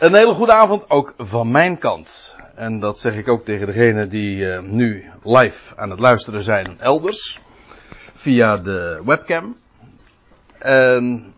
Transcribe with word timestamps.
Een 0.00 0.14
hele 0.14 0.34
goede 0.34 0.52
avond 0.52 0.90
ook 0.90 1.14
van 1.18 1.50
mijn 1.50 1.78
kant. 1.78 2.36
En 2.54 2.80
dat 2.80 3.00
zeg 3.00 3.14
ik 3.14 3.28
ook 3.28 3.44
tegen 3.44 3.66
degenen 3.66 4.08
die 4.08 4.36
uh, 4.36 4.60
nu 4.60 5.10
live 5.22 5.76
aan 5.76 5.90
het 5.90 5.98
luisteren 5.98 6.42
zijn 6.42 6.76
elders. 6.78 7.40
Via 8.12 8.56
de 8.56 9.02
webcam. 9.04 9.56
En. 10.58 11.34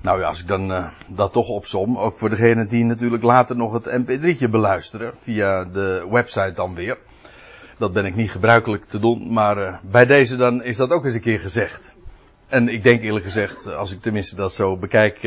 Nou 0.00 0.20
ja, 0.20 0.26
als 0.26 0.40
ik 0.40 0.46
dan 0.46 0.70
uh, 0.70 0.88
dat 1.06 1.32
toch 1.32 1.48
opsom. 1.48 1.98
Ook 1.98 2.18
voor 2.18 2.28
degenen 2.28 2.68
die 2.68 2.84
natuurlijk 2.84 3.22
later 3.22 3.56
nog 3.56 3.72
het 3.72 4.02
mp3'tje 4.02 4.50
beluisteren. 4.50 5.16
Via 5.16 5.64
de 5.64 6.06
website 6.10 6.52
dan 6.54 6.74
weer. 6.74 6.98
Dat 7.78 7.92
ben 7.92 8.04
ik 8.04 8.14
niet 8.14 8.30
gebruikelijk 8.30 8.84
te 8.84 8.98
doen. 8.98 9.32
Maar 9.32 9.58
uh, 9.58 9.74
bij 9.82 10.06
deze 10.06 10.36
dan 10.36 10.62
is 10.62 10.76
dat 10.76 10.90
ook 10.90 11.04
eens 11.04 11.14
een 11.14 11.20
keer 11.20 11.40
gezegd. 11.40 11.94
En 12.48 12.68
ik 12.68 12.82
denk 12.82 13.02
eerlijk 13.02 13.24
gezegd, 13.24 13.74
als 13.74 13.92
ik 13.92 14.00
tenminste 14.00 14.36
dat 14.36 14.52
zo 14.52 14.76
bekijk 14.76 15.18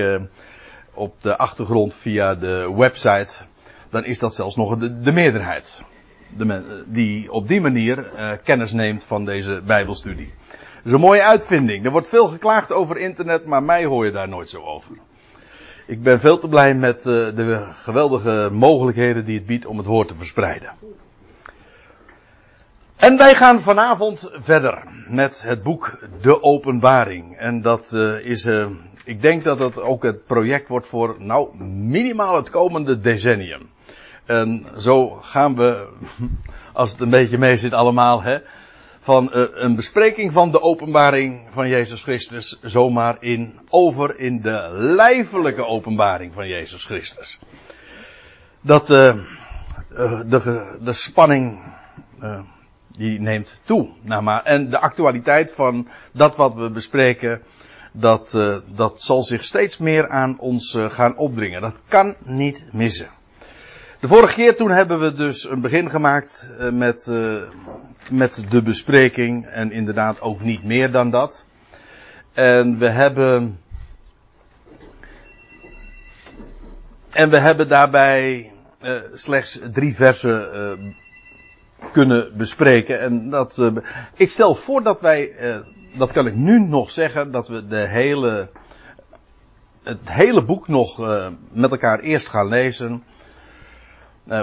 op 0.95 1.21
de 1.21 1.37
achtergrond 1.37 1.95
via 1.95 2.35
de 2.35 2.73
website, 2.75 3.33
dan 3.89 4.05
is 4.05 4.19
dat 4.19 4.35
zelfs 4.35 4.55
nog 4.55 4.77
de, 4.77 4.99
de 4.99 5.11
meerderheid. 5.11 5.81
De 6.37 6.83
die 6.87 7.31
op 7.31 7.47
die 7.47 7.61
manier 7.61 7.97
uh, 7.97 8.31
kennis 8.43 8.71
neemt 8.71 9.03
van 9.03 9.25
deze 9.25 9.61
Bijbelstudie. 9.65 10.33
Dat 10.49 10.85
is 10.85 10.91
een 10.91 10.99
mooie 10.99 11.23
uitvinding. 11.23 11.85
Er 11.85 11.91
wordt 11.91 12.09
veel 12.09 12.27
geklaagd 12.27 12.71
over 12.71 12.97
internet, 12.97 13.45
maar 13.45 13.63
mij 13.63 13.85
hoor 13.85 14.05
je 14.05 14.11
daar 14.11 14.29
nooit 14.29 14.49
zo 14.49 14.61
over. 14.61 14.95
Ik 15.87 16.03
ben 16.03 16.19
veel 16.19 16.39
te 16.39 16.47
blij 16.47 16.73
met 16.73 16.97
uh, 16.97 17.03
de 17.35 17.65
geweldige 17.73 18.49
mogelijkheden 18.51 19.25
die 19.25 19.37
het 19.37 19.45
biedt 19.45 19.65
om 19.65 19.77
het 19.77 19.87
woord 19.87 20.07
te 20.07 20.15
verspreiden. 20.15 20.69
En 22.95 23.17
wij 23.17 23.35
gaan 23.35 23.61
vanavond 23.61 24.31
verder 24.33 24.83
met 25.09 25.41
het 25.41 25.63
boek 25.63 26.07
De 26.21 26.43
Openbaring. 26.43 27.37
En 27.37 27.61
dat 27.61 27.91
uh, 27.93 28.25
is, 28.25 28.45
ik 29.05 29.21
denk 29.21 29.43
dat 29.43 29.57
dat 29.57 29.81
ook 29.81 30.03
het 30.03 30.25
project 30.25 30.67
wordt 30.67 30.87
voor, 30.87 31.15
nou, 31.19 31.63
minimaal 31.63 32.35
het 32.35 32.49
komende 32.49 32.99
decennium. 32.99 33.69
En 34.25 34.65
zo 34.77 35.09
gaan 35.09 35.55
we, 35.55 35.89
als 36.73 36.91
het 36.91 37.01
een 37.01 37.09
beetje 37.09 37.37
mee 37.37 37.57
zit 37.57 37.73
allemaal, 37.73 38.23
hè, 38.23 38.37
van 38.99 39.31
uh, 39.33 39.43
een 39.51 39.75
bespreking 39.75 40.31
van 40.31 40.51
de 40.51 40.61
openbaring 40.61 41.47
van 41.51 41.67
Jezus 41.67 42.03
Christus 42.03 42.59
zomaar 42.61 43.17
in, 43.19 43.59
over 43.69 44.19
in 44.19 44.41
de 44.41 44.69
lijfelijke 44.73 45.65
openbaring 45.65 46.33
van 46.33 46.47
Jezus 46.47 46.85
Christus. 46.85 47.39
Dat, 48.61 48.87
de, 48.87 50.77
de 50.81 50.93
spanning, 50.93 51.59
die 52.97 53.19
neemt 53.19 53.61
toe. 53.63 53.89
Nou, 54.01 54.23
maar, 54.23 54.43
en 54.43 54.69
de 54.69 54.79
actualiteit 54.79 55.53
van 55.53 55.87
dat 56.11 56.35
wat 56.35 56.53
we 56.53 56.69
bespreken, 56.69 57.41
dat, 57.97 58.33
uh, 58.35 58.57
dat 58.65 59.01
zal 59.01 59.23
zich 59.23 59.43
steeds 59.43 59.77
meer 59.77 60.09
aan 60.09 60.39
ons 60.39 60.73
uh, 60.73 60.89
gaan 60.89 61.17
opdringen. 61.17 61.61
Dat 61.61 61.79
kan 61.87 62.15
niet 62.23 62.65
missen. 62.71 63.09
De 63.99 64.07
vorige 64.07 64.33
keer 64.33 64.55
toen 64.55 64.71
hebben 64.71 64.99
we 64.99 65.13
dus 65.13 65.49
een 65.49 65.61
begin 65.61 65.89
gemaakt 65.89 66.51
uh, 66.59 66.69
met, 66.69 67.11
met 68.09 68.45
de 68.49 68.61
bespreking. 68.61 69.45
En 69.45 69.71
inderdaad 69.71 70.21
ook 70.21 70.41
niet 70.41 70.63
meer 70.63 70.91
dan 70.91 71.09
dat. 71.09 71.45
En 72.33 72.77
we 72.77 72.89
hebben. 72.89 73.59
En 77.11 77.29
we 77.29 77.39
hebben 77.39 77.67
daarbij 77.67 78.51
slechts 79.13 79.59
drie 79.71 79.95
versen 79.95 80.95
kunnen 81.91 82.37
bespreken. 82.37 82.99
En 82.99 83.29
dat, 83.29 83.57
uh, 83.57 83.71
ik 84.15 84.31
stel 84.31 84.55
voor 84.55 84.83
dat 84.83 85.01
wij, 85.01 85.35
uh, 85.41 85.57
dat 85.97 86.11
kan 86.11 86.27
ik 86.27 86.35
nu 86.35 86.59
nog 86.59 86.91
zeggen, 86.91 87.31
dat 87.31 87.47
we 87.47 87.67
de 87.67 87.87
hele, 87.87 88.49
het 89.83 90.09
hele 90.09 90.43
boek 90.43 90.67
nog 90.67 90.99
uh, 90.99 91.27
met 91.51 91.71
elkaar 91.71 91.99
eerst 91.99 92.27
gaan 92.27 92.47
lezen. 92.47 93.03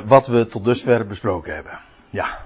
wat 0.04 0.26
we 0.26 0.46
tot 0.46 0.64
dusver 0.64 1.06
besproken 1.06 1.54
hebben. 1.54 1.78
Ja. 2.10 2.38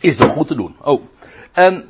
Is 0.00 0.18
nog 0.18 0.32
goed 0.32 0.46
te 0.46 0.54
doen. 0.54 0.76
Oh. 0.82 1.02
En 1.52 1.88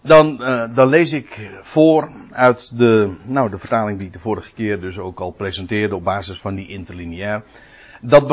dan, 0.00 0.36
dan 0.74 0.88
lees 0.88 1.12
ik 1.12 1.50
voor 1.62 2.10
uit 2.30 2.78
de, 2.78 3.16
nou, 3.24 3.50
de 3.50 3.58
vertaling 3.58 3.98
die 3.98 4.06
ik 4.06 4.12
de 4.12 4.18
vorige 4.18 4.52
keer 4.52 4.80
dus 4.80 4.98
ook 4.98 5.20
al 5.20 5.30
presenteerde 5.30 5.94
op 5.94 6.04
basis 6.04 6.40
van 6.40 6.54
die 6.54 6.68
interlineair. 6.68 7.42
Dat 8.00 8.26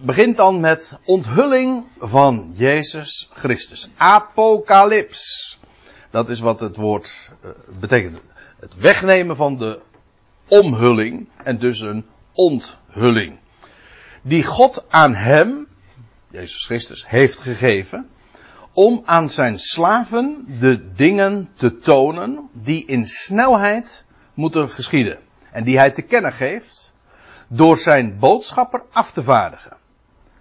begint 0.00 0.36
dan 0.36 0.60
met 0.60 0.98
onthulling 1.04 1.84
van 1.98 2.52
Jezus 2.54 3.30
Christus. 3.32 3.90
Apocalyps. 3.96 5.58
Dat 6.10 6.28
is 6.28 6.40
wat 6.40 6.60
het 6.60 6.76
woord 6.76 7.30
uh, 7.44 7.50
betekent. 7.80 8.18
Het 8.60 8.76
wegnemen 8.76 9.36
van 9.36 9.58
de 9.58 9.80
omhulling 10.48 11.28
en 11.44 11.58
dus 11.58 11.80
een 11.80 12.06
onthulling. 12.32 13.38
Die 14.22 14.44
God 14.44 14.84
aan 14.88 15.14
hem, 15.14 15.68
Jezus 16.30 16.64
Christus, 16.64 17.08
heeft 17.08 17.38
gegeven 17.38 18.08
om 18.72 19.02
aan 19.04 19.28
zijn 19.28 19.58
slaven 19.58 20.44
de 20.60 20.92
dingen 20.92 21.48
te 21.54 21.78
tonen 21.78 22.48
die 22.52 22.86
in 22.86 23.06
snelheid 23.06 24.04
moeten 24.34 24.70
geschieden. 24.70 25.18
En 25.50 25.64
die 25.64 25.78
hij 25.78 25.90
te 25.90 26.02
kennen 26.02 26.32
geeft 26.32 26.81
door 27.54 27.78
zijn 27.78 28.18
boodschapper 28.18 28.82
af 28.92 29.12
te 29.12 29.22
vaardigen 29.22 29.76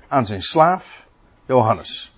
aan 0.07 0.25
zijn 0.25 0.41
slaaf 0.41 1.07
Johannes. 1.45 2.13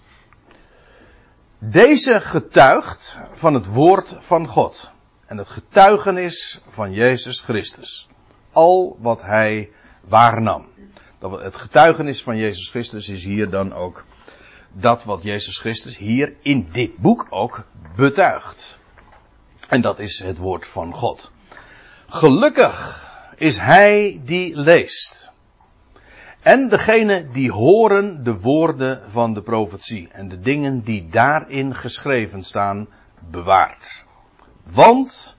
Deze 1.60 2.22
getuigt 2.22 3.20
van 3.34 3.54
het 3.54 3.66
woord 3.66 4.16
van 4.20 4.48
God 4.48 4.92
en 5.26 5.38
het 5.38 5.50
getuigenis 5.50 6.62
van 6.68 6.92
Jezus 6.92 7.40
Christus. 7.42 8.08
Al 8.52 8.98
wat 9.00 9.22
hij 9.22 9.72
waarnam. 10.02 10.70
Het 11.20 11.58
getuigenis 11.58 12.24
van 12.24 12.38
Jezus 12.38 12.70
Christus 12.70 13.10
is 13.10 13.24
hier 13.24 13.50
dan 13.50 13.74
ook 13.74 14.06
dat 14.72 15.04
wat 15.04 15.24
Jezus 15.24 15.58
Christus 15.58 15.98
hier 15.98 16.34
in 16.42 16.70
dit 16.72 16.98
boek 16.98 17.28
ook 17.30 17.66
betuigt. 17.96 18.78
En 19.70 19.82
dat 19.82 20.00
is 20.00 20.20
het 20.20 20.38
woord 20.38 20.68
van 20.68 20.94
God. 20.94 21.32
Gelukkig 22.08 23.03
is 23.36 23.58
hij 23.60 24.22
die 24.24 24.56
leest. 24.56 25.32
En 26.42 26.70
degene 26.70 27.28
die 27.32 27.52
horen 27.52 28.24
de 28.24 28.36
woorden 28.36 29.02
van 29.08 29.34
de 29.34 29.42
profetie 29.42 30.10
en 30.12 30.30
de 30.30 30.40
dingen 30.40 30.82
die 30.82 31.08
daarin 31.08 31.76
geschreven 31.76 32.44
staan 32.44 32.88
bewaart. 33.30 34.06
Want 34.64 35.38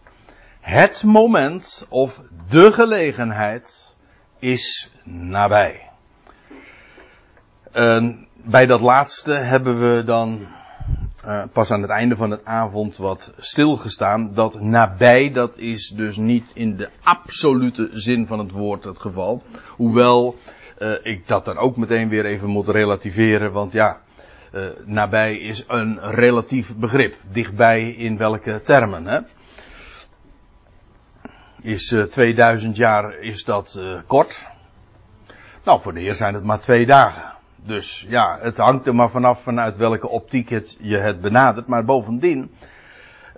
het 0.60 1.02
moment 1.02 1.86
of 1.88 2.20
de 2.48 2.72
gelegenheid 2.72 3.96
is 4.38 4.92
nabij. 5.04 5.90
En 7.72 8.28
bij 8.34 8.66
dat 8.66 8.80
laatste 8.80 9.32
hebben 9.32 9.80
we 9.80 10.04
dan 10.04 10.46
uh, 11.26 11.42
pas 11.52 11.70
aan 11.70 11.82
het 11.82 11.90
einde 11.90 12.16
van 12.16 12.30
het 12.30 12.44
avond 12.44 12.96
wat 12.96 13.32
stilgestaan. 13.38 14.34
Dat 14.34 14.60
nabij, 14.60 15.32
dat 15.32 15.56
is 15.58 15.88
dus 15.88 16.16
niet 16.16 16.50
in 16.54 16.76
de 16.76 16.88
absolute 17.02 17.88
zin 17.92 18.26
van 18.26 18.38
het 18.38 18.50
woord 18.50 18.84
het 18.84 18.98
geval. 18.98 19.42
Hoewel 19.68 20.36
uh, 20.78 20.92
ik 21.02 21.26
dat 21.26 21.44
dan 21.44 21.56
ook 21.56 21.76
meteen 21.76 22.08
weer 22.08 22.24
even 22.26 22.48
moet 22.48 22.68
relativeren, 22.68 23.52
want 23.52 23.72
ja, 23.72 24.00
uh, 24.52 24.66
nabij 24.84 25.36
is 25.36 25.64
een 25.68 26.00
relatief 26.00 26.76
begrip. 26.76 27.16
Dichtbij 27.32 27.88
in 27.88 28.16
welke 28.16 28.60
termen, 28.64 29.06
hè? 29.06 29.20
Is 31.62 31.94
2000 32.10 32.76
jaar, 32.76 33.18
is 33.18 33.44
dat 33.44 33.80
kort? 34.06 34.46
Nou, 35.64 35.80
voor 35.80 35.94
de 35.94 36.00
Heer 36.00 36.14
zijn 36.14 36.34
het 36.34 36.44
maar 36.44 36.60
twee 36.60 36.86
dagen. 36.86 37.33
Dus 37.66 38.06
ja, 38.08 38.38
het 38.40 38.56
hangt 38.56 38.86
er 38.86 38.94
maar 38.94 39.10
vanaf 39.10 39.42
vanuit 39.42 39.76
welke 39.76 40.08
optiek 40.08 40.48
het, 40.48 40.76
je 40.80 40.96
het 40.96 41.20
benadert. 41.20 41.66
Maar 41.66 41.84
bovendien, 41.84 42.54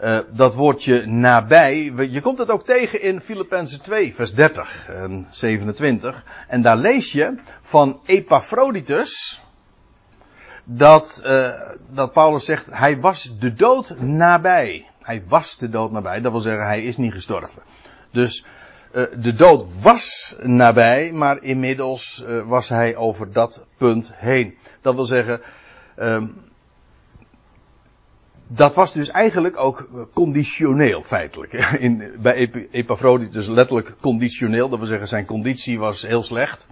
uh, 0.03 0.19
dat 0.31 0.55
woordje 0.55 1.07
nabij, 1.07 1.93
je 2.11 2.21
komt 2.21 2.39
het 2.39 2.51
ook 2.51 2.65
tegen 2.65 3.03
in 3.03 3.21
Filippenzen 3.21 3.83
2, 3.83 4.15
vers 4.15 4.35
30 4.35 4.89
en 4.89 5.27
27. 5.31 6.25
En 6.49 6.63
daar 6.63 6.77
lees 6.77 7.13
je 7.13 7.35
van 7.61 8.01
Epaphroditus, 8.07 9.41
dat, 10.65 11.23
uh, 11.25 11.51
dat 11.91 12.13
Paulus 12.13 12.45
zegt, 12.45 12.67
hij 12.71 13.01
was 13.01 13.39
de 13.39 13.55
dood 13.55 14.01
nabij. 14.01 14.87
Hij 15.03 15.23
was 15.27 15.59
de 15.59 15.69
dood 15.69 15.93
nabij, 15.93 16.21
dat 16.21 16.33
wil 16.33 16.41
zeggen, 16.41 16.67
hij 16.67 16.83
is 16.83 16.97
niet 16.97 17.13
gestorven. 17.13 17.63
Dus 18.11 18.45
de 18.97 19.35
dood 19.35 19.81
was 19.83 20.37
nabij, 20.43 21.13
maar 21.13 21.43
inmiddels 21.43 22.25
uh, 22.27 22.49
was 22.49 22.69
hij 22.69 22.97
over 22.97 23.33
dat 23.33 23.67
punt 23.77 24.13
heen. 24.15 24.57
Dat 24.81 24.95
wil 24.95 25.05
zeggen, 25.05 25.41
uh, 25.99 26.23
dat 28.47 28.75
was 28.75 28.93
dus 28.93 29.11
eigenlijk 29.11 29.61
ook 29.61 30.09
conditioneel 30.15 31.03
feitelijk. 31.03 31.53
In, 31.79 32.13
bij 32.19 32.69
Epaphroditus 32.71 33.47
letterlijk 33.47 33.95
conditioneel, 34.01 34.69
dat 34.69 34.79
wil 34.79 34.89
zeggen 34.89 35.09
zijn 35.09 35.25
conditie 35.25 35.79
was 35.79 36.03
heel 36.03 36.23
slecht. 36.23 36.67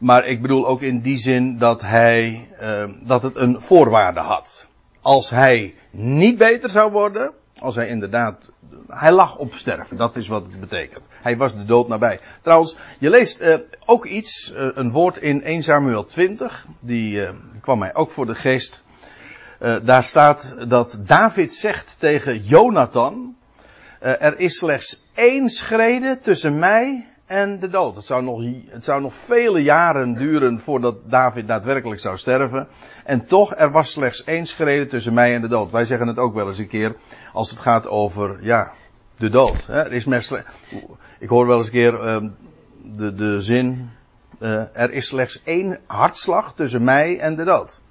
Maar 0.00 0.26
ik 0.26 0.42
bedoel 0.42 0.66
ook 0.66 0.82
in 0.82 1.00
die 1.00 1.18
zin 1.18 1.58
dat 1.58 1.80
hij, 1.80 2.48
dat 3.04 3.22
het 3.22 3.36
een 3.36 3.60
voorwaarde 3.60 4.20
had. 4.20 4.68
Als 5.00 5.30
hij 5.30 5.74
niet 5.90 6.38
beter 6.38 6.70
zou 6.70 6.92
worden, 6.92 7.32
Als 7.62 7.74
hij 7.74 7.88
inderdaad, 7.88 8.50
hij 8.88 9.12
lag 9.12 9.36
op 9.36 9.54
sterven, 9.54 9.96
dat 9.96 10.16
is 10.16 10.28
wat 10.28 10.42
het 10.42 10.60
betekent. 10.60 11.06
Hij 11.22 11.36
was 11.36 11.56
de 11.56 11.64
dood 11.64 11.88
nabij. 11.88 12.20
Trouwens, 12.42 12.76
je 12.98 13.10
leest 13.10 13.40
uh, 13.40 13.54
ook 13.84 14.06
iets, 14.06 14.52
uh, 14.52 14.68
een 14.74 14.90
woord 14.90 15.16
in 15.16 15.42
1 15.42 15.62
Samuel 15.62 16.04
20, 16.04 16.66
die 16.80 17.20
uh, 17.20 17.30
kwam 17.60 17.78
mij 17.78 17.94
ook 17.94 18.10
voor 18.10 18.26
de 18.26 18.34
geest. 18.34 18.84
daar 19.82 20.04
staat 20.04 20.54
dat 20.68 20.98
David 21.06 21.52
zegt 21.52 21.96
tegen 21.98 22.42
Jonathan, 22.42 23.36
er 23.98 24.38
is 24.38 24.56
slechts 24.58 25.10
één 25.14 25.48
schrede 25.48 26.18
tussen 26.18 26.58
mij 26.58 27.11
en 27.32 27.58
de 27.58 27.68
dood. 27.68 27.96
Het 27.96 28.04
zou, 28.04 28.22
nog, 28.22 28.42
het 28.68 28.84
zou 28.84 29.00
nog 29.00 29.14
vele 29.14 29.62
jaren 29.62 30.14
duren 30.14 30.60
voordat 30.60 30.96
David 31.10 31.46
daadwerkelijk 31.46 32.00
zou 32.00 32.16
sterven. 32.16 32.68
En 33.04 33.24
toch, 33.24 33.54
er 33.54 33.70
was 33.70 33.90
slechts 33.90 34.24
één 34.24 34.46
schrede 34.46 34.86
tussen 34.86 35.14
mij 35.14 35.34
en 35.34 35.40
de 35.40 35.48
dood. 35.48 35.70
Wij 35.70 35.84
zeggen 35.84 36.06
het 36.06 36.18
ook 36.18 36.34
wel 36.34 36.48
eens 36.48 36.58
een 36.58 36.68
keer 36.68 36.96
als 37.32 37.50
het 37.50 37.58
gaat 37.58 37.88
over, 37.88 38.38
ja, 38.40 38.72
de 39.16 39.28
dood. 39.28 39.66
Er 39.68 39.92
is 39.92 40.06
ik 41.18 41.28
hoor 41.28 41.46
wel 41.46 41.56
eens 41.56 41.66
een 41.66 41.72
keer 41.72 41.92
uh, 41.92 42.30
de, 42.96 43.14
de 43.14 43.42
zin, 43.42 43.90
uh, 44.40 44.62
er 44.72 44.92
is 44.92 45.06
slechts 45.06 45.42
één 45.44 45.78
hartslag 45.86 46.54
tussen 46.54 46.84
mij 46.84 47.18
en 47.18 47.36
de 47.36 47.44
dood. 47.44 47.82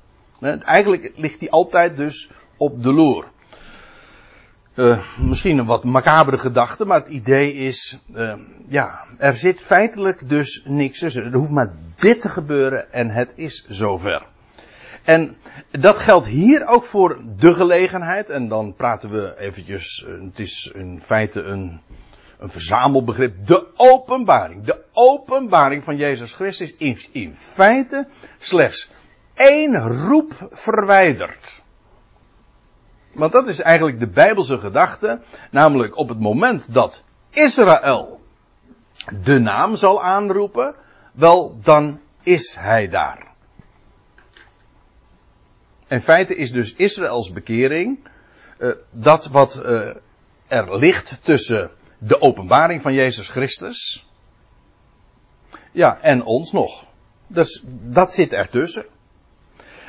Eigenlijk 0.61 1.11
ligt 1.15 1.39
die 1.39 1.51
altijd 1.51 1.97
dus 1.97 2.31
op 2.57 2.83
de 2.83 2.93
loer. 2.93 3.31
Uh, 4.75 5.17
misschien 5.17 5.57
een 5.57 5.65
wat 5.65 5.83
macabere 5.83 6.37
gedachte, 6.37 6.85
maar 6.85 6.99
het 6.99 7.07
idee 7.07 7.53
is, 7.53 7.99
uh, 8.15 8.33
ja, 8.67 9.05
er 9.17 9.35
zit 9.35 9.59
feitelijk 9.59 10.29
dus 10.29 10.63
niks 10.65 10.99
tussen. 10.99 11.25
Er 11.25 11.33
hoeft 11.33 11.51
maar 11.51 11.73
dit 11.95 12.21
te 12.21 12.29
gebeuren 12.29 12.91
en 12.93 13.09
het 13.09 13.33
is 13.35 13.65
zover. 13.67 14.25
En 15.03 15.37
dat 15.71 15.97
geldt 15.97 16.27
hier 16.27 16.67
ook 16.67 16.83
voor 16.83 17.21
de 17.37 17.53
gelegenheid. 17.53 18.29
En 18.29 18.47
dan 18.47 18.73
praten 18.75 19.09
we 19.09 19.39
eventjes, 19.39 20.05
uh, 20.07 20.21
het 20.23 20.39
is 20.39 20.71
in 20.73 21.01
feite 21.05 21.41
een, 21.41 21.81
een 22.39 22.49
verzamelbegrip. 22.49 23.45
De 23.45 23.67
openbaring. 23.75 24.65
De 24.65 24.83
openbaring 24.93 25.83
van 25.83 25.97
Jezus 25.97 26.33
Christus 26.33 26.73
is 26.77 27.09
in 27.11 27.35
feite 27.35 28.07
slechts 28.37 28.91
één 29.33 29.77
roep 30.07 30.47
verwijderd. 30.49 31.60
Want 33.11 33.31
dat 33.31 33.47
is 33.47 33.61
eigenlijk 33.61 33.99
de 33.99 34.07
Bijbelse 34.07 34.59
gedachte. 34.59 35.21
Namelijk 35.51 35.97
op 35.97 36.09
het 36.09 36.19
moment 36.19 36.73
dat 36.73 37.03
Israël 37.29 38.21
de 39.23 39.39
naam 39.39 39.75
zal 39.75 40.03
aanroepen, 40.03 40.75
wel 41.11 41.59
dan 41.61 41.99
is 42.23 42.55
hij 42.59 42.89
daar. 42.89 43.31
In 45.87 46.01
feite 46.01 46.35
is 46.35 46.51
dus 46.51 46.73
Israëls 46.73 47.31
bekering 47.31 47.99
uh, 48.57 48.75
dat 48.91 49.27
wat 49.27 49.61
uh, 49.65 49.95
er 50.47 50.77
ligt 50.77 51.19
tussen 51.21 51.71
de 51.97 52.21
openbaring 52.21 52.81
van 52.81 52.93
Jezus 52.93 53.29
Christus. 53.29 54.09
Ja, 55.71 55.99
en 56.01 56.23
ons 56.23 56.51
nog. 56.51 56.85
Dus 57.27 57.63
dat 57.67 58.13
zit 58.13 58.33
ertussen. 58.33 58.85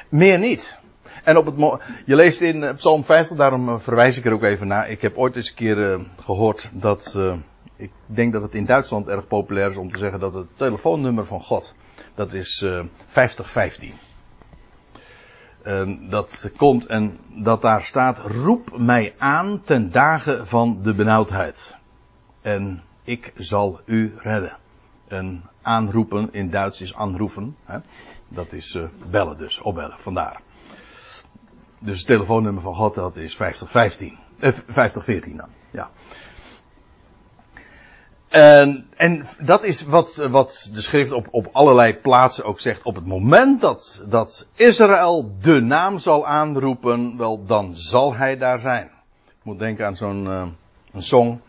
Meer 0.08 0.38
niet. 0.38 0.76
En 1.22 1.36
op 1.36 1.46
het 1.46 1.80
je 2.06 2.16
leest 2.16 2.40
in 2.40 2.62
eh, 2.62 2.74
Psalm 2.74 3.04
50, 3.04 3.36
daarom 3.36 3.68
eh, 3.68 3.78
verwijs 3.78 4.18
ik 4.18 4.24
er 4.24 4.32
ook 4.32 4.42
even 4.42 4.66
naar. 4.66 4.90
Ik 4.90 5.02
heb 5.02 5.16
ooit 5.16 5.36
eens 5.36 5.48
een 5.48 5.54
keer 5.54 5.78
uh, 5.78 6.00
gehoord 6.20 6.70
dat, 6.72 7.18
ik 7.76 7.90
denk 8.06 8.32
dat 8.32 8.42
het 8.42 8.54
in 8.54 8.64
Duitsland 8.64 9.08
erg 9.08 9.26
populair 9.26 9.70
is 9.70 9.76
om 9.76 9.90
te 9.90 9.98
zeggen 9.98 10.20
dat 10.20 10.34
het 10.34 10.46
telefoonnummer 10.56 11.26
van 11.26 11.40
God, 11.40 11.74
dat 12.14 12.32
is 12.32 12.62
uh, 12.64 12.82
5015. 13.06 13.92
dat 16.10 16.50
komt 16.56 16.86
en 16.86 17.18
dat 17.34 17.62
daar 17.62 17.82
staat, 17.82 18.18
roep 18.18 18.78
mij 18.78 19.14
aan 19.18 19.60
ten 19.64 19.90
dagen 19.90 20.46
van 20.46 20.78
de 20.82 20.94
benauwdheid. 20.94 21.76
En 22.40 22.82
ik 23.04 23.32
zal 23.36 23.80
u 23.84 24.12
redden. 24.16 24.56
En 25.08 25.42
aanroepen 25.62 26.28
in 26.32 26.50
Duits 26.50 26.80
is 26.80 26.94
aanroepen. 26.94 27.56
Hè? 27.64 27.78
Dat 28.28 28.52
is 28.52 28.78
bellen 29.10 29.38
dus, 29.38 29.60
opbellen, 29.60 29.96
vandaar. 29.98 30.40
Dus 31.84 31.98
het 31.98 32.06
telefoonnummer 32.06 32.62
van 32.62 32.74
God 32.74 32.94
dat 32.94 33.16
is 33.16 33.36
5015. 33.36 34.18
Eh, 34.38 34.52
5014 34.52 35.36
dan, 35.36 35.48
ja. 35.70 35.90
En, 38.28 38.86
en 38.96 39.26
dat 39.40 39.64
is 39.64 39.84
wat, 39.84 40.16
wat 40.30 40.70
de 40.74 40.80
schrift 40.80 41.12
op, 41.12 41.28
op 41.30 41.48
allerlei 41.52 41.96
plaatsen 41.96 42.44
ook 42.44 42.60
zegt. 42.60 42.82
Op 42.82 42.94
het 42.94 43.06
moment 43.06 43.60
dat, 43.60 44.04
dat 44.08 44.48
Israël 44.54 45.36
de 45.40 45.60
naam 45.60 45.98
zal 45.98 46.26
aanroepen, 46.26 47.16
wel 47.16 47.44
dan 47.44 47.74
zal 47.74 48.14
hij 48.14 48.36
daar 48.38 48.58
zijn. 48.58 48.90
Ik 49.26 49.42
moet 49.42 49.58
denken 49.58 49.86
aan 49.86 49.96
zo'n 49.96 50.24
uh, 50.24 50.46
een 50.92 51.02
song. 51.02 51.40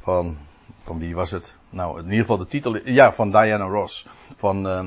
Van, 0.00 0.36
van 0.84 0.98
wie 0.98 1.14
was 1.14 1.30
het? 1.30 1.54
Nou, 1.70 1.98
in 1.98 2.04
ieder 2.04 2.20
geval 2.20 2.38
de 2.38 2.46
titel, 2.46 2.76
ja, 2.84 3.12
van 3.12 3.30
Diana 3.30 3.64
Ross. 3.64 4.06
Van, 4.36 4.66
uh, 4.66 4.84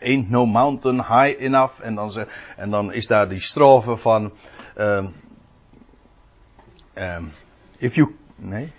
Ain't 0.00 0.30
no 0.30 0.46
mountain 0.46 0.96
high 0.96 1.40
enough. 1.40 1.80
En 1.80 1.94
dan, 1.94 2.10
zeg, 2.10 2.54
en 2.56 2.70
dan 2.70 2.92
is 2.92 3.06
daar 3.06 3.28
die 3.28 3.40
strofe 3.40 3.96
van. 3.96 4.32
Um, 4.76 5.14
um, 6.94 7.32
if 7.78 7.94
you. 7.94 8.14
Nee. 8.36 8.72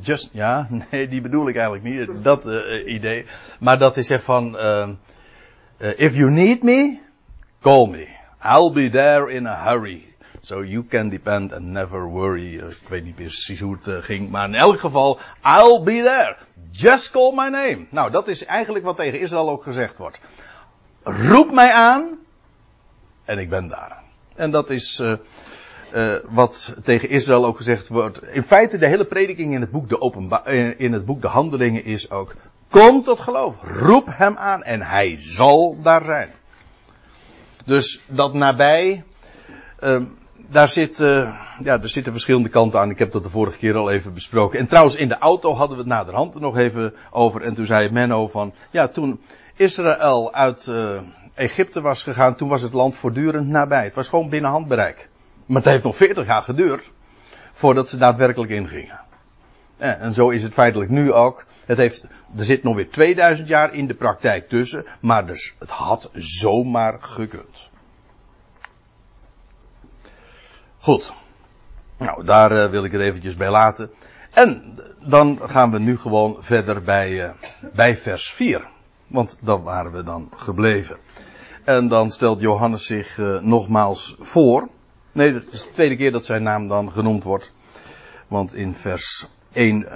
Just, 0.00 0.28
ja, 0.32 0.68
nee, 0.90 1.08
die 1.08 1.20
bedoel 1.20 1.48
ik 1.48 1.56
eigenlijk 1.56 1.84
niet. 1.84 2.24
Dat 2.24 2.46
uh, 2.46 2.92
idee. 2.94 3.26
Maar 3.58 3.78
dat 3.78 3.96
is 3.96 4.10
echt 4.10 4.24
van. 4.24 4.56
Uh, 4.56 4.88
uh, 5.78 5.92
if 5.96 6.16
you 6.16 6.30
need 6.30 6.62
me, 6.62 7.00
call 7.60 7.86
me. 7.86 8.08
I'll 8.44 8.72
be 8.72 8.90
there 8.90 9.32
in 9.32 9.46
a 9.46 9.64
hurry. 9.64 10.11
So 10.44 10.64
you 10.64 10.84
can 10.84 11.08
depend 11.08 11.52
and 11.52 11.72
never 11.72 12.08
worry. 12.08 12.54
Ik 12.54 12.88
weet 12.88 13.04
niet 13.04 13.14
precies 13.14 13.60
hoe 13.60 13.78
het 13.82 14.04
ging. 14.04 14.30
Maar 14.30 14.48
in 14.48 14.54
elk 14.54 14.78
geval, 14.78 15.18
I'll 15.44 15.82
be 15.82 16.02
there. 16.02 16.36
Just 16.70 17.10
call 17.10 17.32
my 17.34 17.48
name. 17.48 17.86
Nou, 17.90 18.10
dat 18.10 18.28
is 18.28 18.44
eigenlijk 18.44 18.84
wat 18.84 18.96
tegen 18.96 19.20
Israël 19.20 19.50
ook 19.50 19.62
gezegd 19.62 19.98
wordt. 19.98 20.20
Roep 21.02 21.52
mij 21.52 21.72
aan 21.72 22.18
en 23.24 23.38
ik 23.38 23.48
ben 23.48 23.68
daar. 23.68 24.02
En 24.34 24.50
dat 24.50 24.70
is 24.70 25.02
uh, 25.92 26.16
wat 26.28 26.74
tegen 26.84 27.08
Israël 27.08 27.46
ook 27.46 27.56
gezegd 27.56 27.88
wordt. 27.88 28.22
In 28.22 28.42
feite 28.42 28.78
de 28.78 28.86
hele 28.86 29.04
prediking 29.04 29.54
in 29.54 29.60
het 29.60 29.70
boek 29.70 29.88
de, 29.88 30.00
openba 30.00 30.46
in 30.76 30.92
het 30.92 31.04
boek 31.04 31.22
de 31.22 31.28
Handelingen 31.28 31.84
is 31.84 32.10
ook. 32.10 32.34
Kom 32.70 33.02
tot 33.02 33.20
geloof. 33.20 33.56
Roep 33.62 34.06
hem 34.10 34.36
aan 34.36 34.62
en 34.62 34.82
hij 34.82 35.16
zal 35.18 35.76
daar 35.82 36.04
zijn. 36.04 36.30
Dus 37.64 38.00
dat 38.06 38.34
nabij. 38.34 39.04
Uh, 39.80 40.02
daar 40.48 40.68
zit, 40.68 41.00
uh, 41.00 41.40
ja, 41.62 41.80
er 41.80 41.88
zitten 41.88 42.12
verschillende 42.12 42.48
kanten 42.48 42.80
aan. 42.80 42.90
Ik 42.90 42.98
heb 42.98 43.12
dat 43.12 43.22
de 43.22 43.30
vorige 43.30 43.58
keer 43.58 43.76
al 43.76 43.90
even 43.90 44.14
besproken. 44.14 44.58
En 44.58 44.66
trouwens, 44.66 44.96
in 44.96 45.08
de 45.08 45.18
auto 45.18 45.54
hadden 45.54 45.76
we 45.76 45.82
het 45.82 45.92
naderhand 45.92 46.34
er 46.34 46.40
nog 46.40 46.58
even 46.58 46.94
over. 47.10 47.42
En 47.42 47.54
toen 47.54 47.66
zei 47.66 47.90
Menno 47.90 48.28
van, 48.28 48.54
ja, 48.70 48.88
toen 48.88 49.20
Israël 49.56 50.34
uit 50.34 50.66
uh, 50.66 51.00
Egypte 51.34 51.80
was 51.80 52.02
gegaan, 52.02 52.34
toen 52.34 52.48
was 52.48 52.62
het 52.62 52.72
land 52.72 52.94
voortdurend 52.94 53.48
nabij. 53.48 53.84
Het 53.84 53.94
was 53.94 54.08
gewoon 54.08 54.28
binnen 54.28 54.50
handbereik. 54.50 55.08
Maar 55.46 55.62
het 55.62 55.70
heeft 55.70 55.84
nog 55.84 55.96
40 55.96 56.26
jaar 56.26 56.42
geduurd 56.42 56.92
voordat 57.52 57.88
ze 57.88 57.96
daadwerkelijk 57.96 58.50
ingingen. 58.50 59.00
En, 59.76 60.00
en 60.00 60.12
zo 60.12 60.28
is 60.28 60.42
het 60.42 60.52
feitelijk 60.52 60.90
nu 60.90 61.12
ook. 61.12 61.44
Het 61.66 61.76
heeft, 61.76 62.06
er 62.36 62.44
zit 62.44 62.62
nog 62.62 62.76
weer 62.76 62.90
2000 62.90 63.48
jaar 63.48 63.74
in 63.74 63.86
de 63.86 63.94
praktijk 63.94 64.48
tussen, 64.48 64.86
maar 65.00 65.26
dus, 65.26 65.54
het 65.58 65.70
had 65.70 66.10
zomaar 66.12 66.96
gekund. 67.00 67.51
Goed. 70.82 71.14
Nou, 71.96 72.24
daar 72.24 72.52
uh, 72.52 72.64
wil 72.64 72.84
ik 72.84 72.92
het 72.92 73.00
eventjes 73.00 73.36
bij 73.36 73.50
laten. 73.50 73.90
En 74.30 74.78
dan 75.00 75.38
gaan 75.42 75.70
we 75.70 75.78
nu 75.78 75.98
gewoon 75.98 76.36
verder 76.40 76.82
bij, 76.82 77.10
uh, 77.10 77.30
bij 77.72 77.96
vers 77.96 78.30
4. 78.30 78.68
Want 79.06 79.38
daar 79.40 79.62
waren 79.62 79.92
we 79.92 80.02
dan 80.02 80.30
gebleven. 80.36 80.96
En 81.64 81.88
dan 81.88 82.10
stelt 82.10 82.40
Johannes 82.40 82.86
zich 82.86 83.18
uh, 83.18 83.40
nogmaals 83.40 84.16
voor. 84.18 84.68
Nee, 85.12 85.34
het 85.34 85.44
is 85.50 85.62
de 85.62 85.70
tweede 85.70 85.96
keer 85.96 86.12
dat 86.12 86.24
zijn 86.24 86.42
naam 86.42 86.68
dan 86.68 86.92
genoemd 86.92 87.22
wordt. 87.22 87.54
Want 88.28 88.54
in 88.54 88.74
vers 88.74 89.26
1 89.52 89.86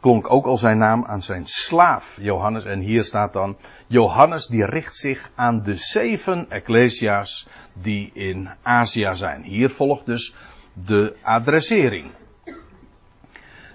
klonk 0.00 0.30
ook 0.30 0.46
al 0.46 0.58
zijn 0.58 0.78
naam 0.78 1.04
aan 1.04 1.22
zijn 1.22 1.46
slaaf 1.46 2.18
Johannes. 2.20 2.64
En 2.64 2.80
hier 2.80 3.04
staat 3.04 3.32
dan, 3.32 3.56
Johannes 3.86 4.46
die 4.46 4.64
richt 4.64 4.94
zich 4.94 5.30
aan 5.34 5.62
de 5.62 5.76
zeven 5.76 6.50
ecclesia's 6.50 7.48
die 7.72 8.10
in 8.12 8.50
Azië 8.62 9.10
zijn. 9.12 9.42
Hier 9.42 9.70
volgt 9.70 10.06
dus 10.06 10.34
de 10.72 11.16
adressering. 11.22 12.10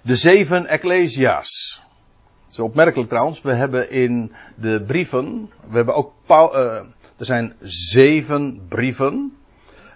De 0.01 0.15
zeven 0.15 0.65
ecclesia's. 0.65 1.81
Het 2.43 2.51
is 2.51 2.59
opmerkelijk 2.59 3.09
trouwens, 3.09 3.41
we 3.41 3.53
hebben 3.53 3.91
in 3.91 4.33
de 4.55 4.83
brieven, 4.87 5.49
we 5.69 5.75
hebben 5.75 5.95
ook, 5.95 6.13
uh, 6.29 6.55
er 7.17 7.25
zijn 7.25 7.53
zeven 7.61 8.65
brieven 8.67 9.37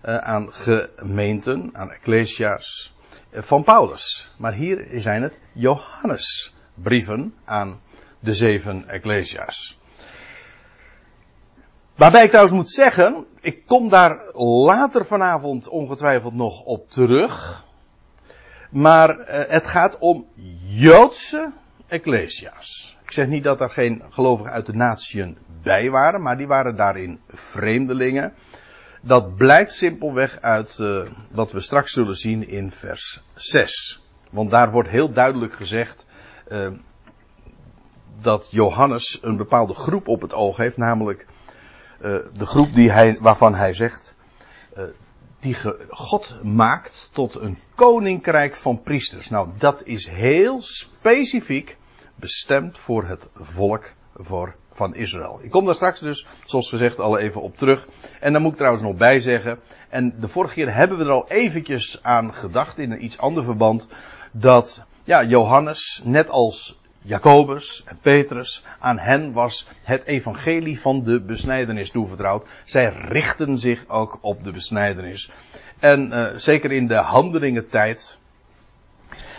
uh, 0.05 0.17
aan 0.17 0.47
gemeenten, 0.53 1.69
aan 1.73 1.91
ecclesia's 1.91 2.95
van 3.31 3.63
Paulus. 3.63 4.31
Maar 4.37 4.53
hier 4.53 4.87
zijn 4.95 5.21
het 5.21 5.39
Johannes 5.53 6.55
brieven 6.73 7.33
aan 7.45 7.81
de 8.19 8.33
zeven 8.33 8.89
ecclesia's. 8.89 9.79
Waarbij 11.95 12.23
ik 12.23 12.29
trouwens 12.29 12.55
moet 12.55 12.69
zeggen, 12.69 13.25
ik 13.41 13.65
kom 13.65 13.89
daar 13.89 14.35
later 14.65 15.05
vanavond 15.05 15.67
ongetwijfeld 15.67 16.33
nog 16.33 16.63
op 16.63 16.89
terug. 16.89 17.65
Maar 18.71 19.19
eh, 19.19 19.51
het 19.51 19.67
gaat 19.67 19.97
om 19.97 20.27
Joodse 20.67 21.51
ecclesia's. 21.87 22.97
Ik 23.03 23.11
zeg 23.11 23.27
niet 23.27 23.43
dat 23.43 23.61
er 23.61 23.69
geen 23.69 24.03
gelovigen 24.09 24.51
uit 24.51 24.65
de 24.65 24.73
natieën 24.73 25.37
bij 25.63 25.89
waren, 25.89 26.21
maar 26.21 26.37
die 26.37 26.47
waren 26.47 26.75
daarin 26.75 27.19
vreemdelingen. 27.27 28.33
Dat 29.07 29.35
blijkt 29.35 29.71
simpelweg 29.71 30.41
uit 30.41 30.77
uh, 30.81 31.01
wat 31.31 31.51
we 31.51 31.61
straks 31.61 31.91
zullen 31.91 32.15
zien 32.15 32.47
in 32.47 32.71
vers 32.71 33.23
6. 33.35 34.01
Want 34.29 34.49
daar 34.49 34.71
wordt 34.71 34.89
heel 34.89 35.11
duidelijk 35.13 35.53
gezegd 35.53 36.05
uh, 36.47 36.67
dat 38.21 38.47
Johannes 38.51 39.19
een 39.21 39.37
bepaalde 39.37 39.73
groep 39.73 40.07
op 40.07 40.21
het 40.21 40.33
oog 40.33 40.57
heeft, 40.57 40.77
namelijk 40.77 41.27
uh, 42.01 42.17
de 42.33 42.45
groep 42.45 42.73
die 42.73 42.91
hij, 42.91 43.17
waarvan 43.19 43.55
hij 43.55 43.73
zegt, 43.73 44.15
die 45.39 45.55
God 45.89 46.37
maakt 46.43 47.09
tot 47.13 47.35
een 47.35 47.57
koninkrijk 47.75 48.55
van 48.55 48.81
priesters. 48.81 49.29
Nou, 49.29 49.49
dat 49.57 49.81
is 49.85 50.07
heel 50.07 50.61
specifiek 50.61 51.77
bestemd 52.15 52.77
voor 52.77 53.03
het 53.03 53.29
volk 53.33 53.91
voor, 54.15 54.55
van 54.77 54.95
Israël. 54.95 55.39
Ik 55.41 55.51
kom 55.51 55.65
daar 55.65 55.75
straks 55.75 55.99
dus, 55.99 56.25
zoals 56.45 56.69
gezegd, 56.69 56.99
al 56.99 57.17
even 57.17 57.41
op 57.41 57.57
terug. 57.57 57.87
En 58.19 58.33
dan 58.33 58.41
moet 58.41 58.51
ik 58.51 58.57
trouwens 58.57 58.83
nog 58.83 58.95
bij 58.95 59.19
zeggen, 59.19 59.59
en 59.89 60.13
de 60.19 60.27
vorige 60.27 60.53
keer 60.53 60.73
hebben 60.73 60.97
we 60.97 61.03
er 61.03 61.11
al 61.11 61.27
eventjes 61.27 61.99
aan 62.01 62.33
gedacht 62.33 62.77
in 62.77 62.91
een 62.91 63.03
iets 63.03 63.17
ander 63.17 63.43
verband, 63.43 63.87
dat 64.31 64.85
ja, 65.03 65.23
Johannes, 65.23 66.01
net 66.03 66.29
als 66.29 66.79
Jacobus 67.01 67.83
en 67.85 67.97
Petrus, 68.01 68.65
aan 68.79 68.99
hen 68.99 69.33
was 69.33 69.67
het 69.83 70.03
evangelie 70.03 70.79
van 70.79 71.03
de 71.03 71.21
besnijdenis 71.21 71.91
toevertrouwd. 71.91 72.45
Zij 72.63 72.93
richten 73.07 73.57
zich 73.57 73.87
ook 73.87 74.17
op 74.21 74.43
de 74.43 74.51
besnijdenis. 74.51 75.29
En 75.79 76.11
uh, 76.13 76.27
zeker 76.35 76.71
in 76.71 76.87
de 76.87 76.95
handelingentijd 76.95 78.19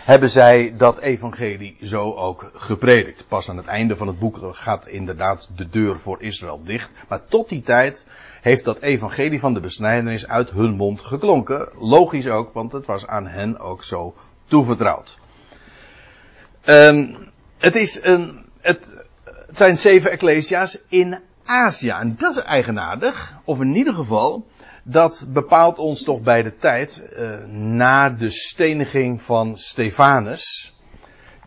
hebben 0.09 0.29
zij 0.29 0.73
dat 0.77 0.99
evangelie 0.99 1.77
zo 1.83 2.13
ook 2.13 2.51
gepredikt. 2.55 3.25
Pas 3.27 3.49
aan 3.49 3.57
het 3.57 3.65
einde 3.65 3.95
van 3.95 4.07
het 4.07 4.19
boek 4.19 4.39
gaat 4.51 4.87
inderdaad 4.87 5.49
de 5.55 5.69
deur 5.69 5.99
voor 5.99 6.21
Israël 6.21 6.61
dicht. 6.63 6.91
Maar 7.07 7.25
tot 7.25 7.49
die 7.49 7.61
tijd 7.61 8.05
heeft 8.41 8.63
dat 8.63 8.79
evangelie 8.79 9.39
van 9.39 9.53
de 9.53 9.59
besnijdenis 9.59 10.27
uit 10.27 10.51
hun 10.51 10.75
mond 10.75 11.01
geklonken. 11.01 11.69
Logisch 11.79 12.27
ook, 12.27 12.53
want 12.53 12.71
het 12.71 12.85
was 12.85 13.07
aan 13.07 13.27
hen 13.27 13.59
ook 13.59 13.83
zo 13.83 14.15
toevertrouwd. 14.45 15.19
Um, 16.65 17.15
het, 17.57 17.75
is 17.75 18.03
een, 18.03 18.45
het, 18.61 19.07
het 19.23 19.57
zijn 19.57 19.77
zeven 19.77 20.11
ecclesia's 20.11 20.79
in 20.87 21.19
Azië. 21.45 21.89
En 21.89 22.15
dat 22.17 22.35
is 22.35 22.43
eigenaardig. 22.43 23.37
Of 23.43 23.61
in 23.61 23.75
ieder 23.75 23.93
geval, 23.93 24.45
dat 24.91 25.25
bepaalt 25.27 25.77
ons 25.77 26.03
toch 26.03 26.21
bij 26.21 26.41
de 26.41 26.57
tijd 26.57 27.03
uh, 27.17 27.45
na 27.53 28.09
de 28.09 28.29
steniging 28.29 29.21
van 29.21 29.57
Stefanus. 29.57 30.73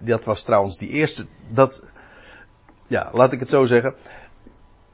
Dat 0.01 0.25
was 0.25 0.43
trouwens 0.43 0.79
die 0.79 0.89
eerste. 0.89 1.27
Dat, 1.49 1.85
ja, 2.87 3.11
laat 3.13 3.33
ik 3.33 3.41
het 3.41 3.49
zo 3.49 3.65
zeggen. 3.65 3.95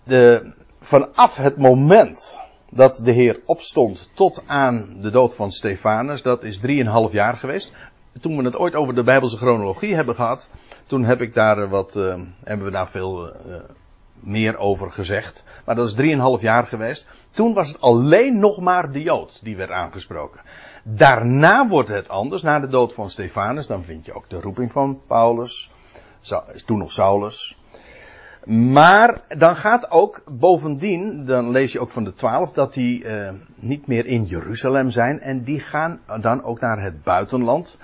De, 0.04 0.52
vanaf 0.80 1.36
het 1.36 1.56
moment 1.56 2.38
dat 2.70 3.00
de 3.04 3.12
Heer 3.12 3.40
opstond 3.44 4.10
tot 4.14 4.42
aan 4.46 4.96
de 5.00 5.10
dood 5.10 5.34
van 5.34 5.52
Stefanus, 5.52 6.22
dat 6.22 6.42
is 6.42 6.58
drieënhalf 6.58 7.12
jaar 7.12 7.36
geweest. 7.36 7.72
Toen 8.20 8.36
we 8.36 8.44
het 8.44 8.56
ooit 8.56 8.74
over 8.74 8.94
de 8.94 9.02
Bijbelse 9.02 9.36
chronologie 9.36 9.94
hebben 9.94 10.14
gehad, 10.14 10.48
toen 10.86 11.04
heb 11.04 11.20
ik 11.20 11.34
daar 11.34 11.68
wat, 11.68 11.96
uh, 11.96 12.22
hebben 12.44 12.66
we 12.66 12.72
daar 12.72 12.88
veel 12.88 13.32
meer 14.20 14.58
over 14.58 14.92
gezegd. 14.92 15.44
Maar 15.64 15.74
dat 15.74 15.88
is 15.88 15.94
drieënhalf 15.94 16.40
jaar 16.40 16.66
geweest. 16.66 17.08
Toen 17.30 17.54
was 17.54 17.68
het 17.68 17.80
alleen 17.80 18.38
nog 18.38 18.60
maar 18.60 18.92
de 18.92 19.02
Jood 19.02 19.40
die 19.42 19.56
werd 19.56 19.70
aangesproken. 19.70 20.40
Daarna 20.82 21.68
wordt 21.68 21.88
het 21.88 22.08
anders, 22.08 22.42
na 22.42 22.60
de 22.60 22.68
dood 22.68 22.94
van 22.94 23.10
Stefanus. 23.10 23.66
Dan 23.66 23.84
vind 23.84 24.06
je 24.06 24.12
ook 24.12 24.30
de 24.30 24.40
roeping 24.40 24.72
van 24.72 25.00
Paulus. 25.06 25.70
Toen 26.66 26.78
nog 26.78 26.92
Saulus. 26.92 27.58
Maar 28.44 29.20
dan 29.36 29.56
gaat 29.56 29.90
ook 29.90 30.22
bovendien, 30.26 31.24
dan 31.24 31.50
lees 31.50 31.72
je 31.72 31.80
ook 31.80 31.90
van 31.90 32.04
de 32.04 32.12
twaalf, 32.12 32.52
dat 32.52 32.74
die 32.74 33.04
uh, 33.04 33.30
niet 33.54 33.86
meer 33.86 34.06
in 34.06 34.24
Jeruzalem 34.24 34.90
zijn. 34.90 35.20
En 35.20 35.44
die 35.44 35.60
gaan 35.60 36.00
dan 36.20 36.42
ook 36.42 36.60
naar 36.60 36.82
het 36.82 37.02
buitenland. 37.02 37.76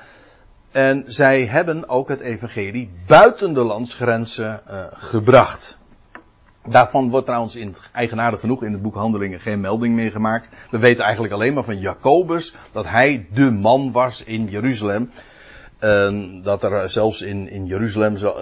En 0.70 1.04
zij 1.06 1.46
hebben 1.46 1.88
ook 1.88 2.08
het 2.08 2.20
evangelie 2.20 2.90
buiten 3.06 3.54
de 3.54 3.62
landsgrenzen 3.62 4.60
uh, 4.70 4.84
gebracht. 4.92 5.78
Daarvan 6.68 7.10
wordt 7.10 7.26
trouwens 7.26 7.56
in, 7.56 7.76
eigenaardig 7.92 8.40
genoeg 8.40 8.62
in 8.62 8.72
het 8.72 8.82
boek 8.82 8.94
Handelingen 8.94 9.40
geen 9.40 9.60
melding 9.60 9.94
meer 9.94 10.10
gemaakt. 10.10 10.48
We 10.70 10.78
weten 10.78 11.04
eigenlijk 11.04 11.34
alleen 11.34 11.54
maar 11.54 11.64
van 11.64 11.78
Jacobus 11.78 12.54
dat 12.72 12.88
hij 12.88 13.26
de 13.32 13.50
man 13.50 13.92
was 13.92 14.22
in 14.24 14.46
Jeruzalem. 14.46 15.10
Uh, 15.80 16.42
dat 16.42 16.62
er 16.62 16.90
zelfs 16.90 17.22
in, 17.22 17.48
in 17.48 17.66
Jeruzalem 17.66 18.16
zo, 18.16 18.36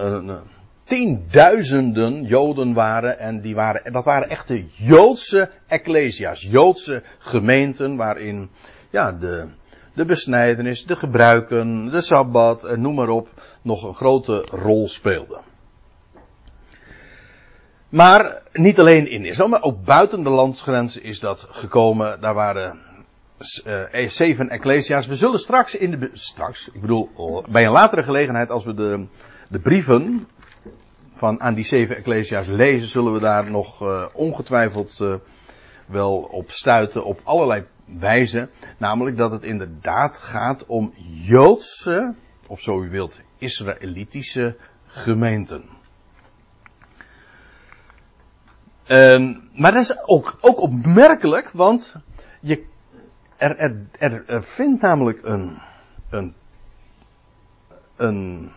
tienduizenden 0.83 2.23
Joden 2.23 2.73
waren. 2.73 3.19
En 3.19 3.41
die 3.41 3.55
waren, 3.55 3.93
dat 3.93 4.05
waren 4.05 4.29
echt 4.29 4.47
de 4.47 4.65
Joodse 4.69 5.49
ecclesia's, 5.67 6.41
Joodse 6.41 7.03
gemeenten 7.17 7.95
waarin 7.95 8.49
ja, 8.89 9.11
de, 9.11 9.47
de 9.93 10.05
besnijdenis, 10.05 10.85
de 10.85 10.95
gebruiken, 10.95 11.91
de 11.91 12.01
sabbat, 12.01 12.63
en 12.63 12.81
noem 12.81 12.95
maar 12.95 13.09
op, 13.09 13.29
nog 13.61 13.83
een 13.83 13.93
grote 13.93 14.45
rol 14.49 14.87
speelden. 14.87 15.51
Maar 17.93 18.41
niet 18.53 18.79
alleen 18.79 19.07
in 19.07 19.25
Israël, 19.25 19.49
maar 19.49 19.61
ook 19.61 19.83
buiten 19.83 20.23
de 20.23 20.29
landsgrenzen 20.29 21.03
is 21.03 21.19
dat 21.19 21.47
gekomen. 21.49 22.21
Daar 22.21 22.33
waren 22.33 22.79
uh, 23.65 24.09
zeven 24.09 24.49
ecclesia's. 24.49 25.07
We 25.07 25.15
zullen 25.15 25.39
straks 25.39 25.75
in 25.75 25.91
de. 25.91 26.09
Straks, 26.13 26.69
ik 26.71 26.81
bedoel, 26.81 27.09
bij 27.49 27.65
een 27.65 27.71
latere 27.71 28.03
gelegenheid, 28.03 28.49
als 28.49 28.65
we 28.65 28.73
de, 28.73 29.05
de 29.49 29.59
brieven 29.59 30.27
van 31.13 31.41
aan 31.41 31.53
die 31.53 31.65
zeven 31.65 31.95
ecclesia's 31.95 32.47
lezen, 32.47 32.89
zullen 32.89 33.13
we 33.13 33.19
daar 33.19 33.51
nog 33.51 33.81
uh, 33.81 34.05
ongetwijfeld 34.13 35.19
wel 35.85 36.17
op 36.17 36.51
stuiten 36.51 37.05
op 37.05 37.19
allerlei 37.23 37.63
wijzen. 37.85 38.49
Namelijk 38.77 39.17
dat 39.17 39.31
het 39.31 39.43
inderdaad 39.43 40.19
gaat 40.19 40.65
om 40.65 40.93
Joodse, 41.25 42.13
of 42.47 42.61
zo 42.61 42.81
u 42.81 42.89
wilt, 42.89 43.21
Israëlitische 43.37 44.55
gemeenten. 44.87 45.81
Um, 48.87 49.49
maar 49.53 49.71
dat 49.71 49.81
is 49.81 50.07
ook, 50.07 50.37
ook 50.41 50.61
opmerkelijk, 50.61 51.49
want 51.49 51.95
je, 52.41 52.63
er, 53.37 53.57
er, 53.57 53.85
er, 53.91 54.23
er 54.27 54.43
vindt 54.43 54.81
namelijk 54.81 55.19
een, 55.23 55.57
een, 56.09 56.33
een 57.95 58.51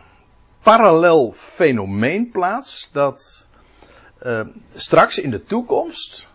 parallel 0.62 1.32
fenomeen 1.36 2.30
plaats 2.30 2.88
dat 2.92 3.48
uh, 4.22 4.40
straks 4.74 5.18
in 5.18 5.30
de 5.30 5.42
toekomst 5.42 6.28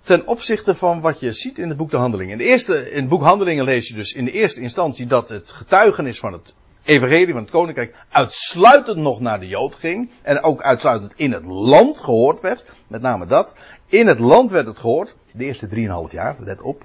ten 0.00 0.26
opzichte 0.26 0.74
van 0.74 1.00
wat 1.00 1.20
je 1.20 1.32
ziet 1.32 1.58
in 1.58 1.68
het 1.68 1.76
boek 1.76 1.90
De 1.90 1.96
Handelingen. 1.96 2.32
In, 2.32 2.38
de 2.38 2.44
eerste, 2.44 2.90
in 2.90 3.00
het 3.00 3.08
boek 3.08 3.22
Handelingen 3.22 3.64
lees 3.64 3.88
je 3.88 3.94
dus 3.94 4.12
in 4.12 4.24
de 4.24 4.30
eerste 4.30 4.60
instantie 4.60 5.06
dat 5.06 5.28
het 5.28 5.50
getuigenis 5.50 6.18
van 6.18 6.32
het 6.32 6.54
evangelie 6.84 7.32
van 7.32 7.42
het 7.42 7.50
koninkrijk 7.50 7.94
uitsluitend 8.08 8.96
nog 8.96 9.20
naar 9.20 9.40
de 9.40 9.48
Jood 9.48 9.74
ging. 9.74 10.10
En 10.22 10.42
ook 10.42 10.62
uitsluitend 10.62 11.12
in 11.16 11.32
het 11.32 11.44
land 11.44 11.98
gehoord 11.98 12.40
werd. 12.40 12.64
Met 12.86 13.02
name 13.02 13.26
dat. 13.26 13.54
In 13.86 14.06
het 14.06 14.18
land 14.18 14.50
werd 14.50 14.66
het 14.66 14.78
gehoord. 14.78 15.14
De 15.32 15.44
eerste 15.44 15.68
drieënhalf 15.68 16.12
jaar, 16.12 16.36
let 16.38 16.60
op. 16.60 16.84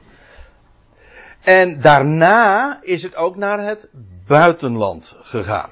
En 1.43 1.81
daarna 1.81 2.79
is 2.81 3.03
het 3.03 3.15
ook 3.15 3.35
naar 3.35 3.59
het 3.59 3.89
buitenland 4.25 5.15
gegaan. 5.21 5.69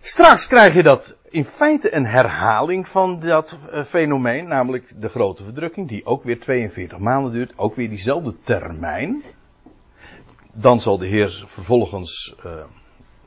Straks 0.00 0.46
krijg 0.46 0.74
je 0.74 0.82
dat 0.82 1.18
in 1.28 1.44
feite 1.44 1.94
een 1.94 2.06
herhaling 2.06 2.88
van 2.88 3.20
dat 3.20 3.58
uh, 3.72 3.84
fenomeen, 3.84 4.48
namelijk 4.48 5.00
de 5.00 5.08
grote 5.08 5.42
verdrukking, 5.42 5.88
die 5.88 6.06
ook 6.06 6.24
weer 6.24 6.40
42 6.40 6.98
maanden 6.98 7.32
duurt, 7.32 7.52
ook 7.56 7.76
weer 7.76 7.88
diezelfde 7.88 8.40
termijn. 8.40 9.22
Dan 10.52 10.80
zal 10.80 10.98
de 10.98 11.06
Heer 11.06 11.42
vervolgens 11.46 12.34
uh, 12.46 12.52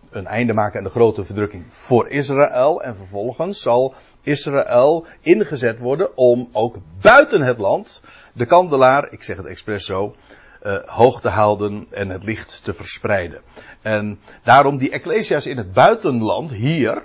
een 0.10 0.28
einde 0.28 0.54
maken 0.54 0.78
aan 0.78 0.84
de 0.84 0.90
grote 0.90 1.26
verdrukking 1.26 1.64
voor 1.70 2.10
Israël. 2.10 2.82
En 2.82 2.96
vervolgens 2.96 3.62
zal 3.62 3.94
Israël 4.22 5.06
ingezet 5.22 5.80
worden 5.80 6.18
om 6.18 6.50
ook 6.52 6.78
buiten 7.02 7.42
het 7.42 7.58
land 7.58 8.02
de 8.34 8.46
kandelaar, 8.46 9.12
ik 9.12 9.24
zeg 9.24 9.38
het 9.38 9.46
expres 9.46 9.86
zo, 9.86 10.16
uh, 10.64 10.76
hoog 10.86 11.22
te 11.22 11.30
houden 11.30 11.88
en 11.90 12.10
het 12.10 12.24
licht 12.24 12.64
te 12.64 12.74
verspreiden. 12.74 13.42
En 13.82 14.20
daarom 14.44 14.78
die 14.78 14.92
ecclesia's 14.92 15.46
in 15.46 15.58
het 15.58 15.74
buitenland 15.74 16.52
hier, 16.52 17.04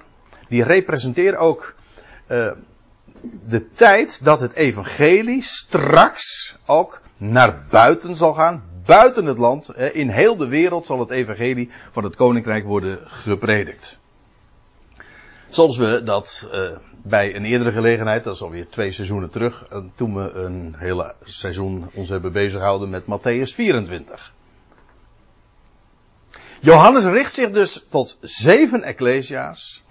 die 0.49 0.65
representeren 0.65 1.39
ook 1.39 1.75
uh, 2.29 2.53
de 3.47 3.71
tijd 3.71 4.25
dat 4.25 4.41
het 4.41 4.53
evangelie 4.53 5.43
straks 5.43 6.57
ook 6.67 7.01
naar 7.17 7.65
buiten 7.71 8.17
zal 8.17 8.35
gaan, 8.35 8.63
buiten 8.89 9.27
het 9.27 9.39
land, 9.39 9.77
in 9.77 10.09
heel 10.09 10.37
de 10.37 10.49
wereld 10.49 10.87
zal 10.87 10.99
het 10.99 11.11
evangelie 11.11 11.71
van 11.91 12.05
het 12.05 12.17
koninkrijk 12.17 12.65
worden 12.65 12.99
gepredikt. 13.05 13.99
Zoals 15.49 15.77
we 15.77 16.03
dat 16.05 16.49
uh, 16.53 16.71
bij 17.03 17.35
een 17.37 17.45
eerdere 17.45 17.73
gelegenheid, 17.73 18.25
dat 18.25 18.35
is 18.35 18.43
alweer 18.43 18.69
twee 18.69 18.91
seizoenen 18.91 19.31
terug, 19.31 19.69
toen 19.95 20.15
we 20.15 20.33
een 20.33 20.75
hele 20.79 21.15
seizoen 21.23 21.91
ons 21.95 22.09
hebben 22.09 22.33
bezighouden 22.33 22.91
met 22.91 23.03
Matthäus 23.03 23.55
24. 23.55 24.33
Johannes 26.61 27.05
richt 27.05 27.33
zich 27.33 27.51
dus 27.51 27.87
tot 27.91 28.19
zeven 28.21 28.83
ecclesia's. 28.83 29.83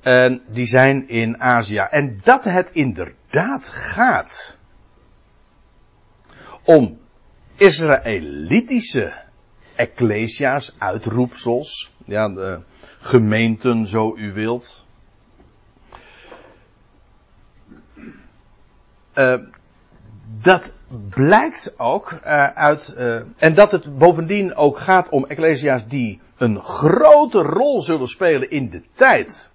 En 0.00 0.42
die 0.46 0.66
zijn 0.66 1.08
in 1.08 1.40
Azië. 1.40 1.86
En 1.90 2.20
dat 2.24 2.44
het 2.44 2.70
inderdaad 2.70 3.68
gaat 3.68 4.58
om 6.64 6.98
Israëlitische 7.60 9.12
ecclesia's, 9.74 10.74
uitroepsels. 10.78 11.90
Ja, 12.04 12.28
de 12.28 12.60
gemeenten, 13.00 13.86
zo 13.86 14.16
u 14.16 14.32
wilt. 14.32 14.86
Uh, 19.14 19.38
dat 20.42 20.72
blijkt 21.08 21.74
ook 21.76 22.12
uh, 22.12 22.46
uit. 22.46 22.94
Uh, 22.98 23.20
en 23.36 23.54
dat 23.54 23.72
het 23.72 23.98
bovendien 23.98 24.54
ook 24.54 24.78
gaat 24.78 25.08
om 25.08 25.26
ecclesia's 25.26 25.86
die 25.86 26.20
een 26.36 26.60
grote 26.60 27.42
rol 27.42 27.80
zullen 27.80 28.08
spelen 28.08 28.50
in 28.50 28.70
de 28.70 28.82
tijd. 28.92 29.50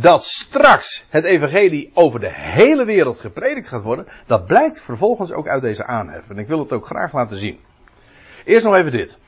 Dat 0.00 0.24
straks 0.24 1.06
het 1.08 1.24
evangelie 1.24 1.90
over 1.94 2.20
de 2.20 2.32
hele 2.32 2.84
wereld 2.84 3.18
gepredikt 3.18 3.68
gaat 3.68 3.82
worden. 3.82 4.06
Dat 4.26 4.46
blijkt 4.46 4.80
vervolgens 4.80 5.32
ook 5.32 5.48
uit 5.48 5.62
deze 5.62 5.84
aanhef. 5.84 6.30
En 6.30 6.38
ik 6.38 6.48
wil 6.48 6.58
het 6.58 6.72
ook 6.72 6.86
graag 6.86 7.12
laten 7.12 7.36
zien. 7.36 7.58
Eerst 8.44 8.64
nog 8.64 8.74
even 8.74 8.92
dit. 8.92 9.18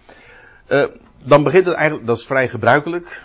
Uh, 0.69 0.85
dan 1.23 1.43
begint 1.43 1.67
het 1.67 1.75
eigenlijk, 1.75 2.07
dat 2.07 2.19
is 2.19 2.27
vrij 2.27 2.49
gebruikelijk 2.49 3.23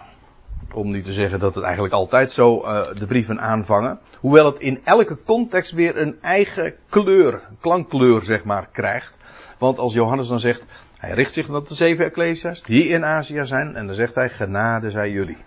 om 0.74 0.92
niet 0.92 1.06
te 1.06 1.14
zeggen 1.14 1.40
dat 1.40 1.56
het 1.56 1.64
eigenlijk 1.64 1.94
altijd 1.94 2.32
zo 2.32 2.62
uh, 2.62 2.82
de 2.98 3.06
brieven 3.06 3.42
aanvangen. 3.42 4.00
Hoewel 4.20 4.46
het 4.46 4.60
in 4.60 4.82
elke 4.84 5.18
context 5.26 5.72
weer 5.72 5.98
een 5.98 6.18
eigen 6.22 6.76
kleur, 6.90 7.42
klankkleur 7.60 8.22
zeg 8.22 8.44
maar, 8.44 8.70
krijgt. 8.72 9.18
Want 9.58 9.78
als 9.78 9.94
Johannes 9.94 10.28
dan 10.28 10.40
zegt, 10.40 10.64
hij 10.98 11.14
richt 11.14 11.34
zich 11.34 11.46
tot 11.46 11.68
de 11.68 11.76
zeven 11.76 12.06
ecclesia's 12.06 12.62
die 12.64 12.88
in 12.88 13.06
Azië 13.06 13.46
zijn. 13.46 13.76
En 13.76 13.86
dan 13.88 13.96
zegt 13.96 14.16
hij, 14.16 14.30
genade 14.30 14.92
zij 14.92 15.12
jullie. 15.12 15.44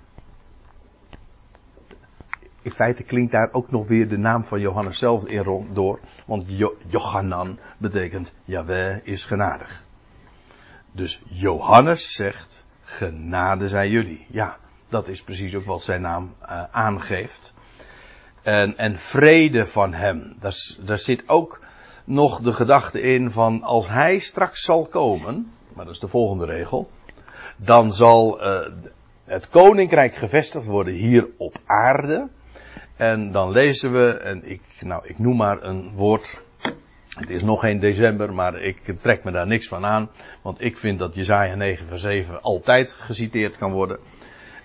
In 2.68 2.74
feite 2.74 3.02
klinkt 3.02 3.32
daar 3.32 3.48
ook 3.52 3.70
nog 3.70 3.86
weer 3.86 4.08
de 4.08 4.16
naam 4.16 4.44
van 4.44 4.60
Johannes 4.60 4.98
zelf 4.98 5.24
in 5.24 5.68
door. 5.72 6.00
Want 6.26 6.44
jo 6.46 6.76
Johanan 6.88 7.58
betekent, 7.78 8.32
Yahweh 8.44 8.98
is 9.02 9.24
genadig. 9.24 9.82
Dus 10.92 11.22
Johannes 11.24 12.12
zegt, 12.12 12.64
genade 12.82 13.68
zij 13.68 13.88
jullie. 13.88 14.26
Ja, 14.30 14.56
dat 14.88 15.08
is 15.08 15.22
precies 15.22 15.54
ook 15.54 15.64
wat 15.64 15.82
zijn 15.82 16.00
naam 16.00 16.34
uh, 16.42 16.62
aangeeft. 16.70 17.54
En, 18.42 18.76
en 18.76 18.98
vrede 18.98 19.66
van 19.66 19.92
hem. 19.92 20.36
Daar, 20.40 20.76
daar 20.80 20.98
zit 20.98 21.28
ook 21.28 21.60
nog 22.04 22.40
de 22.40 22.52
gedachte 22.52 23.00
in 23.00 23.30
van 23.30 23.62
als 23.62 23.88
hij 23.88 24.18
straks 24.18 24.62
zal 24.62 24.86
komen, 24.86 25.52
maar 25.74 25.84
dat 25.84 25.94
is 25.94 26.00
de 26.00 26.08
volgende 26.08 26.44
regel, 26.44 26.90
dan 27.56 27.92
zal 27.92 28.42
uh, 28.42 28.68
het 29.24 29.48
koninkrijk 29.48 30.14
gevestigd 30.14 30.66
worden 30.66 30.94
hier 30.94 31.28
op 31.36 31.56
aarde. 31.66 32.28
En 32.98 33.32
dan 33.32 33.50
lezen 33.50 33.92
we, 33.92 34.12
en 34.12 34.50
ik, 34.50 34.62
nou, 34.80 35.06
ik 35.06 35.18
noem 35.18 35.36
maar 35.36 35.62
een 35.62 35.90
woord. 35.94 36.42
Het 37.08 37.30
is 37.30 37.42
nog 37.42 37.60
geen 37.60 37.78
december, 37.78 38.34
maar 38.34 38.62
ik 38.62 38.98
trek 38.98 39.24
me 39.24 39.30
daar 39.30 39.46
niks 39.46 39.68
van 39.68 39.84
aan. 39.84 40.10
Want 40.42 40.60
ik 40.60 40.78
vind 40.78 40.98
dat 40.98 41.14
Jezaja 41.14 41.54
9 41.54 41.86
vers 41.86 42.02
7 42.02 42.42
altijd 42.42 42.92
geciteerd 42.92 43.56
kan 43.56 43.72
worden 43.72 43.98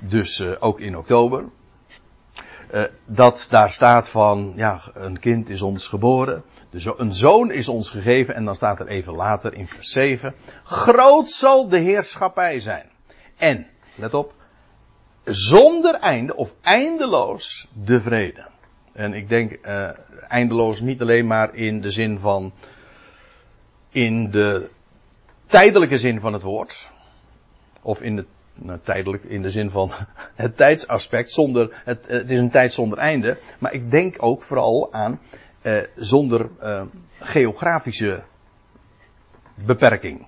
dus 0.07 0.39
uh, 0.39 0.51
ook 0.59 0.79
in 0.79 0.97
oktober. 0.97 1.45
Uh, 2.73 2.83
dat 3.05 3.47
daar 3.49 3.71
staat 3.71 4.09
van, 4.09 4.53
ja, 4.55 4.81
een 4.93 5.19
kind 5.19 5.49
is 5.49 5.61
ons 5.61 5.87
geboren. 5.87 6.43
Dus 6.69 6.85
een 6.97 7.13
zoon 7.13 7.51
is 7.51 7.67
ons 7.67 7.89
gegeven. 7.89 8.35
En 8.35 8.45
dan 8.45 8.55
staat 8.55 8.79
er 8.79 8.87
even 8.87 9.13
later 9.13 9.53
in 9.53 9.67
vers 9.67 9.91
7. 9.91 10.35
Groot 10.63 11.29
zal 11.29 11.67
de 11.67 11.77
heerschappij 11.77 12.59
zijn. 12.59 12.89
En, 13.37 13.67
let 13.95 14.13
op, 14.13 14.33
zonder 15.25 15.95
einde 15.95 16.35
of 16.35 16.53
eindeloos 16.61 17.67
de 17.73 17.99
vrede. 17.99 18.47
En 18.91 19.13
ik 19.13 19.29
denk 19.29 19.59
uh, 19.65 19.89
eindeloos 20.27 20.79
niet 20.79 21.01
alleen 21.01 21.27
maar 21.27 21.55
in 21.55 21.81
de 21.81 21.91
zin 21.91 22.19
van, 22.19 22.53
in 23.89 24.29
de 24.29 24.69
tijdelijke 25.45 25.97
zin 25.97 26.19
van 26.19 26.33
het 26.33 26.41
woord. 26.41 26.87
Of 27.81 28.01
in 28.01 28.15
de 28.15 28.25
nou, 28.53 28.79
tijdelijk 28.83 29.23
in 29.23 29.41
de 29.41 29.51
zin 29.51 29.69
van 29.69 29.91
het 30.35 30.57
tijdsaspect, 30.57 31.31
zonder, 31.31 31.81
het, 31.85 32.05
het 32.07 32.29
is 32.29 32.39
een 32.39 32.51
tijd 32.51 32.73
zonder 32.73 32.97
einde. 32.97 33.37
Maar 33.59 33.73
ik 33.73 33.91
denk 33.91 34.15
ook 34.19 34.43
vooral 34.43 34.93
aan 34.93 35.19
eh, 35.61 35.81
zonder 35.95 36.49
eh, 36.59 36.83
geografische 37.19 38.23
beperking. 39.65 40.25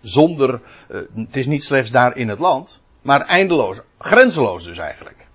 Zonder, 0.00 0.60
eh, 0.88 1.00
het 1.14 1.36
is 1.36 1.46
niet 1.46 1.64
slechts 1.64 1.90
daar 1.90 2.16
in 2.16 2.28
het 2.28 2.38
land, 2.38 2.80
maar 3.02 3.20
eindeloos, 3.20 3.82
grenzeloos 3.98 4.64
dus 4.64 4.78
eigenlijk. 4.78 5.26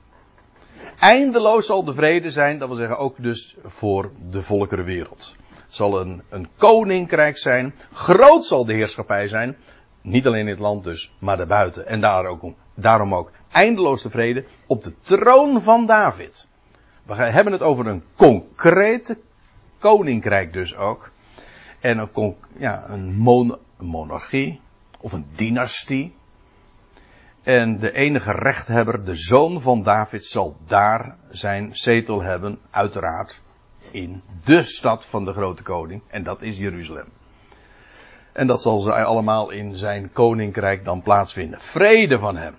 Eindeloos 1.00 1.65
zal 1.65 1.84
de 1.84 1.93
vrede 1.93 2.32
zijn, 2.32 2.58
dat 2.58 2.67
wil 2.67 2.78
zeggen 2.78 2.97
ook 2.97 3.15
dus 3.17 3.56
voor 3.63 4.12
de 4.30 4.41
volkerenwereld. 4.41 5.36
Het 5.50 5.74
zal 5.74 6.02
een, 6.02 6.21
een 6.30 6.47
koninkrijk 6.58 7.38
zijn, 7.38 7.76
groot 7.91 8.45
zal 8.45 8.65
de 8.65 8.74
heerschappij 8.74 9.28
zijn, 9.28 9.58
niet 10.02 10.28
alleen 10.28 10.39
in 10.39 10.47
het 10.47 10.60
land 10.60 10.84
dus, 10.84 11.13
maar 11.19 11.38
daarbuiten. 11.38 11.88
En 11.88 12.02
daar 12.02 12.26
ook, 12.26 12.43
daarom 12.74 13.15
ook 13.15 13.32
eindeloos 13.52 14.02
tevreden 14.02 14.45
op 14.67 14.84
de 14.84 15.00
troon 15.00 15.62
van 15.62 15.86
David. 15.86 16.47
We 17.04 17.13
hebben 17.15 17.54
het 17.54 17.62
over 17.62 17.88
een 17.88 18.04
concrete 18.15 19.17
koninkrijk 19.78 20.54
dus 20.54 20.76
ook. 20.76 21.12
En 21.80 22.10
een, 22.13 22.36
ja, 22.58 22.84
een 22.88 23.13
monarchie 23.78 24.62
of 25.00 25.13
een 25.13 25.26
dynastie. 25.36 26.15
En 27.43 27.80
de 27.80 27.91
enige 27.91 28.32
rechthebber, 28.32 29.04
de 29.04 29.15
zoon 29.15 29.62
van 29.62 29.84
David, 29.84 30.25
zal 30.25 30.58
daar 30.67 31.15
zijn 31.30 31.69
zetel 31.75 32.21
hebben, 32.21 32.60
uiteraard 32.69 33.41
in 33.91 34.21
de 34.43 34.63
stad 34.63 35.06
van 35.06 35.25
de 35.25 35.34
grote 35.34 35.63
koning. 35.63 36.01
En 36.08 36.23
dat 36.23 36.41
is 36.41 36.58
Jeruzalem. 36.58 37.08
En 38.34 38.47
dat 38.47 38.62
zal 38.62 38.80
zij 38.80 39.04
allemaal 39.04 39.49
in 39.49 39.75
zijn 39.75 40.12
koninkrijk 40.13 40.84
dan 40.84 41.01
plaatsvinden. 41.01 41.60
Vrede 41.60 42.19
van 42.19 42.38
hem. 42.38 42.56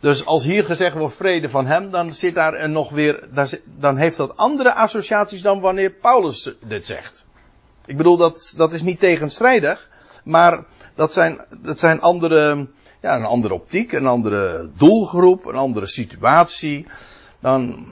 Dus 0.00 0.26
als 0.26 0.44
hier 0.44 0.64
gezegd 0.64 0.96
wordt 0.96 1.14
vrede 1.14 1.48
van 1.48 1.66
hem, 1.66 1.90
dan 1.90 2.12
zit 2.12 2.34
daar 2.34 2.68
nog 2.68 2.90
weer, 2.90 3.28
dan 3.64 3.96
heeft 3.96 4.16
dat 4.16 4.36
andere 4.36 4.74
associaties 4.74 5.42
dan 5.42 5.60
wanneer 5.60 5.90
Paulus 5.90 6.54
dit 6.60 6.86
zegt. 6.86 7.26
Ik 7.86 7.96
bedoel, 7.96 8.16
dat, 8.16 8.54
dat 8.56 8.72
is 8.72 8.82
niet 8.82 8.98
tegenstrijdig, 8.98 9.90
maar 10.24 10.64
dat 10.94 11.12
zijn, 11.12 11.40
dat 11.50 11.78
zijn 11.78 12.00
andere, 12.00 12.66
ja, 13.04 13.16
een 13.16 13.24
andere 13.24 13.54
optiek, 13.54 13.92
een 13.92 14.06
andere 14.06 14.70
doelgroep, 14.76 15.46
een 15.46 15.54
andere 15.54 15.86
situatie. 15.86 16.86
Dan, 17.40 17.86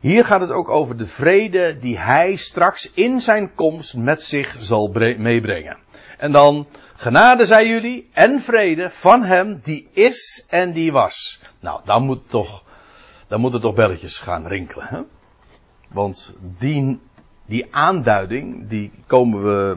hier 0.00 0.24
gaat 0.24 0.40
het 0.40 0.50
ook 0.50 0.68
over 0.68 0.96
de 0.96 1.06
vrede 1.06 1.78
die 1.78 1.98
hij 1.98 2.34
straks 2.36 2.92
in 2.92 3.20
zijn 3.20 3.54
komst 3.54 3.96
met 3.96 4.22
zich 4.22 4.56
zal 4.58 4.88
meebrengen. 5.18 5.76
En 6.18 6.32
dan, 6.32 6.66
genade 6.94 7.46
zij 7.46 7.68
jullie 7.68 8.08
en 8.12 8.40
vrede 8.40 8.90
van 8.90 9.22
hem 9.22 9.58
die 9.62 9.88
is 9.92 10.46
en 10.48 10.72
die 10.72 10.92
was. 10.92 11.40
Nou, 11.60 11.80
dan 11.84 12.02
moet 12.02 12.30
toch, 12.30 12.64
dan 13.28 13.40
moeten 13.40 13.60
toch 13.60 13.74
belletjes 13.74 14.18
gaan 14.18 14.46
rinkelen. 14.46 14.86
Hè? 14.86 15.00
Want 15.88 16.34
die, 16.58 17.00
die 17.46 17.66
aanduiding, 17.70 18.68
die 18.68 18.92
komen 19.06 19.42
we 19.42 19.76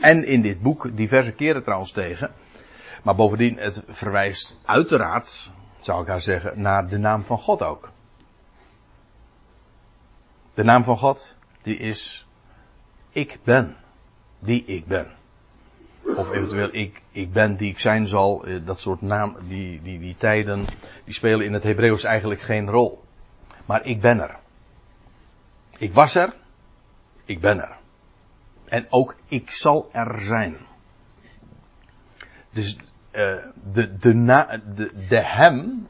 en 0.00 0.24
in 0.24 0.42
dit 0.42 0.62
boek 0.62 0.96
diverse 0.96 1.32
keren 1.32 1.62
trouwens 1.62 1.92
tegen. 1.92 2.30
Maar 3.02 3.14
bovendien, 3.14 3.58
het 3.58 3.82
verwijst 3.88 4.60
uiteraard, 4.64 5.50
zou 5.80 6.02
ik 6.02 6.08
haar 6.08 6.20
zeggen, 6.20 6.60
naar 6.60 6.88
de 6.88 6.98
naam 6.98 7.22
van 7.22 7.38
God 7.38 7.62
ook. 7.62 7.90
De 10.54 10.64
naam 10.64 10.84
van 10.84 10.98
God, 10.98 11.36
die 11.62 11.76
is 11.76 12.26
ik 13.10 13.38
ben, 13.44 13.76
die 14.38 14.64
ik 14.64 14.86
ben. 14.86 15.10
Of 16.16 16.30
eventueel 16.32 16.68
ik, 16.72 17.02
ik 17.10 17.32
ben 17.32 17.56
die 17.56 17.70
ik 17.70 17.78
zijn 17.78 18.06
zal. 18.06 18.44
Eh, 18.44 18.60
dat 18.64 18.80
soort 18.80 19.00
naam, 19.00 19.36
die, 19.48 19.82
die, 19.82 19.98
die 19.98 20.14
tijden, 20.14 20.64
die 21.04 21.14
spelen 21.14 21.46
in 21.46 21.52
het 21.52 21.62
Hebreeuws 21.62 22.04
eigenlijk 22.04 22.40
geen 22.40 22.70
rol. 22.70 23.04
Maar 23.66 23.86
ik 23.86 24.00
ben 24.00 24.20
er. 24.20 24.36
Ik 25.78 25.92
was 25.92 26.14
er. 26.14 26.34
Ik 27.24 27.40
ben 27.40 27.60
er. 27.60 27.76
En 28.64 28.86
ook 28.90 29.16
ik 29.26 29.50
zal 29.50 29.88
er 29.92 30.20
zijn. 30.20 30.56
Dus 32.50 32.76
uh, 33.12 33.44
de, 33.72 33.96
de, 33.96 34.90
de, 35.08 35.20
hem 35.26 35.88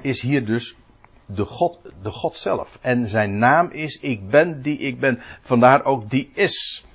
is 0.00 0.22
hier 0.22 0.46
dus 0.46 0.76
de 1.26 1.44
God, 1.44 1.80
de 2.02 2.10
God 2.10 2.36
zelf. 2.36 2.78
En 2.80 3.08
zijn 3.08 3.38
naam 3.38 3.70
is 3.70 4.00
ik 4.00 4.30
ben 4.30 4.62
die 4.62 4.78
ik 4.78 5.00
ben. 5.00 5.20
Vandaar 5.40 5.84
ook 5.84 6.10
die 6.10 6.30
is. 6.34 6.86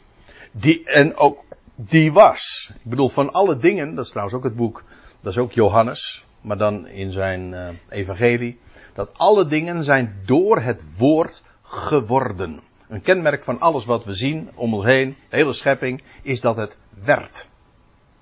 Die, 0.51 0.83
en 0.85 1.15
ook 1.15 1.43
die 1.75 2.11
was. 2.11 2.71
Ik 2.83 2.89
bedoel, 2.89 3.09
van 3.09 3.31
alle 3.31 3.57
dingen, 3.57 3.95
dat 3.95 4.05
is 4.05 4.09
trouwens 4.09 4.37
ook 4.37 4.43
het 4.43 4.55
boek, 4.55 4.83
dat 5.21 5.31
is 5.31 5.37
ook 5.37 5.51
Johannes. 5.51 6.25
maar 6.41 6.57
dan 6.57 6.87
in 6.87 7.11
zijn 7.11 7.51
uh, 7.51 7.69
evangelie. 7.89 8.59
Dat 8.93 9.11
alle 9.13 9.45
dingen 9.45 9.83
zijn 9.83 10.21
door 10.25 10.61
het 10.61 10.97
woord 10.97 11.43
geworden. 11.61 12.59
Een 12.87 13.01
kenmerk 13.01 13.43
van 13.43 13.59
alles 13.59 13.85
wat 13.85 14.05
we 14.05 14.13
zien 14.13 14.49
om 14.55 14.73
ons 14.73 14.85
heen, 14.85 15.15
de 15.29 15.35
hele 15.35 15.53
schepping, 15.53 16.03
is 16.21 16.41
dat 16.41 16.55
het 16.55 16.77
werd. 17.03 17.47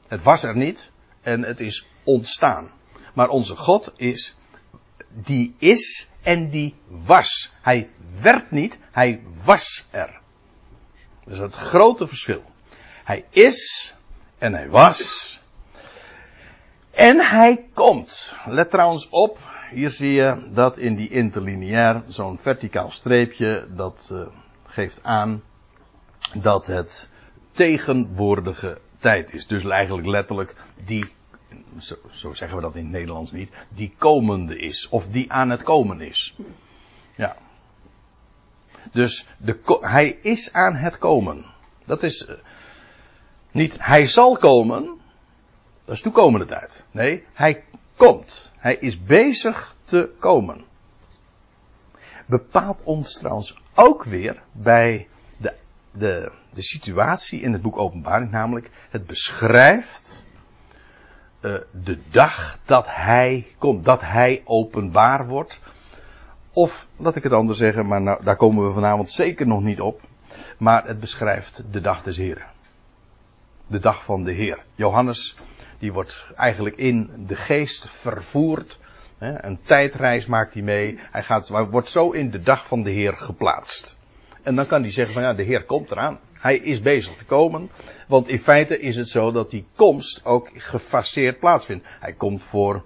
Het 0.08 0.24
was 0.24 0.44
er 0.44 0.56
niet 0.56 0.92
en 1.22 1.42
het 1.42 1.60
is 1.60 1.86
ontstaan. 2.04 2.72
Maar 3.14 3.30
onze 3.30 3.56
God 3.56 3.94
is, 3.96 4.36
die 5.10 5.56
is 5.58 6.08
en 6.22 6.50
die 6.50 6.76
was. 6.88 7.52
Hij 7.62 7.90
werd 8.22 8.52
niet, 8.52 8.80
hij 8.92 9.22
was 9.44 9.86
er. 9.92 10.20
Dat 11.24 11.34
is 11.34 11.40
het 11.40 11.56
grote 11.56 12.08
verschil. 12.08 12.44
Hij 13.04 13.26
is 13.30 13.94
en 14.38 14.54
hij 14.54 14.70
was. 14.70 15.40
En 16.92 17.20
hij 17.20 17.66
komt. 17.74 18.36
Let 18.46 18.70
trouwens 18.70 19.10
op, 19.10 19.38
hier 19.72 19.90
zie 19.90 20.12
je 20.12 20.50
dat 20.54 20.78
in 20.78 20.96
die 20.96 21.10
interlineair, 21.10 22.04
zo'n 22.08 22.38
verticaal 22.38 22.92
streepje, 22.92 23.68
dat 23.70 24.10
uh, 24.12 24.28
geeft 24.66 25.04
aan 25.04 25.44
dat 26.34 26.68
het 26.68 27.10
tegenwoordige 27.52 28.78
tijd 29.02 29.34
is. 29.34 29.48
Dus 29.48 29.66
eigenlijk 29.66 30.08
letterlijk 30.08 30.56
die, 30.86 31.12
zo, 32.10 32.34
zeggen 32.34 32.58
we 32.58 32.64
dat 32.64 32.76
in 32.76 32.84
het 32.84 32.92
Nederlands 32.92 33.32
niet, 33.32 33.52
die 33.70 33.94
komende 33.98 34.60
is. 34.60 34.90
Of 34.90 35.08
die 35.08 35.32
aan 35.32 35.50
het 35.50 35.64
komen 35.64 36.02
is. 36.02 36.36
Ja. 37.16 37.36
Dus 38.92 39.28
de, 39.38 39.78
hij 39.82 40.08
is 40.22 40.54
aan 40.54 40.76
het 40.76 40.98
komen. 40.98 41.46
Dat 41.86 42.04
is 42.04 42.28
uh, 42.28 42.36
niet 43.52 43.78
hij 43.80 44.06
zal 44.06 44.38
komen. 44.38 45.00
Dat 45.86 45.96
is 45.96 46.02
toekomende 46.02 46.46
tijd. 46.46 46.84
Nee, 46.92 47.24
hij 47.34 47.64
komt. 47.96 48.52
Hij 48.58 48.76
is 48.76 49.04
bezig 49.04 49.76
te 49.84 50.10
komen. 50.20 50.62
Bepaalt 52.26 52.84
ons 52.84 53.14
trouwens 53.14 53.58
ook 53.76 54.04
weer 54.04 54.42
bij 54.52 55.08
de, 55.92 56.32
de, 56.54 56.62
situatie 56.62 57.42
in 57.42 57.54
het 57.54 57.62
boek 57.62 57.78
Openbaring, 57.78 58.32
namelijk 58.32 58.70
het 58.90 59.06
beschrijft 59.06 60.26
uh, 61.42 61.56
de 61.84 62.00
dag 62.12 62.60
dat 62.66 62.88
hij 62.90 63.48
komt, 63.58 63.86
dat 63.86 64.02
hij 64.02 64.42
openbaar 64.46 65.28
wordt. 65.28 65.60
Of, 66.54 66.88
laat 66.98 67.16
ik 67.16 67.24
het 67.24 67.34
anders 67.34 67.60
zeggen, 67.60 67.88
maar 67.88 68.02
nou, 68.02 68.24
daar 68.24 68.36
komen 68.36 68.66
we 68.66 68.72
vanavond 68.72 69.10
zeker 69.10 69.48
nog 69.48 69.62
niet 69.62 69.82
op. 69.82 70.02
Maar 70.58 70.86
het 70.86 71.00
beschrijft 71.00 71.64
de 71.72 71.82
dag 71.82 72.04
des 72.04 72.18
Heren. 72.18 72.46
De 73.68 73.80
dag 73.80 74.04
van 74.04 74.24
de 74.24 74.32
Heer. 74.32 74.64
Johannes, 74.76 75.38
die 75.80 75.94
wordt 75.94 76.26
eigenlijk 76.36 76.76
in 76.76 77.26
de 77.28 77.36
geest 77.36 77.90
vervoerd. 77.90 78.80
Een 79.18 79.60
tijdreis 79.64 80.26
maakt 80.26 80.54
hij 80.54 80.64
mee. 80.64 81.00
Hij 81.12 81.24
gaat, 81.24 81.48
wordt 81.48 81.90
zo 81.90 82.12
in 82.12 82.32
de 82.32 82.42
dag 82.42 82.68
van 82.68 82.84
de 82.84 82.90
Heer 82.90 83.18
geplaatst. 83.18 83.98
En 84.44 84.56
dan 84.56 84.68
kan 84.68 84.82
hij 84.82 84.92
zeggen 84.92 85.14
van 85.14 85.24
ja, 85.24 85.34
de 85.34 85.44
Heer 85.44 85.64
komt 85.64 85.92
eraan. 85.92 86.20
Hij 86.34 86.58
is 86.58 86.82
bezig 86.82 87.16
te 87.16 87.26
komen. 87.26 87.70
Want 88.08 88.28
in 88.28 88.40
feite 88.40 88.80
is 88.80 88.96
het 88.96 89.10
zo 89.10 89.32
dat 89.32 89.50
die 89.50 89.66
komst 89.76 90.26
ook 90.26 90.50
gefaseerd 90.54 91.40
plaatsvindt. 91.40 91.88
Hij 92.00 92.14
komt 92.14 92.44
voor, 92.44 92.84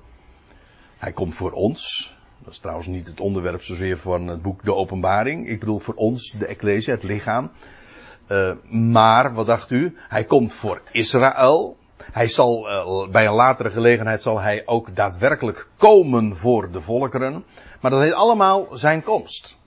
hij 0.98 1.12
komt 1.12 1.36
voor 1.36 1.52
ons. 1.52 2.13
Dat 2.44 2.54
is 2.54 2.60
trouwens 2.60 2.88
niet 2.88 3.08
het 3.08 3.20
onderwerp 3.20 3.63
zozeer 3.63 3.98
van 3.98 4.28
het 4.28 4.41
boek 4.41 4.63
De 4.63 4.74
Openbaring. 4.74 5.48
Ik 5.48 5.60
bedoel 5.60 5.80
voor 5.80 5.94
ons, 5.94 6.32
de 6.32 6.46
Ecclesia, 6.46 6.94
het 6.94 7.04
lichaam. 7.04 7.52
Uh, 8.28 8.52
maar, 8.70 9.34
wat 9.34 9.46
dacht 9.46 9.72
u? 9.72 9.98
Hij 9.98 10.24
komt 10.24 10.54
voor 10.54 10.82
Israël. 10.91 11.78
Hij 12.12 12.28
zal, 12.28 12.70
uh, 12.70 13.12
bij 13.12 13.26
een 13.26 13.34
latere 13.34 13.70
gelegenheid 13.70 14.22
zal 14.22 14.41
hij 14.41 14.62
ook 14.65 14.96
daadwerkelijk 14.96 15.70
komen 15.78 16.36
voor 16.36 16.72
de 16.72 16.82
volkeren. 16.82 17.46
Maar 17.82 17.91
dat 17.91 18.02
heet 18.02 18.13
allemaal 18.13 18.68
zijn 18.72 19.04
komst. 19.04 19.58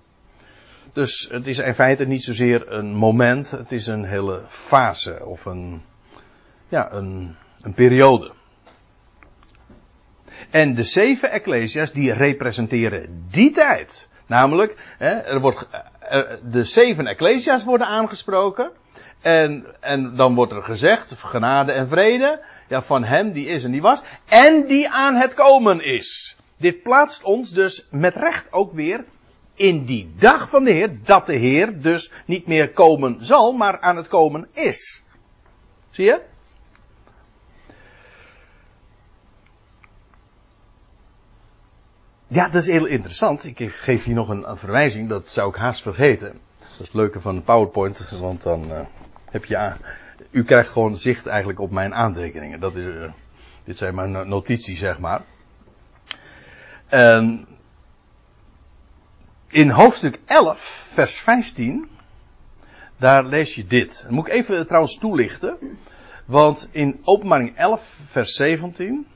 Dus 0.92 1.28
het 1.30 1.46
is 1.46 1.58
in 1.58 1.74
feite 1.74 2.04
niet 2.04 2.24
zozeer 2.24 2.72
een 2.72 2.94
moment, 2.94 3.50
het 3.50 3.72
is 3.72 3.86
een 3.86 4.04
hele 4.04 4.42
fase 4.48 5.24
of 5.24 5.44
een, 5.44 5.82
ja, 6.68 6.92
een, 6.92 7.36
een 7.60 7.74
periode. 7.74 8.32
En 10.50 10.74
de 10.74 10.82
zeven 10.82 11.30
ecclesia's 11.30 11.92
die 11.92 12.12
representeren 12.12 13.24
die 13.30 13.50
tijd. 13.50 14.08
Namelijk, 14.26 14.94
hè, 14.98 15.10
er 15.10 15.40
wordt, 15.40 15.66
de 16.50 16.64
zeven 16.64 17.06
ecclesia's 17.06 17.64
worden 17.64 17.86
aangesproken. 17.86 18.70
En, 19.20 19.66
en 19.80 20.16
dan 20.16 20.34
wordt 20.34 20.52
er 20.52 20.62
gezegd, 20.62 21.12
genade 21.12 21.72
en 21.72 21.88
vrede, 21.88 22.40
ja, 22.68 22.82
van 22.82 23.04
hem 23.04 23.32
die 23.32 23.46
is 23.46 23.64
en 23.64 23.70
die 23.70 23.82
was, 23.82 24.02
en 24.28 24.66
die 24.66 24.90
aan 24.90 25.14
het 25.14 25.34
komen 25.34 25.84
is. 25.84 26.36
Dit 26.56 26.82
plaatst 26.82 27.22
ons 27.22 27.50
dus 27.50 27.86
met 27.90 28.14
recht 28.14 28.52
ook 28.52 28.72
weer 28.72 29.04
in 29.58 29.84
die 29.84 30.12
dag 30.16 30.48
van 30.48 30.64
de 30.64 30.70
Heer, 30.70 30.98
dat 31.04 31.26
de 31.26 31.36
Heer 31.36 31.80
dus 31.80 32.12
niet 32.26 32.46
meer 32.46 32.70
komen 32.70 33.26
zal, 33.26 33.52
maar 33.52 33.80
aan 33.80 33.96
het 33.96 34.08
komen 34.08 34.48
is. 34.52 35.04
Zie 35.90 36.04
je? 36.04 36.20
Ja, 42.26 42.44
dat 42.44 42.54
is 42.54 42.66
heel 42.66 42.86
interessant. 42.86 43.44
Ik 43.44 43.72
geef 43.72 44.04
hier 44.04 44.14
nog 44.14 44.28
een, 44.28 44.56
verwijzing, 44.56 45.08
dat 45.08 45.30
zou 45.30 45.48
ik 45.48 45.56
haast 45.56 45.82
vergeten. 45.82 46.32
Dat 46.58 46.70
is 46.70 46.78
het 46.78 46.94
leuke 46.94 47.20
van 47.20 47.42
PowerPoint, 47.42 48.10
want 48.10 48.42
dan 48.42 48.64
uh, 48.70 48.80
heb 49.30 49.44
je 49.44 49.56
aan. 49.56 49.76
U 50.30 50.44
krijgt 50.44 50.70
gewoon 50.70 50.96
zicht 50.96 51.26
eigenlijk 51.26 51.60
op 51.60 51.70
mijn 51.70 51.94
aantekeningen. 51.94 52.60
Dat 52.60 52.76
is, 52.76 52.84
uh, 52.84 53.10
dit 53.64 53.78
zijn 53.78 53.94
mijn 53.94 54.28
notities, 54.28 54.78
zeg 54.78 54.98
maar. 54.98 55.22
En 56.86 57.46
in 59.48 59.70
hoofdstuk 59.70 60.20
11, 60.24 60.88
vers 60.92 61.14
15, 61.14 61.88
daar 62.96 63.24
lees 63.24 63.54
je 63.54 63.66
dit. 63.66 64.02
Dat 64.02 64.10
moet 64.10 64.26
ik 64.26 64.32
even 64.32 64.66
trouwens 64.66 64.98
toelichten. 64.98 65.56
Want 66.24 66.68
in 66.70 67.00
openbaring 67.04 67.56
11, 67.56 68.00
vers 68.04 68.34
17, 68.34 69.06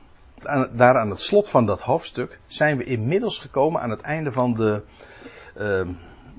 daar 0.72 0.98
aan 0.98 1.10
het 1.10 1.20
slot 1.20 1.48
van 1.48 1.66
dat 1.66 1.80
hoofdstuk, 1.80 2.38
zijn 2.46 2.76
we 2.76 2.84
inmiddels 2.84 3.38
gekomen 3.38 3.80
aan 3.80 3.90
het 3.90 4.00
einde 4.00 4.32
van 4.32 4.54
de, 4.54 4.82
uh, 5.60 5.88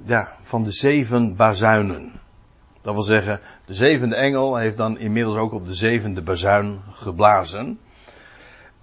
ja, 0.06 0.32
van 0.42 0.64
de 0.64 0.72
zeven 0.72 1.36
bazuinen. 1.36 2.12
Dat 2.82 2.94
wil 2.94 3.04
zeggen, 3.04 3.40
de 3.66 3.74
zevende 3.74 4.16
engel 4.16 4.56
heeft 4.56 4.78
dan 4.78 4.98
inmiddels 4.98 5.38
ook 5.38 5.54
op 5.54 5.68
de 5.68 5.74
zevende 5.74 6.22
bazuin 6.22 6.82
geblazen. 6.92 7.80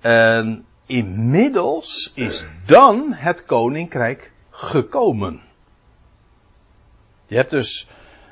En 0.00 0.64
inmiddels 0.86 2.12
is 2.14 2.46
dan 2.66 3.12
het 3.12 3.44
koninkrijk 3.44 4.32
gekomen. 4.60 5.40
Je 7.26 7.36
hebt 7.36 7.50
dus, 7.50 7.88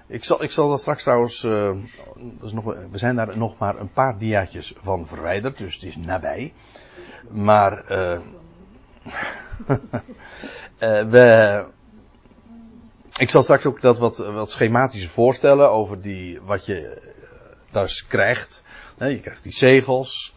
ik 0.07 0.25
zal, 0.25 0.43
ik 0.43 0.51
zal 0.51 0.69
dat 0.69 0.81
straks 0.81 1.03
trouwens, 1.03 1.43
uh, 1.43 1.77
dat 2.17 2.47
is 2.47 2.53
nog, 2.53 2.65
we 2.65 2.99
zijn 2.99 3.17
daar 3.17 3.39
nog 3.39 3.59
maar 3.59 3.79
een 3.79 3.93
paar 3.93 4.19
diaatjes 4.19 4.75
van 4.81 5.07
verwijderd, 5.07 5.59
dus 5.59 5.75
het 5.75 5.83
is 5.83 5.97
nabij. 5.97 6.53
Maar, 7.31 7.91
uh, 7.91 8.21
uh, 9.69 11.09
we, 11.13 11.65
ik 13.17 13.31
zal 13.31 13.43
straks 13.43 13.67
ook 13.67 13.81
dat 13.81 13.99
wat, 13.99 14.17
wat 14.19 14.51
schematischer 14.51 15.11
voorstellen 15.11 15.71
over 15.71 16.01
die, 16.01 16.41
wat 16.41 16.67
je 16.67 17.03
thuis 17.71 18.07
krijgt. 18.07 18.63
Je 18.99 19.21
krijgt 19.21 19.43
die 19.43 19.53
zegels, 19.53 20.35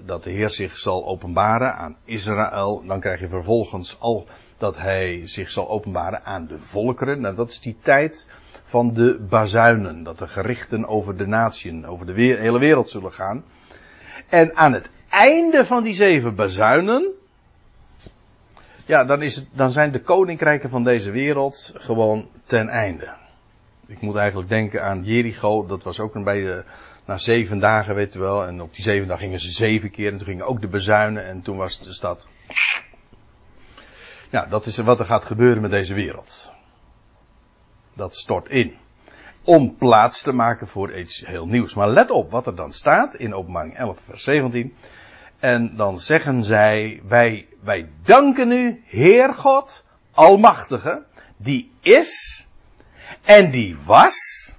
dat 0.00 0.22
de 0.22 0.30
Heer 0.30 0.50
zich 0.50 0.78
zal 0.78 1.06
openbaren 1.06 1.74
aan 1.74 1.96
Israël. 2.04 2.82
Dan 2.86 3.00
krijg 3.00 3.20
je 3.20 3.28
vervolgens 3.28 4.00
al 4.00 4.26
dat 4.58 4.76
hij 4.76 5.20
zich 5.24 5.50
zal 5.50 5.68
openbaren 5.68 6.24
aan 6.24 6.46
de 6.46 6.58
volkeren. 6.58 7.20
Nou, 7.20 7.34
dat 7.34 7.50
is 7.50 7.60
die 7.60 7.76
tijd 7.80 8.26
van 8.64 8.94
de 8.94 9.18
bazuinen. 9.28 10.02
Dat 10.02 10.18
de 10.18 10.28
gerichten 10.28 10.86
over 10.86 11.16
de 11.16 11.26
natieën, 11.26 11.86
over 11.86 12.06
de 12.06 12.12
hele 12.12 12.58
wereld 12.58 12.90
zullen 12.90 13.12
gaan. 13.12 13.44
En 14.28 14.56
aan 14.56 14.72
het 14.72 14.90
einde 15.08 15.64
van 15.64 15.82
die 15.82 15.94
zeven 15.94 16.34
bazuinen. 16.34 17.12
Ja, 18.86 19.04
dan, 19.04 19.22
is 19.22 19.36
het, 19.36 19.46
dan 19.52 19.72
zijn 19.72 19.92
de 19.92 20.00
koninkrijken 20.00 20.70
van 20.70 20.84
deze 20.84 21.10
wereld 21.10 21.72
gewoon 21.74 22.28
ten 22.42 22.68
einde. 22.68 23.12
Ik 23.86 24.00
moet 24.00 24.16
eigenlijk 24.16 24.48
denken 24.48 24.82
aan 24.82 25.04
Jericho. 25.04 25.66
Dat 25.66 25.82
was 25.82 26.00
ook 26.00 26.14
een 26.14 26.24
bij 26.24 26.64
na 27.04 27.16
zeven 27.16 27.58
dagen, 27.58 27.94
weet 27.94 28.12
je 28.12 28.18
wel. 28.18 28.46
En 28.46 28.62
op 28.62 28.74
die 28.74 28.84
zeven 28.84 29.08
dagen 29.08 29.24
gingen 29.24 29.40
ze 29.40 29.50
zeven 29.50 29.90
keer. 29.90 30.12
En 30.12 30.16
toen 30.16 30.26
gingen 30.26 30.46
ook 30.46 30.60
de 30.60 30.68
bezuinen. 30.68 31.26
En 31.26 31.42
toen 31.42 31.56
was 31.56 31.80
de 31.80 31.92
stad 31.92 32.28
ja, 34.34 34.46
dat 34.46 34.66
is 34.66 34.76
wat 34.76 34.98
er 34.98 35.04
gaat 35.04 35.24
gebeuren 35.24 35.62
met 35.62 35.70
deze 35.70 35.94
wereld. 35.94 36.50
Dat 37.92 38.16
stort 38.16 38.48
in. 38.48 38.76
Om 39.44 39.76
plaats 39.76 40.22
te 40.22 40.32
maken 40.32 40.68
voor 40.68 40.98
iets 40.98 41.26
heel 41.26 41.46
nieuws. 41.46 41.74
Maar 41.74 41.88
let 41.88 42.10
op 42.10 42.30
wat 42.30 42.46
er 42.46 42.56
dan 42.56 42.72
staat 42.72 43.14
in 43.14 43.34
openbaring 43.34 43.76
11 43.76 43.98
vers 44.08 44.24
17. 44.24 44.74
En 45.38 45.76
dan 45.76 46.00
zeggen 46.00 46.44
zij, 46.44 47.02
wij, 47.08 47.48
wij 47.60 47.88
danken 48.02 48.52
u, 48.52 48.82
Heer 48.84 49.34
God, 49.34 49.84
Almachtige, 50.10 51.04
die 51.36 51.72
is 51.80 52.46
en 53.24 53.50
die 53.50 53.76
was, 53.84 54.52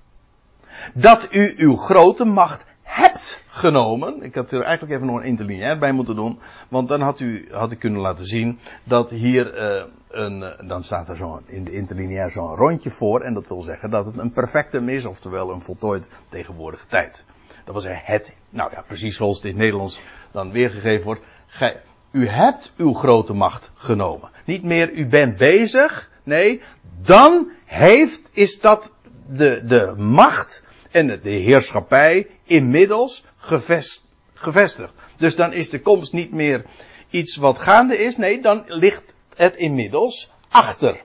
dat 0.93 1.33
u 1.33 1.53
uw 1.57 1.75
grote 1.75 2.25
macht 2.25 2.65
hebt 2.95 3.41
genomen. 3.47 4.23
Ik 4.23 4.35
had 4.35 4.51
er 4.51 4.61
eigenlijk 4.61 4.93
even 4.93 5.07
nog 5.07 5.17
een 5.17 5.25
interlineair 5.25 5.77
bij 5.77 5.91
moeten 5.91 6.15
doen. 6.15 6.39
Want 6.69 6.87
dan 6.87 7.01
had, 7.01 7.19
u, 7.19 7.47
had 7.51 7.71
ik 7.71 7.79
kunnen 7.79 8.01
laten 8.01 8.25
zien 8.25 8.59
dat 8.83 9.09
hier 9.09 9.57
uh, 9.57 9.83
een, 10.09 10.43
eh, 10.43 10.67
dan 10.67 10.83
staat 10.83 11.09
er 11.09 11.15
zo 11.15 11.41
in 11.45 11.63
de 11.63 11.71
interlineair 11.71 12.29
zo'n 12.29 12.55
rondje 12.55 12.89
voor. 12.89 13.21
En 13.21 13.33
dat 13.33 13.47
wil 13.47 13.61
zeggen 13.61 13.89
dat 13.89 14.05
het 14.05 14.17
een 14.17 14.31
perfectum 14.31 14.89
is, 14.89 15.05
oftewel 15.05 15.51
een 15.51 15.61
voltooid 15.61 16.07
tegenwoordige 16.29 16.87
tijd. 16.87 17.25
Dat 17.65 17.73
was 17.73 17.85
het, 17.87 18.33
nou 18.49 18.71
ja, 18.73 18.83
precies 18.87 19.15
zoals 19.15 19.35
het 19.35 19.45
in 19.45 19.51
het 19.51 19.59
Nederlands 19.59 19.99
dan 20.31 20.51
weergegeven 20.51 21.05
wordt. 21.05 21.21
Gij, 21.45 21.81
u 22.11 22.27
hebt 22.27 22.73
uw 22.77 22.93
grote 22.93 23.33
macht 23.33 23.71
genomen. 23.75 24.29
Niet 24.45 24.63
meer 24.63 24.91
u 24.91 25.07
bent 25.07 25.37
bezig. 25.37 26.09
Nee, 26.23 26.61
dan 27.01 27.51
heeft, 27.65 28.29
is 28.31 28.59
dat 28.59 28.93
de, 29.27 29.65
de 29.65 29.93
macht 29.97 30.63
en 30.95 31.07
de 31.07 31.29
heerschappij 31.29 32.27
inmiddels 32.43 33.23
gevest, 33.37 34.05
gevestigd. 34.33 34.93
Dus 35.17 35.35
dan 35.35 35.53
is 35.53 35.69
de 35.69 35.81
komst 35.81 36.13
niet 36.13 36.31
meer 36.31 36.65
iets 37.09 37.35
wat 37.35 37.59
gaande 37.59 37.97
is. 37.97 38.17
Nee, 38.17 38.41
dan 38.41 38.63
ligt 38.67 39.15
het 39.35 39.55
inmiddels 39.55 40.31
achter. 40.49 41.01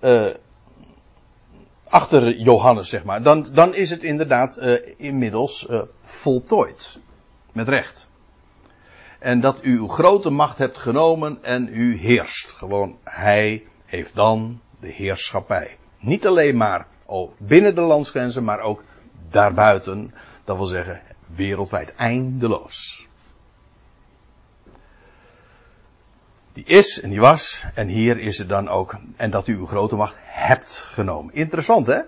Uh, 0.00 0.34
achter 1.88 2.36
Johannes, 2.36 2.88
zeg 2.88 3.04
maar. 3.04 3.22
Dan, 3.22 3.46
dan 3.52 3.74
is 3.74 3.90
het 3.90 4.02
inderdaad 4.02 4.58
uh, 4.58 4.78
inmiddels 4.96 5.66
uh, 5.70 5.82
voltooid. 6.02 6.98
Met 7.52 7.68
recht. 7.68 8.08
En 9.18 9.40
dat 9.40 9.58
u 9.62 9.76
uw 9.76 9.88
grote 9.88 10.30
macht 10.30 10.58
hebt 10.58 10.78
genomen 10.78 11.38
en 11.42 11.68
u 11.72 11.96
heerst. 11.98 12.52
Gewoon, 12.52 12.98
hij 13.04 13.64
heeft 13.84 14.14
dan 14.14 14.60
de 14.80 14.88
heerschappij. 14.88 15.76
Niet 15.98 16.26
alleen 16.26 16.56
maar 16.56 16.86
oh, 17.06 17.30
binnen 17.38 17.74
de 17.74 17.80
landsgrenzen, 17.80 18.44
maar 18.44 18.60
ook 18.60 18.82
daarbuiten. 19.36 20.14
Dat 20.44 20.56
wil 20.56 20.66
zeggen, 20.66 21.00
wereldwijd, 21.26 21.94
eindeloos. 21.94 23.06
Die 26.52 26.64
is 26.64 27.00
en 27.00 27.10
die 27.10 27.20
was, 27.20 27.64
en 27.74 27.88
hier 27.88 28.18
is 28.18 28.38
het 28.38 28.48
dan 28.48 28.68
ook, 28.68 28.96
en 29.16 29.30
dat 29.30 29.48
u 29.48 29.56
uw 29.56 29.66
grote 29.66 29.96
macht 29.96 30.16
hebt 30.20 30.76
genomen. 30.76 31.34
Interessant 31.34 31.86
hè? 31.86 32.00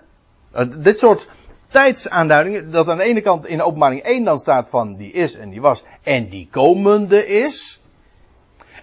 Uh, 0.55 0.83
dit 0.83 0.99
soort 0.99 1.29
tijdsaanduidingen, 1.69 2.71
dat 2.71 2.89
aan 2.89 2.97
de 2.97 3.03
ene 3.03 3.21
kant 3.21 3.47
in 3.47 3.63
openbaring 3.63 4.03
1 4.03 4.25
dan 4.25 4.39
staat 4.39 4.69
van 4.69 4.97
die 4.97 5.13
is 5.13 5.35
en 5.37 5.51
die 5.51 5.61
was, 5.61 5.85
en 6.03 6.29
die 6.29 6.49
komende 6.51 7.27
is. 7.27 7.81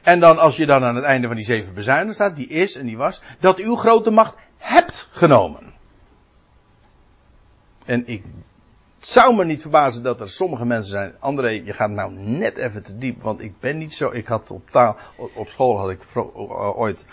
En 0.01 0.19
dan 0.19 0.37
als 0.37 0.55
je 0.55 0.65
dan 0.65 0.83
aan 0.83 0.95
het 0.95 1.03
einde 1.03 1.27
van 1.27 1.35
die 1.35 1.45
zeven 1.45 1.73
bezuinen 1.73 2.13
staat, 2.13 2.35
die 2.35 2.47
is 2.47 2.75
en 2.75 2.85
die 2.85 2.97
was, 2.97 3.21
dat 3.39 3.59
u 3.59 3.63
uw 3.63 3.75
grote 3.75 4.11
macht 4.11 4.35
hebt 4.57 5.07
genomen. 5.11 5.74
En 7.85 8.07
ik 8.07 8.23
zou 8.99 9.35
me 9.35 9.45
niet 9.45 9.61
verbazen 9.61 10.03
dat 10.03 10.19
er 10.19 10.29
sommige 10.29 10.65
mensen 10.65 10.91
zijn. 10.91 11.13
André, 11.19 11.49
je 11.49 11.73
gaat 11.73 11.89
nou 11.89 12.13
net 12.13 12.57
even 12.57 12.83
te 12.83 12.97
diep, 12.97 13.21
want 13.21 13.41
ik 13.41 13.59
ben 13.59 13.77
niet 13.77 13.93
zo. 13.93 14.09
Ik 14.11 14.27
had 14.27 14.51
op 14.51 14.69
taal, 14.69 14.97
op 15.33 15.47
school 15.47 15.77
had 15.77 15.89
ik 15.89 15.99
ooit 16.75 17.05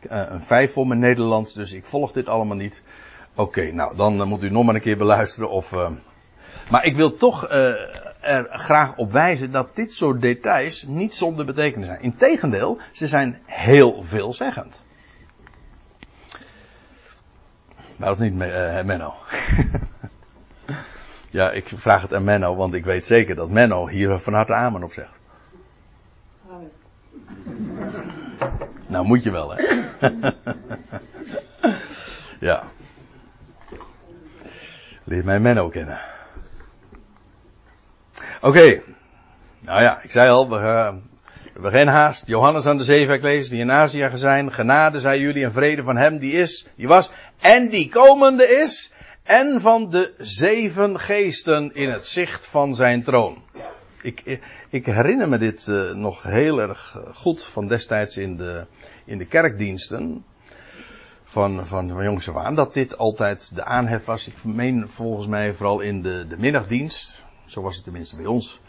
eh, 0.00 0.24
een 0.28 0.42
vijf 0.42 0.72
voor 0.72 0.86
mijn 0.86 1.00
Nederlands, 1.00 1.52
dus 1.54 1.72
ik 1.72 1.86
volg 1.86 2.12
dit 2.12 2.28
allemaal 2.28 2.56
niet. 2.56 2.82
Oké, 3.34 3.72
nou 3.72 3.96
dan 3.96 4.28
moet 4.28 4.42
u 4.42 4.50
nog 4.50 4.64
maar 4.64 4.74
een 4.74 4.80
keer 4.80 4.96
beluisteren 4.96 5.50
of. 5.50 5.72
Uh, 5.72 5.90
maar 6.70 6.84
ik 6.84 6.96
wil 6.96 7.14
toch 7.14 7.48
er 8.20 8.48
graag 8.50 8.96
op 8.96 9.12
wijzen 9.12 9.50
dat 9.50 9.74
dit 9.74 9.92
soort 9.92 10.20
details 10.20 10.82
niet 10.82 11.14
zonder 11.14 11.44
betekenis 11.44 11.86
zijn. 11.86 12.02
Integendeel, 12.02 12.78
ze 12.92 13.06
zijn 13.06 13.38
heel 13.44 14.02
veelzeggend. 14.02 14.82
Maar 17.96 18.08
dat 18.08 18.18
niet, 18.18 18.32
uh, 18.32 18.82
Menno. 18.82 19.14
ja, 21.30 21.50
ik 21.50 21.68
vraag 21.76 22.02
het 22.02 22.14
aan 22.14 22.24
Menno, 22.24 22.56
want 22.56 22.74
ik 22.74 22.84
weet 22.84 23.06
zeker 23.06 23.34
dat 23.34 23.50
Menno 23.50 23.88
hier 23.88 24.18
van 24.18 24.32
harte 24.34 24.54
amen 24.54 24.82
op 24.82 24.92
zegt. 24.92 25.14
Amen. 26.50 26.70
Nou 28.86 29.06
moet 29.06 29.22
je 29.22 29.30
wel, 29.30 29.54
hè. 29.54 29.62
ja. 32.48 32.62
Leer 35.04 35.24
mij 35.24 35.40
Menno 35.40 35.68
kennen. 35.68 36.00
Oké. 38.40 38.46
Okay. 38.46 38.82
Nou 39.60 39.82
ja, 39.82 40.02
ik 40.02 40.10
zei 40.10 40.30
al, 40.30 40.48
we, 40.48 40.56
uh, 40.56 40.62
we 40.62 41.50
hebben 41.52 41.70
geen 41.70 41.88
haast. 41.88 42.26
Johannes 42.26 42.66
aan 42.66 42.76
de 42.76 42.84
zee 42.84 43.20
lezen, 43.20 43.50
die 43.50 43.60
in 43.60 43.72
Azië 43.72 44.10
zijn. 44.14 44.52
Genade 44.52 45.00
zij 45.00 45.18
jullie 45.18 45.44
en 45.44 45.52
vrede 45.52 45.82
van 45.82 45.96
hem 45.96 46.18
die 46.18 46.32
is, 46.32 46.68
die 46.76 46.88
was 46.88 47.12
en 47.40 47.68
die 47.68 47.88
komende 47.88 48.48
is. 48.48 48.92
En 49.28 49.60
van 49.60 49.90
de 49.90 50.14
zeven 50.18 51.00
geesten 51.00 51.74
in 51.74 51.90
het 51.90 52.06
zicht 52.06 52.46
van 52.46 52.74
zijn 52.74 53.02
troon. 53.02 53.42
Ik, 54.02 54.40
ik 54.70 54.86
herinner 54.86 55.28
me 55.28 55.38
dit 55.38 55.66
uh, 55.66 55.90
nog 55.90 56.22
heel 56.22 56.60
erg 56.60 56.96
goed 57.14 57.44
van 57.44 57.66
destijds 57.66 58.16
in 58.16 58.36
de, 58.36 58.66
in 59.04 59.18
de 59.18 59.26
kerkdiensten. 59.26 60.24
Van, 61.24 61.66
van, 61.66 61.88
van 61.88 62.04
jongs 62.04 62.28
af 62.28 62.36
aan. 62.36 62.54
Dat 62.54 62.74
dit 62.74 62.98
altijd 62.98 63.54
de 63.54 63.64
aanhef 63.64 64.04
was. 64.04 64.26
Ik 64.26 64.34
meen 64.42 64.88
volgens 64.88 65.26
mij 65.26 65.54
vooral 65.54 65.80
in 65.80 66.02
de, 66.02 66.26
de 66.28 66.36
middagdienst. 66.38 67.24
Zo 67.44 67.62
was 67.62 67.74
het 67.74 67.84
tenminste 67.84 68.16
bij 68.16 68.26
ons 68.26 68.60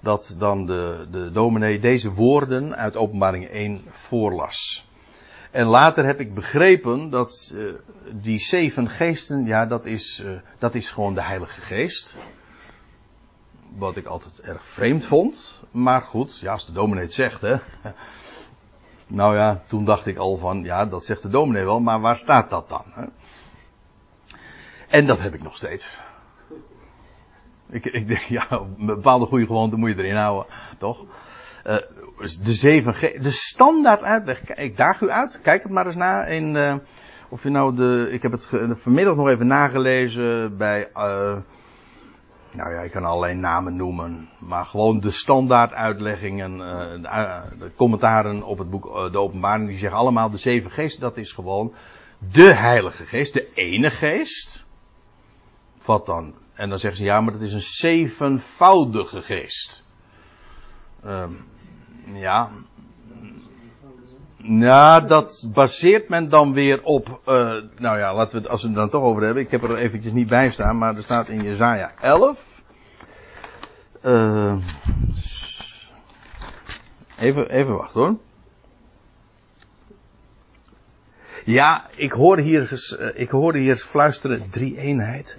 dat 0.00 0.36
dan 0.38 0.66
de, 0.66 1.06
de 1.10 1.30
dominee 1.30 1.78
deze 1.78 2.12
woorden 2.12 2.76
uit 2.76 2.96
openbaring 2.96 3.48
1 3.48 3.84
voorlas. 3.90 4.86
En 5.54 5.66
later 5.66 6.04
heb 6.04 6.20
ik 6.20 6.34
begrepen 6.34 7.10
dat 7.10 7.52
uh, 7.54 7.74
die 8.12 8.38
zeven 8.38 8.90
geesten, 8.90 9.44
ja, 9.46 9.66
dat 9.66 9.84
is, 9.84 10.22
uh, 10.24 10.38
dat 10.58 10.74
is 10.74 10.90
gewoon 10.90 11.14
de 11.14 11.22
Heilige 11.22 11.60
Geest. 11.60 12.16
Wat 13.76 13.96
ik 13.96 14.06
altijd 14.06 14.40
erg 14.40 14.66
vreemd 14.66 15.04
vond. 15.04 15.60
Maar 15.70 16.02
goed, 16.02 16.38
ja, 16.38 16.52
als 16.52 16.66
de 16.66 16.72
dominee 16.72 17.04
het 17.04 17.12
zegt, 17.12 17.40
hè. 17.40 17.56
Nou 19.06 19.36
ja, 19.36 19.62
toen 19.66 19.84
dacht 19.84 20.06
ik 20.06 20.16
al 20.16 20.36
van, 20.36 20.62
ja, 20.62 20.86
dat 20.86 21.04
zegt 21.04 21.22
de 21.22 21.28
dominee 21.28 21.64
wel, 21.64 21.80
maar 21.80 22.00
waar 22.00 22.16
staat 22.16 22.50
dat 22.50 22.68
dan? 22.68 22.84
Hè? 22.90 23.04
En 24.88 25.06
dat 25.06 25.20
heb 25.20 25.34
ik 25.34 25.42
nog 25.42 25.56
steeds. 25.56 25.98
Ik, 27.68 27.84
ik 27.84 28.08
denk, 28.08 28.22
ja, 28.38 28.50
een 28.50 28.86
bepaalde 28.86 29.26
goede 29.26 29.46
gewoonte 29.46 29.76
moet 29.76 29.90
je 29.90 29.96
erin 29.96 30.16
houden, 30.16 30.54
toch? 30.78 31.06
Uh, 31.66 31.76
de 32.42 32.52
zeven 32.52 33.22
de 33.22 33.30
standaard 33.30 34.02
uitleg. 34.02 34.54
Ik 34.54 34.76
daag 34.76 35.00
u 35.00 35.10
uit, 35.10 35.40
kijk 35.42 35.62
het 35.62 35.72
maar 35.72 35.86
eens 35.86 35.94
na. 35.94 36.24
In, 36.24 36.54
uh, 36.54 36.74
of 37.28 37.42
je 37.42 37.50
nou 37.50 37.76
de, 37.76 38.08
ik 38.10 38.22
heb 38.22 38.32
het 38.32 38.48
vanmiddag 38.74 39.16
nog 39.16 39.28
even 39.28 39.46
nagelezen 39.46 40.56
bij, 40.56 40.88
uh, 40.94 41.36
nou 42.50 42.72
ja, 42.72 42.80
ik 42.80 42.90
kan 42.90 43.04
alleen 43.04 43.40
namen 43.40 43.76
noemen. 43.76 44.28
Maar 44.38 44.64
gewoon 44.64 45.00
de 45.00 45.10
standaard 45.10 45.72
uitleggingen, 45.72 46.58
de, 46.58 47.08
de, 47.58 47.70
commentaren 47.76 48.42
op 48.42 48.58
het 48.58 48.70
boek 48.70 49.12
De 49.12 49.18
Openbaring, 49.18 49.68
die 49.68 49.78
zeggen 49.78 49.98
allemaal 49.98 50.30
de 50.30 50.36
zeven 50.36 50.70
geesten, 50.70 51.00
dat 51.00 51.16
is 51.16 51.32
gewoon 51.32 51.74
de 52.18 52.54
Heilige 52.54 53.04
Geest, 53.04 53.32
de 53.32 53.52
ene 53.54 53.90
geest. 53.90 54.66
Wat 55.84 56.06
dan 56.06 56.34
en 56.54 56.68
dan 56.68 56.78
zeggen 56.78 57.00
ze 57.00 57.06
ja, 57.06 57.20
maar 57.20 57.32
dat 57.32 57.42
is 57.42 57.52
een 57.52 57.62
zevenvoudige 57.62 59.22
geest. 59.22 59.84
Um, 61.06 61.44
ja. 62.12 62.50
Ja, 64.46 65.00
dat 65.00 65.48
baseert 65.52 66.08
men 66.08 66.28
dan 66.28 66.52
weer 66.52 66.82
op, 66.82 67.20
uh, 67.28 67.34
nou 67.78 67.98
ja, 67.98 68.14
laten 68.14 68.36
we 68.36 68.42
het, 68.42 68.48
als 68.50 68.62
we 68.62 68.66
het 68.66 68.76
dan 68.76 68.88
toch 68.88 69.02
over 69.02 69.22
hebben. 69.22 69.42
Ik 69.42 69.50
heb 69.50 69.62
er 69.62 69.76
eventjes 69.76 70.12
niet 70.12 70.28
bij 70.28 70.50
staan, 70.50 70.78
maar 70.78 70.96
er 70.96 71.02
staat 71.02 71.28
in 71.28 71.42
Jezaja 71.42 71.92
11. 72.00 72.62
Uh, 74.02 74.56
even, 77.18 77.50
even 77.50 77.76
wachten 77.76 78.00
hoor. 78.00 78.16
Ja, 81.44 81.86
ik 81.96 82.12
hoorde 82.12 82.42
hier, 82.42 82.70
uh, 83.00 83.08
ik 83.14 83.30
hoorde 83.30 83.58
hier 83.58 83.76
fluisteren 83.76 84.50
drie 84.50 84.78
eenheid. 84.78 85.38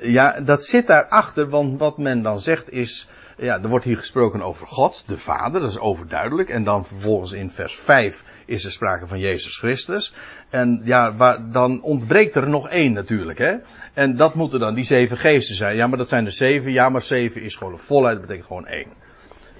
Ja, 0.00 0.40
dat 0.40 0.64
zit 0.64 0.86
daarachter, 0.86 1.48
want 1.48 1.78
wat 1.78 1.98
men 1.98 2.22
dan 2.22 2.40
zegt 2.40 2.70
is, 2.70 3.08
ja, 3.38 3.62
er 3.62 3.68
wordt 3.68 3.84
hier 3.84 3.96
gesproken 3.96 4.42
over 4.42 4.66
God, 4.66 5.04
de 5.06 5.18
Vader, 5.18 5.60
dat 5.60 5.70
is 5.70 5.78
overduidelijk. 5.78 6.48
En 6.48 6.64
dan 6.64 6.86
vervolgens 6.86 7.32
in 7.32 7.50
vers 7.50 7.74
5 7.78 8.24
is 8.46 8.64
er 8.64 8.72
sprake 8.72 9.06
van 9.06 9.18
Jezus 9.18 9.58
Christus. 9.58 10.14
En 10.50 10.80
ja, 10.84 11.14
waar, 11.16 11.50
dan 11.50 11.82
ontbreekt 11.82 12.34
er 12.34 12.48
nog 12.48 12.68
één 12.68 12.92
natuurlijk, 12.92 13.38
hè. 13.38 13.56
En 13.94 14.16
dat 14.16 14.34
moeten 14.34 14.60
dan 14.60 14.74
die 14.74 14.84
zeven 14.84 15.16
geesten 15.16 15.56
zijn. 15.56 15.76
Ja, 15.76 15.86
maar 15.86 15.98
dat 15.98 16.08
zijn 16.08 16.26
er 16.26 16.32
zeven. 16.32 16.72
Ja, 16.72 16.88
maar 16.88 17.02
zeven 17.02 17.42
is 17.42 17.56
gewoon 17.56 17.72
een 17.72 17.78
volheid, 17.78 18.12
dat 18.12 18.20
betekent 18.20 18.46
gewoon 18.46 18.66
één. 18.66 18.88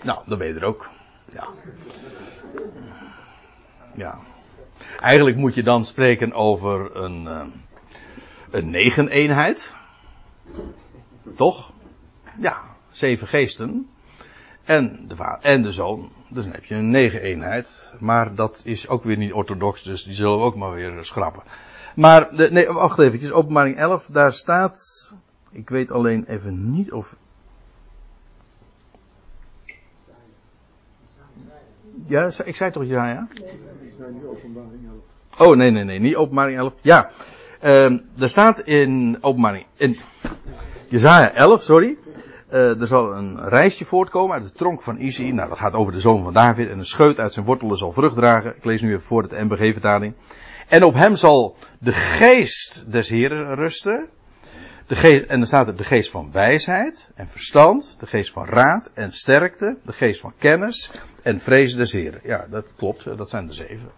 Nou, 0.03 0.19
dan 0.27 0.39
ben 0.39 0.49
je 0.49 0.55
er 0.55 0.65
ook. 0.65 0.89
Ja. 1.33 1.49
Ja. 3.95 4.19
Eigenlijk 5.01 5.37
moet 5.37 5.55
je 5.55 5.63
dan 5.63 5.85
spreken 5.85 6.33
over 6.33 6.97
een, 6.97 7.23
uh, 7.23 7.47
een 8.51 8.71
negen-eenheid. 8.71 9.75
Toch? 11.37 11.73
Ja, 12.41 12.68
zeven 12.99 13.27
geesten. 13.27 13.89
En 14.65 15.05
de, 15.09 15.37
en 15.41 15.63
de 15.63 15.73
zoon. 15.73 16.11
Dus 16.29 16.45
dan 16.45 16.53
heb 16.53 16.65
je 16.65 16.75
een 16.75 16.91
negen 16.91 17.21
eenheid. 17.21 17.95
Maar 17.99 18.35
dat 18.35 18.63
is 18.65 18.89
ook 18.89 19.05
weer 19.05 19.17
niet 19.17 19.33
orthodox, 19.33 19.83
dus 19.83 20.03
die 20.03 20.15
zullen 20.15 20.39
we 20.39 20.45
ook 20.45 20.57
maar 20.57 20.75
weer 20.75 20.97
eh, 20.97 21.03
schrappen. 21.03 21.43
Maar, 21.95 22.29
nee, 22.51 22.67
wacht 22.67 22.99
even, 22.99 23.35
openbaring 23.35 23.77
11, 23.77 24.07
daar 24.07 24.33
staat, 24.33 25.15
ik 25.51 25.69
weet 25.69 25.91
alleen 25.91 26.25
even 26.29 26.71
niet 26.71 26.93
of... 26.93 27.17
Ja, 32.07 32.31
ik 32.45 32.57
zei 32.57 32.71
toch 32.71 32.85
ja, 32.85 33.09
ja? 33.09 33.29
Oh, 35.39 35.57
nee, 35.57 35.71
nee, 35.71 35.85
nee, 35.85 35.99
niet 35.99 36.17
openbaring 36.17 36.59
11. 36.59 36.75
Ja, 36.81 37.05
um, 37.07 37.11
ehm, 37.61 37.99
daar 38.15 38.29
staat 38.29 38.61
in 38.61 39.19
openbaring, 39.21 39.67
in 39.77 39.97
Jezaja 40.89 41.35
11, 41.35 41.63
sorry. 41.63 41.97
Uh, 42.53 42.81
er 42.81 42.87
zal 42.87 43.17
een 43.17 43.49
reisje 43.49 43.85
voortkomen 43.85 44.35
uit 44.35 44.45
de 44.45 44.53
tronk 44.53 44.83
van 44.83 44.99
Isi. 44.99 45.33
Nou, 45.33 45.49
dat 45.49 45.59
gaat 45.59 45.73
over 45.73 45.93
de 45.93 46.01
zoon 46.01 46.23
van 46.23 46.33
David. 46.33 46.69
En 46.69 46.79
een 46.79 46.87
scheut 46.87 47.19
uit 47.19 47.33
zijn 47.33 47.47
wortelen 47.47 47.77
zal 47.77 47.93
vrucht 47.93 48.17
dragen. 48.17 48.57
Ik 48.57 48.65
lees 48.65 48.83
nu 48.83 48.93
even 48.93 49.07
voor 49.07 49.29
de 49.29 49.45
MBG-vertaling. 49.45 50.15
En 50.69 50.85
op 50.85 50.95
hem 50.95 51.17
zal 51.17 51.57
de 51.79 51.93
geest 51.93 52.93
des 52.93 53.09
Heren 53.09 53.55
rusten. 53.55 54.09
De 54.87 54.97
geest, 54.97 55.25
en 55.27 55.39
dan 55.39 55.47
staat 55.47 55.69
er 55.69 55.77
de 55.77 55.85
geest 55.85 56.11
van 56.11 56.33
wijsheid 56.33 57.11
en 57.15 57.29
verstand, 57.29 58.01
de 58.01 58.07
geest 58.07 58.33
van 58.33 58.47
raad 58.47 58.91
en 58.95 59.13
sterkte, 59.13 59.79
de 59.85 59.93
geest 59.93 60.21
van 60.21 60.33
kennis 60.39 60.91
en 61.23 61.41
vrees 61.41 61.75
des 61.75 61.93
Heren. 61.93 62.21
Ja, 62.23 62.47
dat 62.51 62.75
klopt, 62.77 63.05
dat 63.17 63.31
zijn 63.31 63.47
de 63.47 63.55
zeven. 63.55 63.91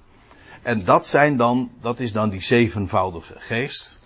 En 0.62 0.84
dat 0.84 1.06
zijn 1.06 1.36
dan, 1.36 1.70
dat 1.80 2.00
is 2.00 2.12
dan 2.12 2.30
die 2.30 2.42
zevenvoudige 2.42 3.34
geest. 3.36 3.98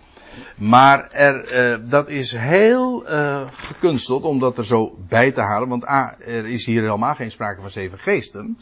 Maar 0.57 1.11
er, 1.11 1.55
uh, 1.55 1.91
dat 1.91 2.09
is 2.09 2.33
heel 2.33 3.13
uh, 3.13 3.49
gekunsteld 3.53 4.23
om 4.23 4.39
dat 4.39 4.59
er 4.59 4.65
zo 4.65 4.99
bij 5.09 5.33
te 5.33 5.41
halen. 5.41 5.69
Want 5.69 5.89
A, 5.89 6.17
er 6.19 6.47
is 6.47 6.67
hier 6.67 6.83
helemaal 6.83 7.15
geen 7.15 7.31
sprake 7.31 7.61
van 7.61 7.71
zeven 7.71 7.99
geesten. 7.99 8.59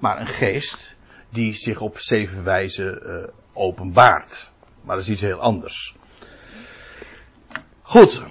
Maar 0.00 0.20
een 0.20 0.26
geest 0.26 0.96
die 1.30 1.52
zich 1.52 1.80
op 1.80 1.98
zeven 1.98 2.44
wijzen 2.44 3.02
uh, 3.06 3.28
openbaart. 3.52 4.50
Maar 4.82 4.96
dat 4.96 5.04
is 5.04 5.10
iets 5.10 5.20
heel 5.20 5.40
anders. 5.40 5.94
Goed. 7.82 8.24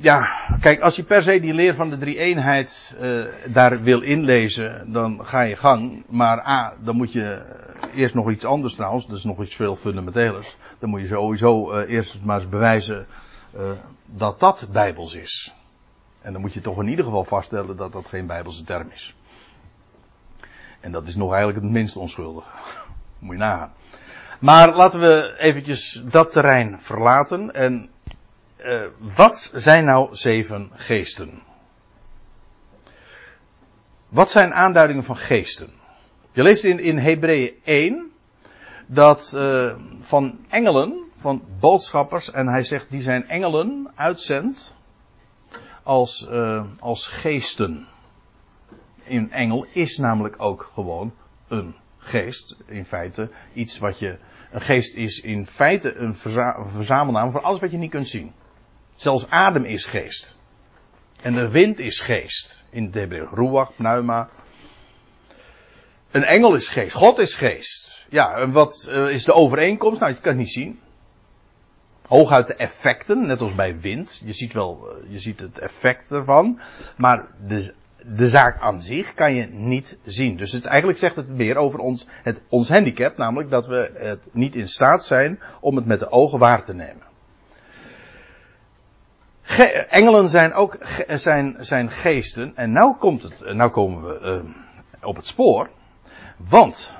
Ja, 0.00 0.28
kijk, 0.60 0.80
als 0.80 0.96
je 0.96 1.02
per 1.02 1.22
se 1.22 1.40
die 1.40 1.54
leer 1.54 1.74
van 1.74 1.90
de 1.90 1.96
drie 1.96 2.18
eenheid 2.18 2.96
daar 3.46 3.82
wil 3.82 4.00
inlezen, 4.00 4.92
dan 4.92 5.20
ga 5.24 5.40
je 5.40 5.56
gang. 5.56 6.04
Maar 6.08 6.46
A, 6.46 6.74
dan 6.80 6.96
moet 6.96 7.12
je 7.12 7.42
eerst 7.96 8.14
nog 8.14 8.30
iets 8.30 8.44
anders 8.44 8.74
trouwens, 8.74 9.06
dus 9.06 9.24
nog 9.24 9.42
iets 9.42 9.56
veel 9.56 9.76
fundamentelers. 9.76 10.56
Dan 10.78 10.90
moet 10.90 11.00
je 11.00 11.06
sowieso 11.06 11.72
uh, 11.72 11.90
eerst 11.90 12.20
maar 12.22 12.36
eens 12.40 12.48
bewijzen 12.48 13.06
uh, 13.56 13.70
dat 14.06 14.40
dat 14.40 14.66
bijbels 14.72 15.14
is. 15.14 15.54
En 16.20 16.32
dan 16.32 16.40
moet 16.40 16.52
je 16.52 16.60
toch 16.60 16.80
in 16.80 16.88
ieder 16.88 17.04
geval 17.04 17.24
vaststellen 17.24 17.76
dat 17.76 17.92
dat 17.92 18.06
geen 18.06 18.26
bijbelse 18.26 18.64
term 18.64 18.90
is. 18.94 19.14
En 20.80 20.92
dat 20.92 21.06
is 21.06 21.16
nog 21.16 21.32
eigenlijk 21.32 21.62
het 21.62 21.72
minst 21.72 21.96
onschuldige. 21.96 22.48
moet 23.18 23.34
je 23.34 23.40
nagaan. 23.40 23.72
Maar 24.38 24.74
laten 24.74 25.00
we 25.00 25.34
eventjes 25.38 26.02
dat 26.04 26.32
terrein 26.32 26.80
verlaten. 26.80 27.54
En 27.54 27.90
uh, 28.58 28.82
wat 29.14 29.50
zijn 29.54 29.84
nou 29.84 30.14
zeven 30.14 30.70
geesten? 30.74 31.42
Wat 34.08 34.30
zijn 34.30 34.54
aanduidingen 34.54 35.04
van 35.04 35.16
geesten? 35.16 35.72
Je 36.36 36.42
leest 36.42 36.64
in, 36.64 36.98
Hebreeën 36.98 37.54
1 37.64 38.10
dat 38.86 39.32
uh, 39.34 39.74
van 40.00 40.38
engelen, 40.48 41.04
van 41.18 41.42
boodschappers, 41.60 42.30
en 42.30 42.48
hij 42.48 42.62
zegt 42.62 42.90
die 42.90 43.02
zijn 43.02 43.28
engelen 43.28 43.90
uitzendt 43.94 44.76
als, 45.82 46.28
uh, 46.30 46.64
als 46.80 47.06
geesten. 47.06 47.86
Een 49.08 49.32
engel 49.32 49.66
is 49.72 49.98
namelijk 49.98 50.34
ook 50.38 50.70
gewoon 50.74 51.14
een 51.48 51.74
geest. 51.98 52.56
In 52.66 52.84
feite 52.84 53.30
iets 53.52 53.78
wat 53.78 53.98
je. 53.98 54.18
Een 54.50 54.60
geest 54.60 54.94
is 54.94 55.20
in 55.20 55.46
feite 55.46 55.94
een 55.94 56.14
verzamelnaam 56.66 57.30
voor 57.30 57.40
alles 57.40 57.60
wat 57.60 57.70
je 57.70 57.78
niet 57.78 57.90
kunt 57.90 58.08
zien. 58.08 58.32
Zelfs 58.94 59.30
adem 59.30 59.64
is 59.64 59.84
geest. 59.84 60.38
En 61.22 61.34
de 61.34 61.48
wind 61.48 61.78
is 61.78 62.00
geest. 62.00 62.64
In 62.70 62.84
het 62.84 62.94
Hebreeuws. 62.94 63.30
Ruach, 63.32 63.74
pneuma. 63.74 64.28
Een 66.10 66.24
engel 66.24 66.54
is 66.54 66.68
geest. 66.68 66.94
God 66.94 67.18
is 67.18 67.34
geest. 67.34 68.06
Ja, 68.08 68.34
en 68.34 68.52
wat 68.52 68.86
uh, 68.90 69.10
is 69.10 69.24
de 69.24 69.32
overeenkomst? 69.32 70.00
Nou, 70.00 70.12
je 70.12 70.20
kan 70.20 70.30
het 70.30 70.40
niet 70.40 70.52
zien. 70.52 70.80
Hooguit 72.06 72.46
de 72.46 72.54
effecten, 72.54 73.26
net 73.26 73.40
als 73.40 73.54
bij 73.54 73.80
wind. 73.80 74.22
Je 74.24 74.32
ziet 74.32 74.52
wel, 74.52 74.98
uh, 75.04 75.12
je 75.12 75.18
ziet 75.18 75.40
het 75.40 75.58
effect 75.58 76.10
ervan. 76.10 76.60
Maar 76.96 77.26
de 77.46 77.74
de 78.14 78.28
zaak 78.28 78.60
aan 78.60 78.82
zich 78.82 79.14
kan 79.14 79.34
je 79.34 79.46
niet 79.46 79.98
zien. 80.04 80.36
Dus 80.36 80.52
het, 80.52 80.64
eigenlijk 80.64 80.98
zegt 80.98 81.16
het 81.16 81.28
meer 81.28 81.56
over 81.56 81.78
ons, 81.78 82.06
het, 82.22 82.42
ons 82.48 82.68
handicap, 82.68 83.16
namelijk 83.16 83.50
dat 83.50 83.66
we 83.66 83.90
het 83.94 84.20
niet 84.32 84.54
in 84.54 84.68
staat 84.68 85.04
zijn 85.04 85.40
om 85.60 85.76
het 85.76 85.86
met 85.86 85.98
de 85.98 86.10
ogen 86.10 86.38
waar 86.38 86.64
te 86.64 86.74
nemen. 86.74 87.02
Ge 89.42 89.64
engelen 89.64 90.28
zijn 90.28 90.52
ook 90.52 90.78
zijn, 91.08 91.56
zijn 91.60 91.90
geesten. 91.90 92.52
En 92.56 92.72
nou 92.72 92.96
komt 92.96 93.22
het, 93.22 93.54
nou 93.54 93.70
komen 93.70 94.02
we 94.02 94.42
uh, 94.44 95.06
op 95.08 95.16
het 95.16 95.26
spoor. 95.26 95.68
Want 96.36 96.94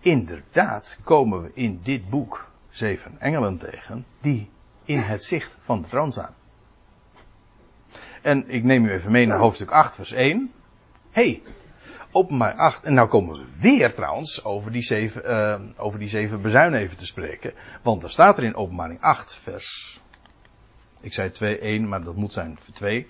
inderdaad 0.00 0.98
komen 1.04 1.42
we 1.42 1.50
in 1.54 1.80
dit 1.82 2.08
boek 2.10 2.50
zeven 2.68 3.16
engelen 3.20 3.58
tegen 3.58 4.06
die 4.20 4.50
in 4.84 4.98
het 4.98 5.24
zicht 5.24 5.56
van 5.60 5.82
de 5.82 5.88
troon 5.88 6.12
staan. 6.12 6.34
En 8.22 8.48
ik 8.48 8.64
neem 8.64 8.84
u 8.84 8.92
even 8.92 9.12
mee 9.12 9.26
naar 9.26 9.38
hoofdstuk 9.38 9.70
8, 9.70 9.94
vers 9.94 10.12
1. 10.12 10.52
hey, 11.10 11.42
openbaar 12.10 12.54
8. 12.54 12.84
En 12.84 12.94
nou 12.94 13.08
komen 13.08 13.36
we 13.36 13.46
weer 13.60 13.94
trouwens 13.94 14.44
over 14.44 14.72
die 14.72 14.82
zeven, 14.82 15.30
uh, 15.30 15.84
over 15.84 15.98
die 15.98 16.08
zeven 16.08 16.42
bezuinen 16.42 16.80
even 16.80 16.96
te 16.96 17.06
spreken. 17.06 17.54
Want 17.82 18.02
er 18.02 18.10
staat 18.10 18.36
er 18.36 18.44
in 18.44 18.54
openbaring 18.54 19.00
8, 19.00 19.40
vers. 19.42 20.00
Ik 21.00 21.12
zei 21.12 21.30
2, 21.30 21.58
1, 21.58 21.88
maar 21.88 22.02
dat 22.02 22.16
moet 22.16 22.32
zijn 22.32 22.58
2. 22.72 23.06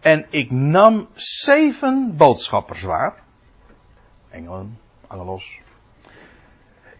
En 0.00 0.26
ik 0.30 0.50
nam 0.50 1.08
zeven 1.14 2.16
boodschappers 2.16 2.82
waar. 2.82 3.26
Engelen, 4.30 4.78
angelos. 5.06 5.60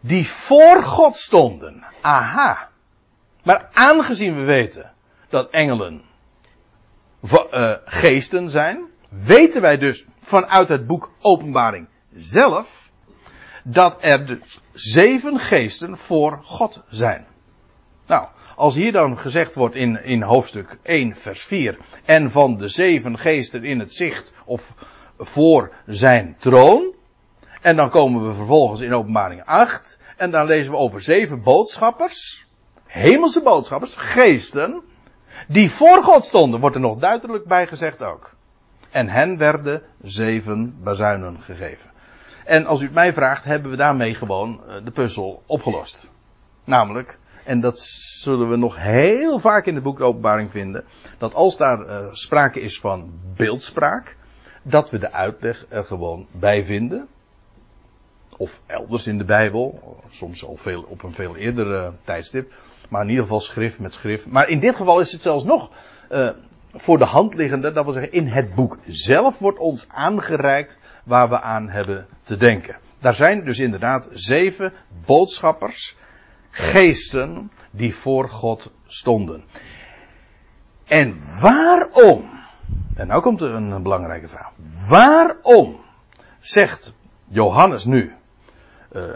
Die 0.01 0.29
voor 0.29 0.83
God 0.83 1.17
stonden. 1.17 1.85
Aha. 2.01 2.69
Maar 3.43 3.69
aangezien 3.73 4.35
we 4.35 4.43
weten 4.43 4.93
dat 5.29 5.51
engelen 5.51 6.03
uh, 7.23 7.75
geesten 7.85 8.51
zijn, 8.51 8.87
weten 9.09 9.61
wij 9.61 9.77
dus 9.77 10.05
vanuit 10.21 10.69
het 10.69 10.87
boek 10.87 11.11
Openbaring 11.21 11.89
zelf 12.15 12.91
dat 13.65 13.99
er 14.01 14.27
dus 14.27 14.61
zeven 14.73 15.39
geesten 15.39 15.99
voor 15.99 16.41
God 16.43 16.85
zijn. 16.89 17.27
Nou, 18.07 18.29
als 18.57 18.75
hier 18.75 18.93
dan 18.93 19.19
gezegd 19.19 19.55
wordt 19.55 19.75
in, 19.75 20.05
in 20.05 20.23
hoofdstuk 20.23 20.79
1 20.83 21.17
vers 21.17 21.45
4 21.45 21.79
en 22.05 22.31
van 22.31 22.57
de 22.57 22.69
zeven 22.69 23.19
geesten 23.19 23.65
in 23.65 23.79
het 23.79 23.95
zicht 23.95 24.33
of 24.45 24.75
voor 25.19 25.73
zijn 25.87 26.37
troon, 26.39 26.95
en 27.69 27.77
dan 27.77 27.91
komen 27.91 28.29
we 28.29 28.35
vervolgens 28.35 28.81
in 28.81 28.95
openbaring 28.95 29.45
8 29.45 29.99
en 30.17 30.31
dan 30.31 30.47
lezen 30.47 30.73
we 30.73 30.79
over 30.79 31.01
zeven 31.03 31.43
boodschappers, 31.43 32.47
hemelse 32.87 33.43
boodschappers, 33.43 33.97
geesten, 33.97 34.83
die 35.49 35.71
voor 35.71 36.03
God 36.03 36.25
stonden, 36.25 36.61
wordt 36.61 36.75
er 36.75 36.83
nog 36.83 36.99
duidelijk 36.99 37.45
bij 37.45 37.67
gezegd 37.67 38.03
ook. 38.03 38.35
En 38.91 39.09
hen 39.09 39.39
werden 39.39 39.83
zeven 40.03 40.83
bazuinen 40.83 41.41
gegeven. 41.41 41.91
En 42.45 42.67
als 42.67 42.81
u 42.81 42.85
het 42.85 42.95
mij 42.95 43.13
vraagt, 43.13 43.45
hebben 43.45 43.71
we 43.71 43.77
daarmee 43.77 44.15
gewoon 44.15 44.61
eh, 44.69 44.85
de 44.85 44.91
puzzel 44.91 45.43
opgelost. 45.47 46.09
Namelijk, 46.65 47.19
en 47.45 47.61
dat 47.61 47.79
zullen 47.79 48.51
we 48.51 48.57
nog 48.57 48.77
heel 48.77 49.39
vaak 49.39 49.67
in 49.67 49.75
de 49.75 49.81
boek 49.81 50.01
Openbaring 50.01 50.51
vinden, 50.51 50.85
dat 51.19 51.35
als 51.35 51.57
daar 51.57 51.81
uh, 51.81 52.13
sprake 52.13 52.61
is 52.61 52.81
van 52.81 53.13
beeldspraak, 53.37 54.17
dat 54.63 54.91
we 54.91 54.99
de 54.99 55.13
uitleg 55.13 55.67
er 55.69 55.85
gewoon 55.85 56.27
bij 56.31 56.65
vinden. 56.65 57.09
Of 58.39 58.61
elders 58.67 59.07
in 59.07 59.19
de 59.19 59.25
Bijbel, 59.25 59.97
soms 60.11 60.45
al 60.45 60.57
veel, 60.57 60.85
op 60.89 61.03
een 61.03 61.13
veel 61.13 61.37
eerder 61.37 61.67
uh, 61.67 61.89
tijdstip. 62.05 62.53
Maar 62.89 63.03
in 63.03 63.09
ieder 63.09 63.23
geval 63.23 63.41
schrift 63.41 63.79
met 63.79 63.95
schrift. 63.95 64.27
Maar 64.27 64.49
in 64.49 64.59
dit 64.59 64.77
geval 64.77 65.01
is 65.01 65.13
het 65.13 65.23
zelfs 65.23 65.45
nog 65.45 65.71
uh, 66.11 66.29
voor 66.75 66.99
de 66.99 67.05
hand 67.05 67.35
liggende. 67.35 67.73
Dat 67.73 67.85
wil 67.85 67.93
zeggen, 67.93 68.13
in 68.13 68.27
het 68.27 68.55
boek 68.55 68.79
zelf 68.87 69.39
wordt 69.39 69.59
ons 69.59 69.87
aangereikt 69.89 70.79
waar 71.05 71.29
we 71.29 71.41
aan 71.41 71.69
hebben 71.69 72.07
te 72.23 72.37
denken. 72.37 72.77
Daar 72.99 73.15
zijn 73.15 73.45
dus 73.45 73.59
inderdaad 73.59 74.09
zeven 74.11 74.73
boodschappers, 75.05 75.97
geesten, 76.51 77.51
die 77.71 77.95
voor 77.95 78.29
God 78.29 78.71
stonden. 78.87 79.45
En 80.85 81.15
waarom? 81.41 82.31
En 82.95 83.07
nou 83.07 83.23
komt 83.23 83.41
er 83.41 83.55
een 83.55 83.83
belangrijke 83.83 84.29
vraag. 84.29 84.51
Waarom 84.89 85.81
zegt 86.39 86.93
Johannes 87.29 87.85
nu 87.85 88.15
uh, 88.93 89.13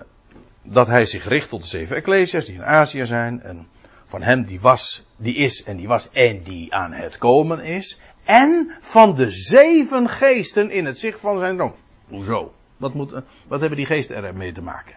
dat 0.63 0.87
hij 0.87 1.05
zich 1.05 1.25
richt 1.25 1.49
tot 1.49 1.61
de 1.61 1.69
zeven 1.69 1.97
Ecclesia's 1.97 2.45
die 2.45 2.55
in 2.55 2.65
Azië 2.65 3.07
zijn. 3.07 3.43
En 3.43 3.69
van 4.05 4.23
hem 4.23 4.45
die 4.45 4.61
was, 4.61 5.07
die 5.17 5.35
is 5.35 5.63
en 5.63 5.77
die 5.77 5.89
was 5.89 6.11
en 6.11 6.43
die 6.43 6.75
aan 6.75 6.93
het 6.93 7.19
komen 7.19 7.61
is. 7.61 8.01
En 8.25 8.77
van 8.81 9.15
de 9.15 9.31
zeven 9.31 10.09
geesten 10.09 10.71
in 10.71 10.85
het 10.85 10.99
zicht 10.99 11.21
van 11.21 11.39
zijn 11.39 11.57
droom. 11.57 11.75
Hoezo? 12.09 12.53
Wat, 12.77 12.95
moet, 12.95 13.13
wat 13.47 13.61
hebben 13.61 13.79
die 13.79 13.87
geesten 13.87 14.25
ermee 14.25 14.53
te 14.53 14.63
maken? 14.63 14.97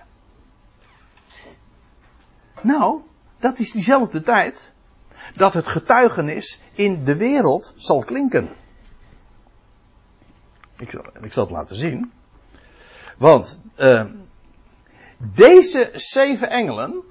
Nou, 2.62 3.02
dat 3.40 3.60
is 3.60 3.72
diezelfde 3.72 4.22
tijd 4.22 4.74
dat 5.36 5.54
het 5.54 5.68
getuigenis 5.68 6.62
in 6.74 7.04
de 7.04 7.16
wereld 7.18 7.74
zal 7.76 8.04
klinken. 8.04 8.50
Ik 10.78 10.90
zal, 10.90 11.06
ik 11.22 11.34
zal 11.34 11.44
het 11.44 11.54
laten 11.54 11.76
zien. 11.76 12.12
Want 13.18 13.62
uh, 13.78 14.06
deze 15.18 15.89
zeven 15.93 16.49
engelen, 16.49 17.03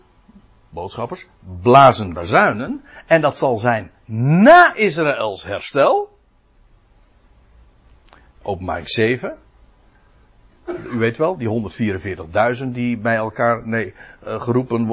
boodschappers, 0.69 1.27
blazen 1.63 2.13
bazuinen. 2.13 2.85
En 3.07 3.21
dat 3.21 3.37
zal 3.37 3.59
zijn 3.59 3.91
na 4.07 4.75
Israëls 4.75 5.45
herstel. 5.45 6.19
Openbaring 8.43 8.89
7. 8.89 9.39
U 10.67 10.99
weet 10.99 11.17
wel, 11.17 11.37
die 11.37 11.73
144.000 12.65 12.67
die 12.69 12.97
bij 12.97 13.17
elkaar 13.17 13.67
nee, 13.67 13.95
uh, 14.27 14.41
geroepen 14.41 14.87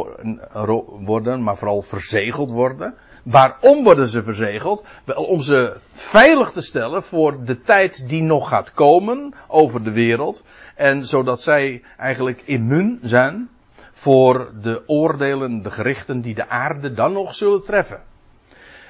worden, 1.06 1.44
maar 1.44 1.58
vooral 1.58 1.82
verzegeld 1.82 2.52
worden. 2.52 2.96
Waarom 3.24 3.84
worden 3.84 4.08
ze 4.08 4.24
verzegeld? 4.24 4.86
Wel 5.06 5.24
om 5.24 5.42
ze 5.42 5.78
veilig 5.92 6.52
te 6.52 6.62
stellen 6.62 7.04
voor 7.04 7.44
de 7.44 7.62
tijd 7.62 8.10
die 8.10 8.22
nog 8.22 8.50
gaat 8.50 8.74
komen 8.74 9.34
over 9.48 9.84
de 9.84 9.92
wereld. 9.92 10.44
En 10.76 11.06
zodat 11.06 11.42
zij 11.42 11.82
eigenlijk 11.98 12.42
immuun 12.46 13.00
zijn 13.02 13.50
voor 13.94 14.52
de 14.62 14.84
oordelen, 14.88 15.62
de 15.62 15.72
gerichten 15.72 16.22
die 16.22 16.36
de 16.36 16.50
aarde 16.50 16.94
dan 16.94 17.14
nog 17.14 17.36
zullen 17.36 17.64
treffen. 17.64 18.04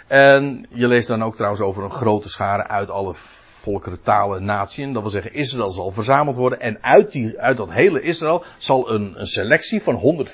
En 0.08 0.66
je 0.70 0.88
leest 0.88 1.08
dan 1.08 1.24
ook 1.24 1.36
trouwens 1.36 1.62
over 1.62 1.84
een 1.84 1.92
grote 1.92 2.30
schare 2.30 2.68
uit 2.68 2.90
alle 2.90 3.14
volkeren, 3.62 4.01
talen, 4.01 4.45
natieën. 4.45 4.93
Dat 4.93 5.01
wil 5.01 5.12
zeggen, 5.12 5.34
Israël 5.34 5.72
zal 5.72 5.91
verzameld 5.91 6.36
worden. 6.36 6.59
En 6.59 6.84
uit, 6.84 7.12
die, 7.12 7.39
uit 7.39 7.57
dat 7.57 7.72
hele 7.72 8.01
Israël 8.01 8.43
zal 8.57 8.91
een, 8.91 9.20
een 9.20 9.28
selectie 9.28 9.82
van 9.82 10.28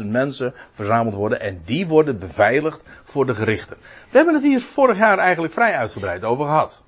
144.000 0.00 0.06
mensen 0.06 0.54
verzameld 0.70 1.14
worden. 1.14 1.40
En 1.40 1.60
die 1.64 1.86
worden 1.86 2.18
beveiligd 2.18 2.84
voor 3.04 3.26
de 3.26 3.34
gerichten. 3.34 3.76
We 4.10 4.16
hebben 4.16 4.34
het 4.34 4.42
hier 4.42 4.60
vorig 4.60 4.98
jaar 4.98 5.18
eigenlijk 5.18 5.52
vrij 5.52 5.72
uitgebreid 5.72 6.24
over 6.24 6.46
gehad. 6.46 6.82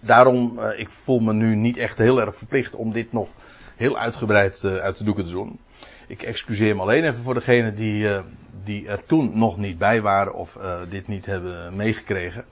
Daarom, 0.00 0.58
uh, 0.58 0.78
ik 0.78 0.90
voel 0.90 1.18
me 1.18 1.32
nu 1.32 1.56
niet 1.56 1.76
echt 1.76 1.98
heel 1.98 2.20
erg 2.20 2.36
verplicht 2.36 2.74
om 2.74 2.92
dit 2.92 3.12
nog 3.12 3.28
heel 3.76 3.98
uitgebreid 3.98 4.62
uh, 4.64 4.76
uit 4.76 4.96
de 4.96 5.04
doeken 5.04 5.24
te 5.24 5.30
doen. 5.30 5.58
Ik 6.06 6.22
excuseer 6.22 6.76
me 6.76 6.82
alleen 6.82 7.04
even 7.04 7.22
voor 7.22 7.34
degenen 7.34 7.74
die, 7.74 8.02
uh, 8.02 8.20
die 8.64 8.88
er 8.88 9.04
toen 9.06 9.38
nog 9.38 9.56
niet 9.58 9.78
bij 9.78 10.00
waren 10.00 10.34
of 10.34 10.58
dit 10.88 11.08
niet 11.08 11.26
hebben 11.26 11.76
meegekregen. 11.76 12.44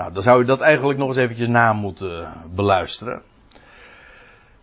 Nou, 0.00 0.12
dan 0.12 0.22
zou 0.22 0.42
u 0.42 0.44
dat 0.44 0.60
eigenlijk 0.60 0.98
nog 0.98 1.08
eens 1.08 1.16
eventjes 1.16 1.48
na 1.48 1.72
moeten 1.72 2.32
beluisteren. 2.54 3.22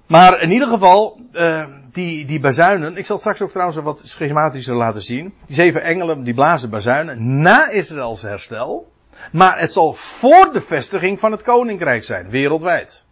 Maar 0.08 0.42
in 0.42 0.52
ieder 0.52 0.68
geval, 0.68 1.20
uh, 1.34 1.66
die, 1.92 2.26
die 2.26 2.40
bazuinen, 2.40 2.98
ik 2.98 3.06
zal 3.06 3.18
straks 3.18 3.42
ook 3.42 3.50
trouwens 3.50 3.78
wat 3.78 4.02
schematischer 4.04 4.76
laten 4.76 5.02
zien. 5.02 5.34
Die 5.46 5.56
zeven 5.56 5.82
engelen, 5.82 6.24
die 6.24 6.34
blazen 6.34 6.70
bazuinen 6.70 7.42
na 7.42 7.70
Israëls 7.70 8.22
herstel. 8.22 8.92
Maar 9.32 9.60
het 9.60 9.72
zal 9.72 9.94
voor 9.94 10.50
de 10.54 10.62
vestiging 10.62 11.20
van 11.20 11.32
het 11.32 11.42
koninkrijk 11.42 12.04
zijn, 12.04 12.30
wereldwijd. 12.30 13.04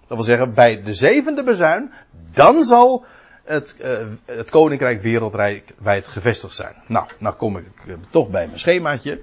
Dat 0.00 0.16
wil 0.16 0.26
zeggen, 0.26 0.54
bij 0.54 0.82
de 0.82 0.94
zevende 0.94 1.42
bazuin, 1.42 1.92
dan 2.32 2.64
zal 2.64 3.04
het, 3.42 3.76
uh, 3.80 3.88
het 4.36 4.50
koninkrijk 4.50 5.02
wereldwijd 5.02 6.08
gevestigd 6.08 6.54
zijn. 6.54 6.74
Nou, 6.86 7.06
nou 7.18 7.34
kom 7.34 7.56
ik 7.56 7.66
toch 8.10 8.28
bij 8.28 8.46
mijn 8.46 8.58
schemaatje, 8.58 9.20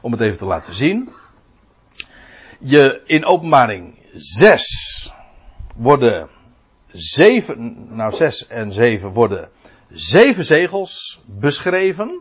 om 0.00 0.12
het 0.12 0.20
even 0.20 0.38
te 0.38 0.46
laten 0.46 0.74
zien 0.74 1.08
je 2.58 3.02
in 3.06 3.24
openbaring 3.24 3.98
6 4.14 5.12
worden 5.74 6.28
zeven, 6.86 7.86
nou 7.96 8.12
6 8.12 8.46
en 8.46 8.72
7 8.72 9.12
worden 9.12 9.50
zeven 9.90 10.44
zegels 10.44 11.22
beschreven. 11.26 12.20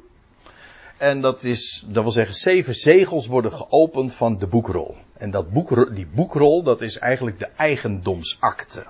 En 0.98 1.22
dat 1.22 1.44
is, 1.44 1.84
dat 1.88 2.04
wil 2.04 2.12
zeggen, 2.12 2.36
zeven 2.36 2.76
zegels 2.76 3.28
worden 3.28 3.52
geopend 3.52 4.14
van 4.14 4.38
de 4.38 4.48
boekrol. 4.48 4.96
En 5.18 5.32
dat 5.32 5.52
boekrol, 5.52 5.94
die 5.94 6.08
boekrol, 6.08 6.64
dat 6.64 6.82
is 6.82 6.98
eigenlijk 6.98 7.40
de 7.40 7.50
eigendomsakte 7.56 8.86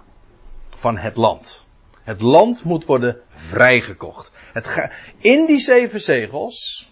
van 0.70 0.98
het 0.98 1.16
land. 1.16 1.66
Het 2.04 2.22
land 2.22 2.64
moet 2.64 2.86
worden 2.86 3.18
vrijgekocht. 3.30 4.32
Het 4.54 4.89
in 5.18 5.45
die 5.45 5.60
zeven 5.60 6.02
zegels 6.02 6.89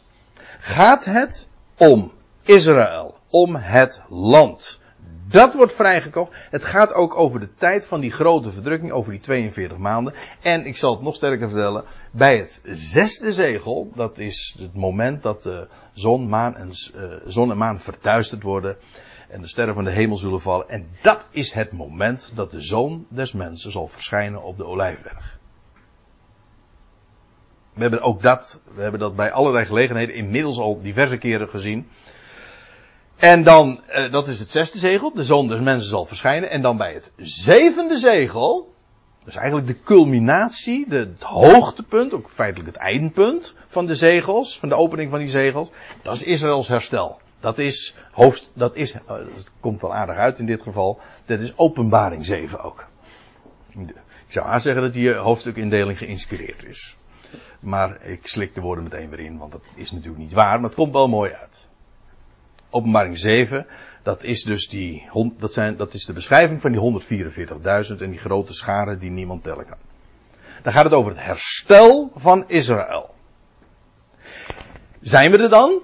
gaat 0.60 1.06
het 1.06 1.48
om 1.78 2.12
Israël 2.44 3.18
om 3.36 3.56
het 3.56 4.04
land. 4.10 4.80
Dat 5.28 5.54
wordt 5.54 5.74
vrijgekocht. 5.74 6.32
Het 6.50 6.66
gaat 6.66 6.94
ook 6.94 7.18
over 7.18 7.40
de 7.40 7.54
tijd 7.54 7.88
van 7.88 8.00
die 8.00 8.12
grote 8.12 8.52
verdrukking, 8.52 8.92
over 8.92 9.12
die 9.12 9.22
42 9.22 9.78
maanden. 9.78 10.14
En 10.42 10.66
ik 10.66 10.78
zal 10.78 10.92
het 10.92 11.02
nog 11.02 11.16
sterker 11.16 11.50
vertellen, 11.50 11.84
bij 12.12 12.38
het 12.38 12.64
zesde 12.72 13.34
zegel, 13.34 13.92
dat 13.96 14.18
is 14.20 14.56
het 14.60 14.74
moment 14.74 15.24
dat 15.24 15.44
de 15.44 15.68
zon, 15.94 16.30
maan 16.30 16.56
en, 16.56 16.70
uh, 16.96 17.14
zon 17.26 17.52
en 17.52 17.58
maan 17.58 17.80
verduisterd 17.80 18.44
worden 18.44 18.78
en 19.30 19.42
de 19.42 19.48
sterren 19.48 19.76
van 19.76 19.84
de 19.84 19.92
hemel 19.92 20.18
zullen 20.18 20.42
vallen. 20.42 20.70
En 20.70 20.88
dat 21.02 21.26
is 21.30 21.54
het 21.54 21.72
moment 21.72 22.32
dat 22.36 22.52
de 22.52 22.62
zoon 22.62 23.06
des 23.10 23.32
mensen 23.32 23.72
zal 23.72 23.88
verschijnen 23.88 24.44
op 24.44 24.58
de 24.58 24.66
olijfberg. 24.66 25.38
We 27.74 27.82
hebben 27.82 28.02
ook 28.02 28.22
dat, 28.22 28.62
we 28.76 28.82
hebben 28.82 29.00
dat 29.00 29.16
bij 29.16 29.32
allerlei 29.32 29.66
gelegenheden 29.66 30.16
inmiddels 30.16 30.58
al 30.58 30.82
diverse 30.82 31.18
keren 31.18 31.50
gezien. 31.50 31.88
En 33.16 33.44
dan, 33.44 33.82
uh, 33.90 34.12
dat 34.12 34.28
is 34.28 34.40
het 34.40 34.52
zesde 34.52 34.78
zegel, 34.78 35.14
de 35.14 35.24
zoon 35.24 35.48
des 35.48 35.60
mensen 35.60 35.90
zal 35.90 36.06
verschijnen. 36.06 36.50
En 36.50 36.62
dan 36.62 36.78
bij 36.78 36.94
het 36.94 37.12
zevende 37.18 37.98
zegel, 37.98 38.74
dus 39.24 39.36
eigenlijk 39.36 39.68
de 39.68 39.82
culminatie, 39.84 40.90
de, 40.90 40.98
het 40.98 41.24
hoogtepunt, 41.24 42.14
ook 42.14 42.30
feitelijk 42.30 42.70
het 42.70 42.82
eindpunt 42.82 43.56
van 43.68 43.86
de 43.86 43.96
zegels, 43.96 44.60
van 44.60 44.70
de 44.70 44.76
opening 44.76 45.10
van 45.10 45.20
die 45.20 45.30
zegels, 45.30 45.72
dat 46.02 46.14
is 46.14 46.24
Israëls 46.24 46.68
herstel. 46.68 47.20
Dat 47.40 47.58
is 47.58 47.96
hoofd, 48.12 48.52
dat 48.54 48.76
is, 48.76 48.94
uh, 48.94 49.02
dat 49.08 49.52
komt 49.60 49.82
wel 49.82 49.94
aardig 49.94 50.16
uit 50.16 50.40
in 50.40 50.46
dit 50.46 50.62
geval, 50.62 51.00
dat 51.26 51.40
is 51.40 51.58
openbaring 51.58 52.26
7 52.26 52.64
ook. 52.64 52.86
Ik 54.28 54.32
zou 54.32 54.46
aanzeggen 54.46 54.84
dat 54.84 54.94
die 54.94 55.14
hoofdstukindeling 55.14 55.98
geïnspireerd 55.98 56.64
is. 56.64 56.96
Maar 57.60 58.06
ik 58.06 58.28
slik 58.28 58.54
de 58.54 58.62
woorden 58.62 58.84
meteen 58.84 59.10
weer 59.10 59.20
in, 59.20 59.38
want 59.38 59.52
dat 59.52 59.64
is 59.76 59.92
natuurlijk 59.92 60.24
niet 60.24 60.34
waar, 60.34 60.56
maar 60.56 60.70
het 60.70 60.78
komt 60.78 60.94
wel 60.94 61.08
mooi 61.08 61.32
uit. 61.32 61.65
Openbaring 62.76 63.18
7, 63.18 63.66
dat 64.04 64.24
is 64.24 64.44
dus 64.44 64.68
die, 64.68 65.10
dat, 65.38 65.54
zijn, 65.54 65.76
dat 65.78 65.94
is 65.94 66.06
de 66.06 66.14
beschrijving 66.14 66.62
van 66.62 66.72
die 66.72 67.02
144.000 67.90 68.02
en 68.02 68.10
die 68.10 68.20
grote 68.20 68.54
scharen 68.54 69.00
die 69.00 69.10
niemand 69.10 69.44
tellen 69.44 69.66
kan. 69.66 69.78
Dan 70.64 70.74
gaat 70.74 70.84
het 70.84 70.94
over 70.94 71.12
het 71.12 71.24
herstel 71.24 72.12
van 72.16 72.44
Israël. 72.48 73.14
Zijn 75.02 75.32
we 75.32 75.38
er 75.38 75.50
dan? 75.50 75.82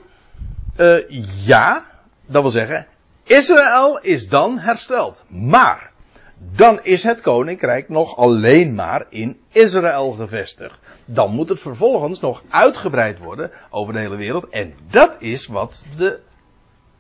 Uh, 0.77 1.09
ja, 1.45 1.85
dat 2.25 2.41
wil 2.41 2.51
zeggen, 2.51 2.87
Israël 3.23 3.99
is 3.99 4.27
dan 4.27 4.59
hersteld. 4.59 5.25
Maar, 5.27 5.91
dan 6.37 6.79
is 6.83 7.03
het 7.03 7.21
koninkrijk 7.21 7.89
nog 7.89 8.17
alleen 8.17 8.75
maar 8.75 9.05
in 9.09 9.39
Israël 9.51 10.11
gevestigd. 10.11 10.79
Dan 11.05 11.31
moet 11.31 11.49
het 11.49 11.59
vervolgens 11.59 12.19
nog 12.19 12.43
uitgebreid 12.49 13.19
worden 13.19 13.51
over 13.69 13.93
de 13.93 13.99
hele 13.99 14.15
wereld. 14.15 14.49
En 14.49 14.73
dat 14.89 15.15
is 15.19 15.47
wat 15.47 15.85
de 15.97 16.19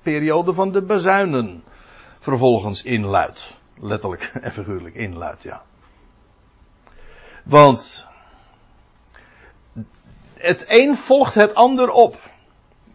periode 0.01 0.53
van 0.53 0.71
de 0.71 0.81
bezuinen 0.81 1.63
vervolgens 2.19 2.83
inluidt. 2.83 3.53
Letterlijk 3.79 4.31
en 4.41 4.51
figuurlijk 4.51 4.95
inluidt, 4.95 5.43
ja. 5.43 5.61
Want 7.43 8.07
het 10.33 10.65
een 10.67 10.97
volgt 10.97 11.33
het 11.33 11.55
ander 11.55 11.89
op. 11.89 12.15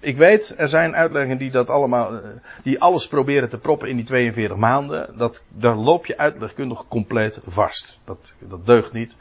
Ik 0.00 0.16
weet, 0.16 0.54
er 0.56 0.68
zijn 0.68 0.94
uitleggingen 0.94 1.38
die 1.38 1.50
dat 1.50 1.68
allemaal, 1.68 2.12
eh, 2.12 2.28
die 2.62 2.80
alles 2.80 3.08
proberen 3.08 3.48
te 3.48 3.58
proppen 3.58 3.88
in 3.88 3.96
die 3.96 4.04
42 4.04 4.56
maanden. 4.56 5.16
Dat, 5.16 5.42
daar 5.48 5.76
loop 5.76 6.06
je 6.06 6.18
uitlegkundig 6.18 6.88
compleet 6.88 7.40
vast. 7.46 8.00
Dat, 8.04 8.32
dat 8.38 8.66
deugt 8.66 8.92
niet. 8.92 9.16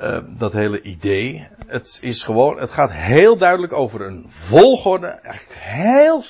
Uh, 0.00 0.18
dat 0.26 0.52
hele 0.52 0.82
idee. 0.82 1.48
Het 1.66 1.98
is 2.00 2.22
gewoon, 2.22 2.58
het 2.58 2.70
gaat 2.70 2.92
heel 2.92 3.36
duidelijk 3.36 3.72
over 3.72 4.00
een 4.00 4.24
volgorde, 4.28 5.06
eigenlijk 5.06 5.58
heel 5.60 6.22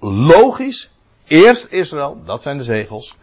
logisch, 0.00 0.90
eerst 1.26 1.72
Israël, 1.72 2.22
dat 2.24 2.42
zijn 2.42 2.58
de 2.58 2.64
zegels. 2.64 3.16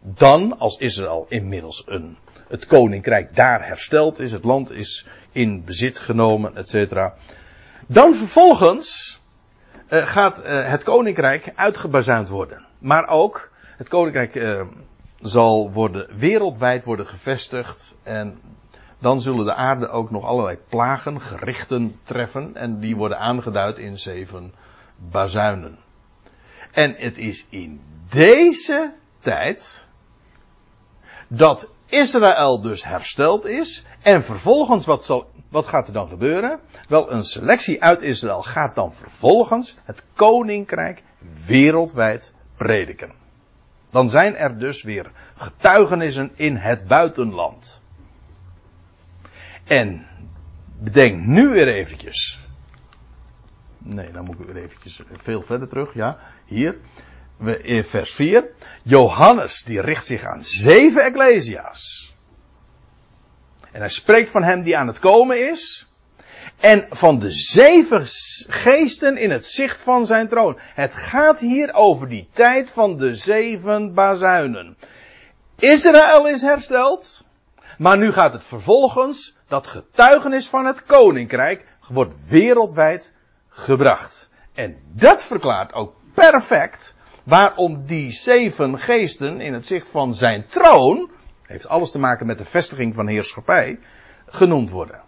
Dan, 0.00 0.58
als 0.58 0.76
Israël 0.76 1.26
inmiddels 1.28 1.82
een, 1.86 2.16
het 2.48 2.66
koninkrijk 2.66 3.36
daar 3.36 3.66
hersteld 3.66 4.18
is, 4.18 4.32
het 4.32 4.44
land 4.44 4.70
is 4.70 5.06
in 5.32 5.64
bezit 5.64 5.98
genomen, 5.98 6.56
etc. 6.56 7.10
Dan 7.86 8.14
vervolgens 8.14 9.20
uh, 9.88 10.06
gaat 10.06 10.38
uh, 10.38 10.68
het 10.68 10.82
koninkrijk 10.82 11.52
uitgebazuind 11.54 12.28
worden. 12.28 12.66
Maar 12.78 13.08
ook, 13.08 13.50
het 13.76 13.88
koninkrijk 13.88 14.34
uh, 14.34 14.60
zal 15.20 15.72
worden, 15.72 16.18
wereldwijd 16.18 16.84
worden 16.84 17.06
gevestigd. 17.06 17.96
En 18.02 18.40
dan 18.98 19.20
zullen 19.20 19.44
de 19.44 19.54
aarde 19.54 19.88
ook 19.88 20.10
nog 20.10 20.24
allerlei 20.24 20.58
plagen, 20.68 21.20
gerichten 21.20 22.00
treffen. 22.02 22.56
En 22.56 22.80
die 22.80 22.96
worden 22.96 23.18
aangeduid 23.18 23.78
in 23.78 23.98
zeven 23.98 24.52
bazuinen. 24.96 25.78
En 26.72 26.94
het 26.98 27.18
is 27.18 27.46
in 27.50 27.80
deze 28.08 28.92
tijd 29.18 29.88
dat 31.28 31.70
Israël 31.86 32.60
dus 32.60 32.84
hersteld 32.84 33.46
is. 33.46 33.86
En 34.02 34.24
vervolgens, 34.24 34.86
wat, 34.86 35.04
zal, 35.04 35.30
wat 35.48 35.66
gaat 35.66 35.86
er 35.86 35.92
dan 35.92 36.08
gebeuren? 36.08 36.60
Wel, 36.88 37.12
een 37.12 37.24
selectie 37.24 37.82
uit 37.82 38.02
Israël 38.02 38.42
gaat 38.42 38.74
dan 38.74 38.92
vervolgens 38.94 39.76
het 39.84 40.04
koninkrijk 40.14 41.02
wereldwijd 41.46 42.32
prediken. 42.56 43.12
Dan 43.90 44.10
zijn 44.10 44.36
er 44.36 44.58
dus 44.58 44.82
weer 44.82 45.10
getuigenissen 45.34 46.30
in 46.34 46.56
het 46.56 46.86
buitenland. 46.86 47.80
En 49.64 50.06
bedenk 50.78 51.26
nu 51.26 51.48
weer 51.48 51.68
eventjes. 51.68 52.40
Nee, 53.82 54.10
dan 54.10 54.24
moet 54.24 54.40
ik 54.40 54.46
weer 54.46 54.62
eventjes 54.62 55.00
veel 55.22 55.42
verder 55.42 55.68
terug. 55.68 55.94
Ja, 55.94 56.18
hier. 56.44 56.78
In 57.62 57.84
vers 57.84 58.14
4. 58.14 58.50
Johannes, 58.82 59.62
die 59.62 59.80
richt 59.80 60.04
zich 60.04 60.24
aan 60.24 60.44
zeven 60.44 61.02
ecclesia's. 61.02 62.14
En 63.72 63.80
hij 63.80 63.88
spreekt 63.88 64.30
van 64.30 64.42
hem 64.42 64.62
die 64.62 64.76
aan 64.76 64.86
het 64.86 64.98
komen 64.98 65.50
is. 65.50 65.90
En 66.60 66.86
van 66.90 67.18
de 67.18 67.30
zeven 67.30 68.04
geesten 68.48 69.16
in 69.16 69.30
het 69.30 69.44
zicht 69.44 69.82
van 69.82 70.06
zijn 70.06 70.28
troon. 70.28 70.58
Het 70.58 70.94
gaat 70.94 71.40
hier 71.40 71.74
over 71.74 72.08
die 72.08 72.28
tijd 72.32 72.70
van 72.70 72.96
de 72.96 73.14
zeven 73.14 73.94
bazuinen. 73.94 74.76
Israël 75.58 76.28
is 76.28 76.42
hersteld. 76.42 77.28
Maar 77.78 77.98
nu 77.98 78.12
gaat 78.12 78.32
het 78.32 78.44
vervolgens, 78.44 79.36
dat 79.48 79.66
getuigenis 79.66 80.48
van 80.48 80.64
het 80.64 80.84
koninkrijk 80.84 81.66
wordt 81.88 82.28
wereldwijd 82.28 83.14
gebracht. 83.50 84.30
En 84.54 84.76
dat 84.94 85.24
verklaart 85.24 85.72
ook 85.72 85.94
perfect 86.14 86.96
waarom 87.24 87.84
die 87.84 88.12
zeven 88.12 88.78
geesten 88.78 89.40
in 89.40 89.52
het 89.52 89.66
zicht 89.66 89.88
van 89.88 90.14
zijn 90.14 90.46
troon, 90.46 91.10
heeft 91.42 91.68
alles 91.68 91.90
te 91.90 91.98
maken 91.98 92.26
met 92.26 92.38
de 92.38 92.44
vestiging 92.44 92.94
van 92.94 93.06
heerschappij, 93.06 93.78
genoemd 94.26 94.70
worden. 94.70 95.00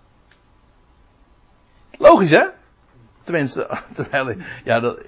Logisch 1.99 2.31
hè? 2.31 2.49
Tenminste, 3.23 3.79
terwijl, 3.95 4.37
ja, 4.65 4.81
dat, 4.81 4.99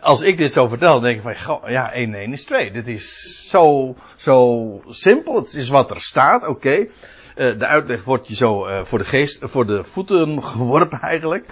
als 0.00 0.22
ik 0.22 0.36
dit 0.36 0.52
zo 0.52 0.66
vertel, 0.66 1.00
denk 1.00 1.22
ik 1.22 1.38
van, 1.38 1.60
ja, 1.66 1.92
1 1.92 2.14
1 2.14 2.32
is 2.32 2.44
2. 2.44 2.70
Dit 2.72 2.88
is 2.88 3.38
zo, 3.48 3.94
zo 4.16 4.80
simpel. 4.86 5.34
Het 5.34 5.54
is 5.54 5.68
wat 5.68 5.90
er 5.90 6.00
staat, 6.00 6.46
oké. 6.46 6.76
Uh, 6.76 6.86
de 7.34 7.66
uitleg 7.66 8.04
wordt 8.04 8.28
je 8.28 8.34
zo 8.34 8.68
uh, 8.68 8.84
voor 8.84 8.98
de 8.98 9.04
geest, 9.04 9.38
voor 9.42 9.66
de 9.66 9.84
voeten 9.84 10.42
geworpen 10.52 10.98
eigenlijk. 11.00 11.46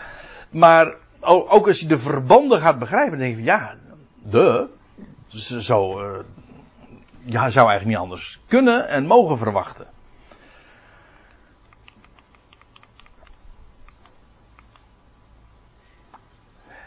Maar 0.55 0.94
ook 1.20 1.66
als 1.66 1.80
je 1.80 1.86
de 1.86 1.98
verbanden 1.98 2.61
gaat 2.61 2.78
begrijpen, 2.78 3.11
dan 3.11 3.18
denk 3.18 3.30
je 3.30 3.44
van, 3.44 3.55
ja, 3.55 3.74
de, 4.22 4.68
zo, 5.61 6.00
uh, 6.00 6.18
ja, 7.24 7.50
zou 7.50 7.68
eigenlijk 7.68 7.84
niet 7.84 7.96
anders 7.96 8.40
kunnen 8.46 8.88
en 8.88 9.07
mogen 9.07 9.38
verwachten. 9.38 9.86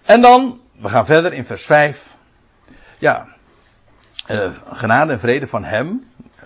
En 0.04 0.22
dan, 0.22 0.62
we 0.72 0.90
gaan 0.90 1.06
verder 1.06 1.34
in 1.34 1.46
vers 1.46 1.66
5. 1.66 2.16
Ja, 3.00 3.28
uh, 4.30 4.52
genade 4.72 5.12
en 5.12 5.20
vrede 5.20 5.48
van 5.48 5.64
Hem, 5.64 6.04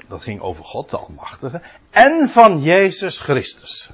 dat 0.08 0.22
ging 0.22 0.42
over 0.42 0.64
God, 0.64 0.90
de 0.90 0.98
Almachtige, 0.98 1.62
en 1.90 2.30
van 2.30 2.62
Jezus 2.62 3.20
Christus. 3.20 3.92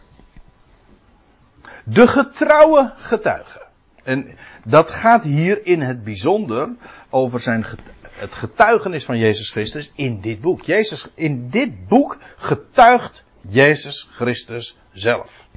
De 1.90 2.08
getrouwe 2.08 2.94
getuige. 2.98 3.66
En 4.04 4.38
dat 4.64 4.92
gaat 4.92 5.24
hier 5.24 5.66
in 5.66 5.82
het 5.82 6.04
bijzonder 6.04 6.70
over 7.10 7.40
zijn, 7.40 7.66
het 8.12 8.36
getuigenis 8.36 9.06
van 9.06 9.18
Jezus 9.18 9.52
Christus 9.52 9.92
in 9.96 10.22
dit 10.22 10.42
boek. 10.42 10.66
Jezus, 10.66 11.08
in 11.14 11.50
dit 11.50 11.88
boek 11.88 12.18
getuigt 12.38 13.26
Jezus 13.42 14.08
Christus 14.12 14.78
zelf. 14.92 15.48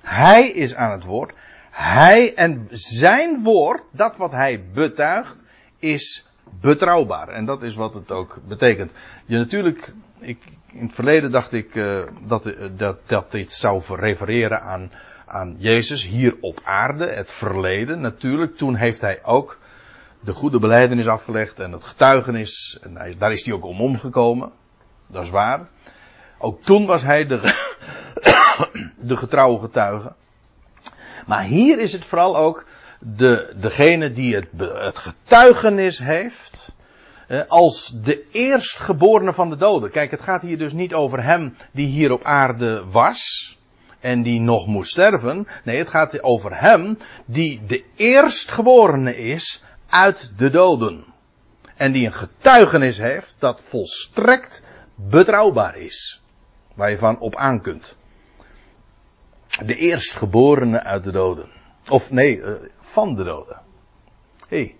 Hij 0.00 0.48
is 0.48 0.74
aan 0.74 0.92
het 0.92 1.04
woord. 1.04 1.34
Hij 1.70 2.34
en 2.34 2.68
zijn 2.70 3.42
woord, 3.42 3.82
dat 3.90 4.16
wat 4.16 4.30
hij 4.30 4.64
betuigt, 4.72 5.36
is 5.78 6.26
betrouwbaar. 6.60 7.28
En 7.28 7.44
dat 7.44 7.62
is 7.62 7.74
wat 7.74 7.94
het 7.94 8.10
ook 8.12 8.38
betekent. 8.48 8.92
Je 9.24 9.36
natuurlijk, 9.36 9.92
ik, 10.18 10.38
in 10.72 10.82
het 10.82 10.94
verleden 10.94 11.30
dacht 11.30 11.52
ik 11.52 11.74
uh, 11.74 12.02
dat, 12.26 12.54
dat, 12.76 12.98
dat 13.06 13.30
dit 13.30 13.52
zou 13.52 13.82
refereren 13.88 14.62
aan, 14.62 14.92
aan 15.26 15.56
Jezus 15.58 16.06
hier 16.06 16.36
op 16.40 16.60
aarde, 16.64 17.06
het 17.06 17.30
verleden. 17.30 18.00
Natuurlijk, 18.00 18.56
toen 18.56 18.74
heeft 18.74 19.00
hij 19.00 19.20
ook 19.22 19.58
de 20.20 20.32
goede 20.32 20.58
beleidenis 20.58 21.06
afgelegd 21.06 21.60
en 21.60 21.72
het 21.72 21.84
getuigenis. 21.84 22.78
En 22.82 23.16
daar 23.18 23.32
is 23.32 23.44
hij 23.44 23.54
ook 23.54 23.64
om 23.64 23.80
omgekomen. 23.80 24.52
Dat 25.06 25.24
is 25.24 25.30
waar. 25.30 25.68
Ook 26.38 26.62
toen 26.62 26.86
was 26.86 27.02
hij 27.02 27.26
de, 27.26 27.38
de 29.10 29.16
getrouwe 29.16 29.60
getuige. 29.60 30.12
Maar 31.26 31.42
hier 31.42 31.78
is 31.78 31.92
het 31.92 32.04
vooral 32.04 32.36
ook 32.36 32.66
de, 33.14 33.54
degene 33.56 34.10
die 34.10 34.34
het, 34.34 34.48
het 34.58 34.98
getuigenis 34.98 35.98
heeft. 35.98 36.74
als 37.48 37.92
de 38.02 38.24
eerstgeborene 38.30 39.32
van 39.32 39.50
de 39.50 39.56
doden. 39.56 39.90
Kijk, 39.90 40.10
het 40.10 40.20
gaat 40.20 40.42
hier 40.42 40.58
dus 40.58 40.72
niet 40.72 40.94
over 40.94 41.22
hem 41.22 41.56
die 41.72 41.86
hier 41.86 42.12
op 42.12 42.22
aarde 42.22 42.84
was. 42.90 43.54
En 44.00 44.22
die 44.22 44.40
nog 44.40 44.66
moest 44.66 44.90
sterven. 44.90 45.48
Nee, 45.64 45.78
het 45.78 45.88
gaat 45.88 46.22
over 46.22 46.60
hem 46.60 46.98
die 47.24 47.60
de 47.66 47.84
eerstgeborene 47.96 49.16
is 49.16 49.64
uit 49.88 50.32
de 50.36 50.50
doden. 50.50 51.04
En 51.76 51.92
die 51.92 52.06
een 52.06 52.12
getuigenis 52.12 52.98
heeft 52.98 53.36
dat 53.38 53.60
volstrekt 53.60 54.62
betrouwbaar 54.94 55.76
is. 55.76 56.22
Waar 56.74 56.90
je 56.90 56.98
van 56.98 57.18
op 57.18 57.36
aan 57.36 57.60
kunt 57.60 57.96
de 59.64 59.76
eerstgeborene 59.76 60.82
uit 60.82 61.04
de 61.04 61.12
doden. 61.12 61.48
Of 61.88 62.10
nee, 62.10 62.38
uh, 62.38 62.52
van 62.96 63.14
de 63.14 63.24
doden. 63.24 63.60
Hé, 64.48 64.56
hey, 64.56 64.76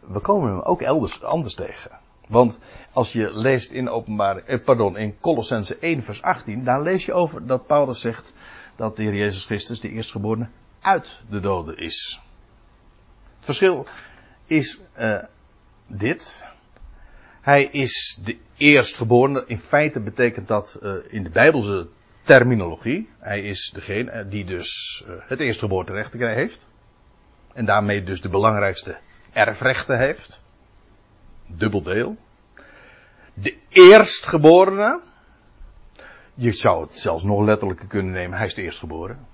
we 0.00 0.20
komen 0.20 0.50
hem 0.50 0.60
ook 0.60 0.82
elders 0.82 1.22
anders 1.22 1.54
tegen. 1.54 1.90
Want 2.28 2.58
als 2.92 3.12
je 3.12 3.30
leest 3.32 3.70
in 3.70 3.88
openbaar, 3.88 4.36
eh, 4.36 4.64
pardon, 4.64 4.96
in 4.96 5.18
Colossense 5.18 5.76
1 5.80 6.02
vers 6.02 6.22
18, 6.22 6.64
daar 6.64 6.82
lees 6.82 7.04
je 7.04 7.12
over 7.12 7.46
dat 7.46 7.66
Paulus 7.66 8.00
zegt 8.00 8.32
dat 8.76 8.96
de 8.96 9.02
Heer 9.02 9.14
Jezus 9.14 9.44
Christus 9.44 9.80
de 9.80 9.90
eerstgeborene 9.90 10.48
uit 10.80 11.20
de 11.30 11.40
doden 11.40 11.78
is. 11.78 12.20
Het 13.36 13.44
verschil 13.44 13.86
is 14.46 14.80
uh, 14.98 15.22
dit. 15.86 16.46
Hij 17.40 17.64
is 17.64 18.20
de 18.24 18.38
eerstgeborene. 18.56 19.44
In 19.46 19.58
feite 19.58 20.00
betekent 20.00 20.48
dat 20.48 20.78
uh, 20.82 20.94
in 21.08 21.22
de 21.22 21.30
Bijbelse 21.30 21.88
terminologie. 22.22 23.08
Hij 23.18 23.42
is 23.42 23.70
degene 23.74 24.28
die 24.28 24.44
dus 24.44 25.04
het 25.06 25.40
eerstgeboorterecht 25.40 26.12
heeft. 26.12 26.68
En 27.52 27.64
daarmee 27.64 28.04
dus 28.04 28.20
de 28.20 28.28
belangrijkste 28.28 28.98
erfrechten 29.32 29.98
heeft. 29.98 30.42
Dubbel 31.46 31.82
deel. 31.82 32.16
De 33.34 33.56
eerstgeborene. 33.68 35.00
Je 36.34 36.52
zou 36.52 36.82
het 36.82 36.98
zelfs 36.98 37.22
nog 37.22 37.40
letterlijker 37.40 37.86
kunnen 37.86 38.12
nemen. 38.12 38.38
Hij 38.38 38.46
is 38.46 38.54
de 38.54 38.62
eerstgeboren. 38.62 39.26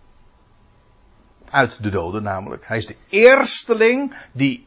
Uit 1.51 1.83
de 1.83 1.91
doden 1.91 2.23
namelijk. 2.23 2.67
Hij 2.67 2.77
is 2.77 2.87
de 2.87 2.97
eersteling 3.09 4.17
die 4.33 4.67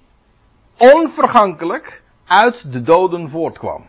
onvergankelijk 0.78 2.02
uit 2.26 2.72
de 2.72 2.82
doden 2.82 3.30
voortkwam. 3.30 3.88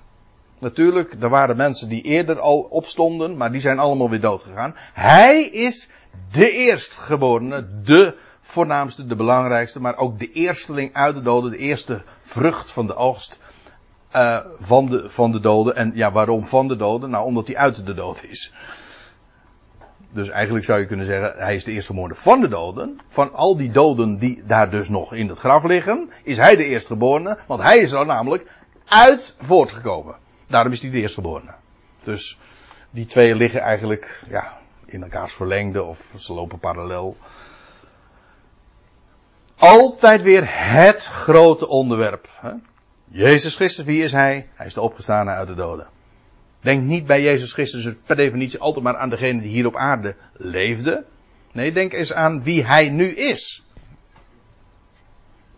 Natuurlijk, 0.58 1.16
er 1.20 1.28
waren 1.28 1.56
mensen 1.56 1.88
die 1.88 2.02
eerder 2.02 2.40
al 2.40 2.58
opstonden, 2.58 3.36
maar 3.36 3.52
die 3.52 3.60
zijn 3.60 3.78
allemaal 3.78 4.10
weer 4.10 4.20
dood 4.20 4.42
gegaan. 4.42 4.74
Hij 4.92 5.42
is 5.44 5.90
de 6.32 6.50
eerstgeborene, 6.50 7.82
de 7.82 8.16
voornaamste, 8.50 9.06
de 9.06 9.16
belangrijkste, 9.16 9.80
maar 9.80 9.96
ook 9.96 10.18
de 10.18 10.32
eersteling 10.32 10.94
uit 10.94 11.14
de 11.14 11.20
doden, 11.20 11.50
de 11.50 11.56
eerste 11.56 12.02
vrucht 12.22 12.70
van 12.70 12.86
de 12.86 12.94
oogst 12.94 13.38
uh, 14.16 14.38
van, 14.58 14.86
de, 14.86 15.10
van 15.10 15.32
de 15.32 15.40
doden. 15.40 15.76
En 15.76 15.92
ja, 15.94 16.12
waarom 16.12 16.46
van 16.46 16.68
de 16.68 16.76
doden? 16.76 17.10
Nou, 17.10 17.24
omdat 17.24 17.46
hij 17.46 17.56
uit 17.56 17.86
de 17.86 17.94
dood 17.94 18.22
is. 18.22 18.54
Dus 20.12 20.28
eigenlijk 20.28 20.64
zou 20.64 20.80
je 20.80 20.86
kunnen 20.86 21.06
zeggen, 21.06 21.34
hij 21.36 21.54
is 21.54 21.64
de 21.64 21.72
eerstgeborene 21.72 22.14
van 22.14 22.40
de 22.40 22.48
doden. 22.48 23.00
Van 23.08 23.32
al 23.32 23.56
die 23.56 23.70
doden 23.70 24.18
die 24.18 24.42
daar 24.44 24.70
dus 24.70 24.88
nog 24.88 25.14
in 25.14 25.28
het 25.28 25.38
graf 25.38 25.64
liggen, 25.64 26.10
is 26.22 26.36
hij 26.36 26.56
de 26.56 26.64
eerstgeborene, 26.64 27.38
want 27.46 27.62
hij 27.62 27.78
is 27.78 27.92
er 27.92 28.06
namelijk 28.06 28.50
uit 28.84 29.36
voortgekomen. 29.40 30.14
Daarom 30.46 30.72
is 30.72 30.80
hij 30.80 30.90
de 30.90 31.00
eerstgeborene. 31.00 31.54
Dus 32.04 32.38
die 32.90 33.06
twee 33.06 33.34
liggen 33.34 33.60
eigenlijk 33.60 34.22
ja, 34.28 34.58
in 34.86 35.02
elkaars 35.02 35.32
verlengde 35.32 35.82
of 35.82 36.14
ze 36.16 36.32
lopen 36.32 36.58
parallel. 36.58 37.16
Altijd 39.60 40.22
weer 40.22 40.42
het 40.46 41.06
grote 41.06 41.68
onderwerp. 41.68 42.28
Hè? 42.40 42.50
Jezus 43.08 43.54
Christus, 43.54 43.84
wie 43.84 44.02
is 44.02 44.12
hij? 44.12 44.48
Hij 44.54 44.66
is 44.66 44.74
de 44.74 44.80
opgestane 44.80 45.30
uit 45.30 45.48
de 45.48 45.54
doden. 45.54 45.88
Denk 46.60 46.82
niet 46.82 47.06
bij 47.06 47.22
Jezus 47.22 47.52
Christus 47.52 47.88
per 48.06 48.16
definitie 48.16 48.60
altijd 48.60 48.84
maar 48.84 48.96
aan 48.96 49.10
degene 49.10 49.40
die 49.40 49.50
hier 49.50 49.66
op 49.66 49.76
aarde 49.76 50.16
leefde. 50.32 51.04
Nee, 51.52 51.72
denk 51.72 51.92
eens 51.92 52.12
aan 52.12 52.42
wie 52.42 52.66
hij 52.66 52.88
nu 52.88 53.06
is. 53.06 53.64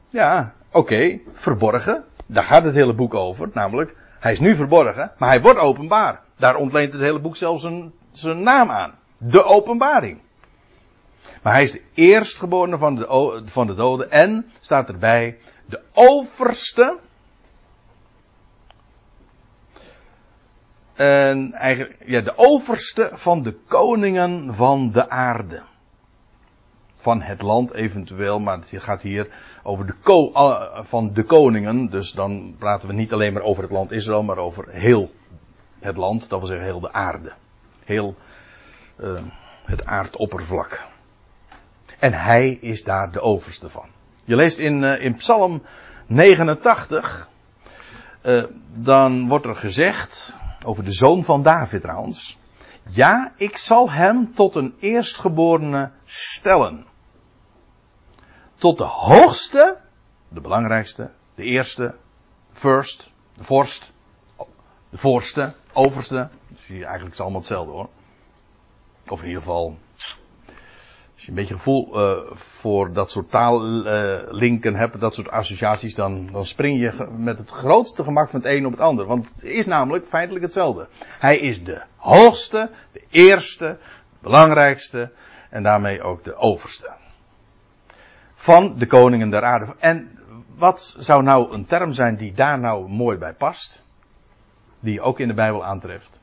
Ja, 0.08 0.54
oké, 0.72 1.18
verborgen. 1.32 2.04
Daar 2.26 2.44
gaat 2.44 2.64
het 2.64 2.74
hele 2.74 2.94
boek 2.94 3.14
over. 3.14 3.50
Namelijk 3.52 3.96
hij 4.20 4.32
is 4.32 4.40
nu 4.40 4.56
verborgen, 4.56 5.12
maar 5.18 5.28
hij 5.28 5.40
wordt 5.40 5.58
openbaar. 5.58 6.20
Daar 6.36 6.56
ontleent 6.56 6.92
het 6.92 7.02
hele 7.02 7.20
boek 7.20 7.36
zelfs 7.36 7.62
een, 7.62 7.92
zijn 8.12 8.42
naam 8.42 8.70
aan. 8.70 8.94
De 9.18 9.44
openbaring. 9.44 10.20
Maar 11.42 11.52
hij 11.52 11.62
is 11.62 11.72
de 11.72 11.82
eerstgeborene 11.94 12.78
van 12.78 12.94
de, 12.94 13.42
van 13.44 13.66
de 13.66 13.74
doden 13.74 14.10
en, 14.10 14.50
staat 14.60 14.88
erbij, 14.88 15.38
de 15.66 15.80
overste. 15.92 16.98
En 20.94 21.52
eigenlijk, 21.52 21.96
ja, 22.06 22.20
de 22.20 22.32
overste 22.36 23.10
van 23.12 23.42
de 23.42 23.52
koningen 23.52 24.54
van 24.54 24.90
de 24.90 25.08
aarde. 25.08 25.62
Van 26.94 27.22
het 27.22 27.42
land 27.42 27.72
eventueel, 27.72 28.40
maar 28.40 28.58
het 28.58 28.70
gaat 28.72 29.02
hier 29.02 29.28
over 29.62 29.86
de 29.86 29.94
ko 30.02 30.32
eh, 30.32 30.84
van 30.84 31.12
de 31.12 31.22
koningen. 31.22 31.90
Dus 31.90 32.12
dan 32.12 32.54
praten 32.58 32.88
we 32.88 32.94
niet 32.94 33.12
alleen 33.12 33.32
maar 33.32 33.42
over 33.42 33.62
het 33.62 33.72
land 33.72 33.92
Israël, 33.92 34.22
maar 34.22 34.38
over 34.38 34.68
heel 34.68 35.10
het 35.80 35.96
land. 35.96 36.28
Dat 36.28 36.38
wil 36.38 36.48
zeggen 36.48 36.66
heel 36.66 36.80
de 36.80 36.92
aarde. 36.92 37.32
Heel 37.84 38.14
eh, 38.96 39.22
het 39.64 39.86
aardoppervlak. 39.86 40.90
En 42.02 42.12
hij 42.12 42.50
is 42.50 42.84
daar 42.84 43.12
de 43.12 43.20
overste 43.20 43.68
van. 43.68 43.88
Je 44.24 44.36
leest 44.36 44.58
in, 44.58 44.82
uh, 44.82 45.04
in 45.04 45.14
Psalm 45.14 45.62
89, 46.06 47.28
uh, 48.22 48.44
dan 48.74 49.28
wordt 49.28 49.46
er 49.46 49.56
gezegd, 49.56 50.36
over 50.64 50.84
de 50.84 50.92
zoon 50.92 51.24
van 51.24 51.42
David 51.42 51.82
trouwens. 51.82 52.38
Ja, 52.88 53.32
ik 53.36 53.56
zal 53.56 53.90
hem 53.90 54.34
tot 54.34 54.54
een 54.54 54.74
eerstgeborene 54.80 55.90
stellen. 56.04 56.86
Tot 58.54 58.78
de 58.78 58.84
hoogste, 58.84 59.78
de 60.28 60.40
belangrijkste, 60.40 61.10
de 61.34 61.44
eerste, 61.44 61.94
first, 62.52 63.10
de 63.34 63.44
vorst, 63.44 63.92
de 64.90 64.96
voorste, 64.96 65.54
overste. 65.72 66.28
Je 66.66 66.84
eigenlijk 66.84 67.14
is 67.14 67.20
allemaal 67.20 67.40
hetzelfde 67.40 67.72
hoor. 67.72 67.88
Of 69.08 69.20
in 69.20 69.26
ieder 69.26 69.42
geval 69.42 69.78
als 71.22 71.30
je 71.30 71.36
een 71.36 71.46
beetje 71.46 71.62
gevoel 71.62 72.00
uh, 72.00 72.30
voor 72.34 72.92
dat 72.92 73.10
soort 73.10 73.30
taallinken 73.30 74.74
hebt, 74.74 75.00
dat 75.00 75.14
soort 75.14 75.30
associaties, 75.30 75.94
dan, 75.94 76.26
dan 76.32 76.46
spring 76.46 76.80
je 76.80 77.08
met 77.16 77.38
het 77.38 77.50
grootste 77.50 78.04
gemak 78.04 78.30
van 78.30 78.40
het 78.40 78.48
een 78.48 78.66
op 78.66 78.72
het 78.72 78.80
ander. 78.80 79.06
Want 79.06 79.28
het 79.34 79.42
is 79.42 79.66
namelijk 79.66 80.06
feitelijk 80.06 80.44
hetzelfde. 80.44 80.88
Hij 81.18 81.38
is 81.38 81.64
de 81.64 81.82
hoogste, 81.96 82.70
de 82.92 83.02
eerste, 83.10 83.78
de 84.10 84.18
belangrijkste 84.20 85.10
en 85.50 85.62
daarmee 85.62 86.02
ook 86.02 86.24
de 86.24 86.36
overste. 86.36 86.90
Van 88.34 88.78
de 88.78 88.86
koningen 88.86 89.30
der 89.30 89.44
aarde. 89.44 89.74
En 89.78 90.18
wat 90.56 90.96
zou 90.98 91.22
nou 91.22 91.52
een 91.52 91.64
term 91.64 91.92
zijn 91.92 92.16
die 92.16 92.32
daar 92.32 92.58
nou 92.58 92.88
mooi 92.88 93.18
bij 93.18 93.32
past? 93.32 93.84
Die 94.80 94.92
je 94.92 95.00
ook 95.00 95.20
in 95.20 95.28
de 95.28 95.34
Bijbel 95.34 95.64
aantreft. 95.64 96.21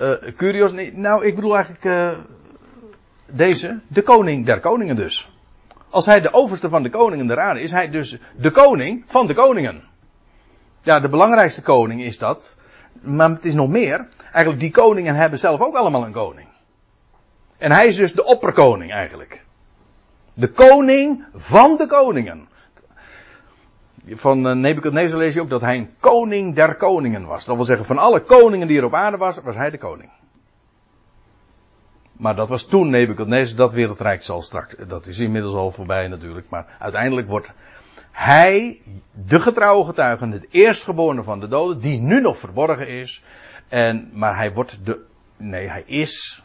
Uh, 0.00 0.32
Curios, 0.36 0.72
nou 0.92 1.26
ik 1.26 1.34
bedoel 1.34 1.54
eigenlijk 1.54 1.84
uh, 1.84 2.18
deze, 3.26 3.80
de 3.88 4.02
koning 4.02 4.46
der 4.46 4.60
koningen 4.60 4.96
dus. 4.96 5.30
Als 5.90 6.06
hij 6.06 6.20
de 6.20 6.32
overste 6.32 6.68
van 6.68 6.82
de 6.82 6.90
koningen 6.90 7.26
der 7.26 7.40
aarde 7.40 7.60
is, 7.60 7.70
hij 7.70 7.90
dus 7.90 8.18
de 8.36 8.50
koning 8.50 9.04
van 9.06 9.26
de 9.26 9.34
koningen. 9.34 9.82
Ja, 10.82 11.00
de 11.00 11.08
belangrijkste 11.08 11.62
koning 11.62 12.02
is 12.02 12.18
dat. 12.18 12.56
Maar 13.00 13.30
het 13.30 13.44
is 13.44 13.54
nog 13.54 13.68
meer. 13.68 14.08
Eigenlijk 14.32 14.60
die 14.60 14.70
koningen 14.70 15.14
hebben 15.14 15.38
zelf 15.38 15.60
ook 15.60 15.74
allemaal 15.74 16.04
een 16.04 16.12
koning. 16.12 16.48
En 17.58 17.72
hij 17.72 17.86
is 17.86 17.96
dus 17.96 18.12
de 18.12 18.24
opperkoning 18.24 18.92
eigenlijk. 18.92 19.44
De 20.34 20.48
koning 20.48 21.24
van 21.34 21.76
de 21.76 21.86
koningen 21.86 22.48
van 24.06 24.48
eh, 24.48 24.54
Nebuchadnezzar 24.54 25.18
lees 25.18 25.34
je 25.34 25.40
ook 25.40 25.50
dat 25.50 25.60
hij 25.60 25.76
een 25.76 25.90
koning 26.00 26.54
der 26.54 26.74
koningen 26.74 27.26
was. 27.26 27.44
Dat 27.44 27.56
wil 27.56 27.64
zeggen, 27.64 27.86
van 27.86 27.98
alle 27.98 28.20
koningen 28.20 28.66
die 28.66 28.78
er 28.78 28.84
op 28.84 28.94
aarde 28.94 29.16
was, 29.16 29.40
was 29.42 29.54
hij 29.54 29.70
de 29.70 29.78
koning. 29.78 30.10
Maar 32.12 32.34
dat 32.34 32.48
was 32.48 32.66
toen 32.66 32.90
Nebuchadnezzar, 32.90 33.56
dat 33.56 33.72
wereldrijk 33.72 34.22
zal 34.22 34.42
straks, 34.42 34.74
dat 34.88 35.06
is 35.06 35.18
inmiddels 35.18 35.54
al 35.54 35.70
voorbij 35.70 36.08
natuurlijk, 36.08 36.48
maar 36.48 36.76
uiteindelijk 36.78 37.28
wordt 37.28 37.52
hij 38.10 38.80
de 39.26 39.40
getrouwe 39.40 39.84
getuige, 39.84 40.26
het 40.26 40.46
eerstgeborene 40.50 41.22
van 41.22 41.40
de 41.40 41.48
doden, 41.48 41.80
die 41.80 42.00
nu 42.00 42.20
nog 42.20 42.38
verborgen 42.38 42.88
is. 42.88 43.22
En, 43.68 44.10
maar 44.12 44.36
hij 44.36 44.52
wordt 44.52 44.78
de, 44.84 45.04
nee, 45.36 45.68
hij 45.68 45.82
is, 45.86 46.42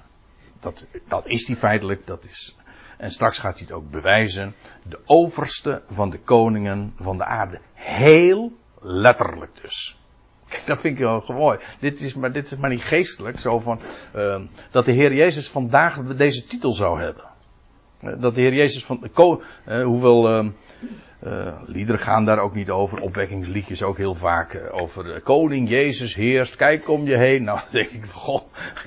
dat, 0.60 0.88
dat 1.08 1.28
is 1.28 1.48
hij 1.48 1.56
feitelijk, 1.56 2.08
dat 2.08 2.24
is 2.24 2.56
en 2.98 3.12
straks 3.12 3.40
gaat 3.40 3.58
hij 3.58 3.68
het 3.68 3.76
ook 3.76 3.92
bewijzen. 3.92 4.54
De 4.84 5.00
overste 5.06 5.82
van 5.88 6.10
de 6.10 6.20
koningen 6.20 6.94
van 7.00 7.18
de 7.18 7.26
aarde. 7.26 7.60
Heel 7.74 8.52
letterlijk 8.82 9.52
dus. 9.62 9.98
Kijk, 10.50 10.66
dat 10.66 10.80
vind 10.80 10.94
ik 10.94 11.04
wel 11.04 11.24
mooi. 11.28 11.60
Dit 11.80 12.02
is 12.02 12.14
maar, 12.14 12.32
dit 12.32 12.52
is 12.52 12.58
maar 12.58 12.70
niet 12.70 12.84
geestelijk. 12.84 13.40
Zo 13.40 13.60
van, 13.60 13.80
uh, 14.16 14.40
dat 14.72 14.86
de 14.86 14.92
Heer 14.92 15.14
Jezus 15.14 15.50
vandaag 15.50 15.98
deze 15.98 16.46
titel 16.46 16.72
zou 16.72 17.00
hebben. 17.00 17.24
Uh, 18.02 18.22
dat 18.22 18.36
de 18.36 18.42
Heer 18.42 18.54
Jezus 18.54 18.86
van, 18.86 19.10
uh, 19.18 19.84
hoeveel 19.84 20.52
liederen 21.66 22.02
gaan 22.02 22.26
daar 22.26 22.40
ook 22.40 22.56
niet 22.56 22.70
over. 22.70 23.02
Opwekkingsliedjes 23.02 23.84
ook 23.84 23.98
heel 23.98 24.16
vaak 24.16 24.70
over 24.72 25.22
koning 25.22 25.70
Jezus 25.70 26.16
heerst. 26.16 26.56
Kijk 26.56 26.90
om 26.90 27.06
je 27.06 27.18
heen. 27.18 27.44
Nou, 27.44 27.60
denk 27.72 27.90
ik, 27.90 28.06
goh, 28.26 28.42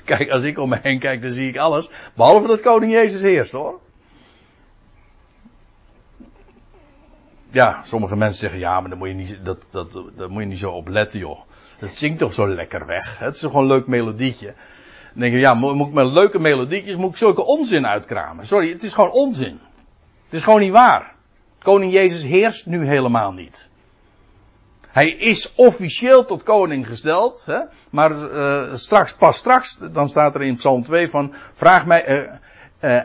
kijk, 0.05 0.29
als 0.29 0.43
ik 0.43 0.57
om 0.57 0.69
me 0.69 0.79
heen 0.81 0.99
kijk, 0.99 1.21
dan 1.21 1.31
zie 1.31 1.47
ik 1.47 1.57
alles. 1.57 1.89
Behalve 2.15 2.47
dat 2.47 2.61
koning 2.61 2.91
Jezus 2.91 3.21
heerst 3.21 3.51
hoor. 3.51 3.79
Ja, 7.51 7.81
sommige 7.83 8.15
mensen 8.15 8.39
zeggen, 8.39 8.59
ja, 8.59 8.79
maar 8.79 8.89
daar 8.89 8.97
moet 8.97 9.07
je 9.07 9.13
niet, 9.13 9.39
dat, 9.43 9.57
dat, 9.71 9.91
daar 10.17 10.29
moet 10.29 10.41
je 10.41 10.47
niet 10.47 10.59
zo 10.59 10.71
op 10.71 10.87
letten, 10.87 11.19
joh. 11.19 11.39
Dat 11.79 11.89
zingt 11.89 12.19
toch 12.19 12.33
zo 12.33 12.47
lekker 12.47 12.85
weg. 12.85 13.19
Het 13.19 13.35
is 13.35 13.41
gewoon 13.41 13.61
een 13.61 13.67
leuk 13.67 13.87
melodietje. 13.87 14.53
Dan 15.13 15.21
denk 15.21 15.33
je, 15.33 15.39
ja, 15.39 15.53
moet 15.53 15.87
ik 15.87 15.93
met 15.93 16.05
leuke 16.05 16.39
melodietjes, 16.39 16.95
moet 16.95 17.11
ik 17.11 17.17
zulke 17.17 17.45
onzin 17.45 17.87
uitkramen? 17.87 18.47
Sorry, 18.47 18.71
het 18.71 18.83
is 18.83 18.93
gewoon 18.93 19.11
onzin. 19.11 19.59
Het 20.23 20.33
is 20.33 20.43
gewoon 20.43 20.59
niet 20.59 20.71
waar. 20.71 21.13
Koning 21.59 21.93
Jezus 21.93 22.23
heerst 22.23 22.65
nu 22.65 22.85
helemaal 22.85 23.31
niet. 23.31 23.69
Hij 24.87 25.09
is 25.09 25.55
officieel 25.55 26.25
tot 26.25 26.43
koning 26.43 26.87
gesteld, 26.87 27.43
hè? 27.45 27.59
maar 27.89 28.11
uh, 28.11 28.75
straks, 28.75 29.13
pas 29.13 29.37
straks, 29.37 29.77
dan 29.91 30.09
staat 30.09 30.35
er 30.35 30.41
in 30.41 30.55
Psalm 30.55 30.83
2 30.83 31.09
van, 31.09 31.33
vraag 31.53 31.85
mij, 31.85 32.07
uh, 32.09 32.33
uh, 32.81 33.01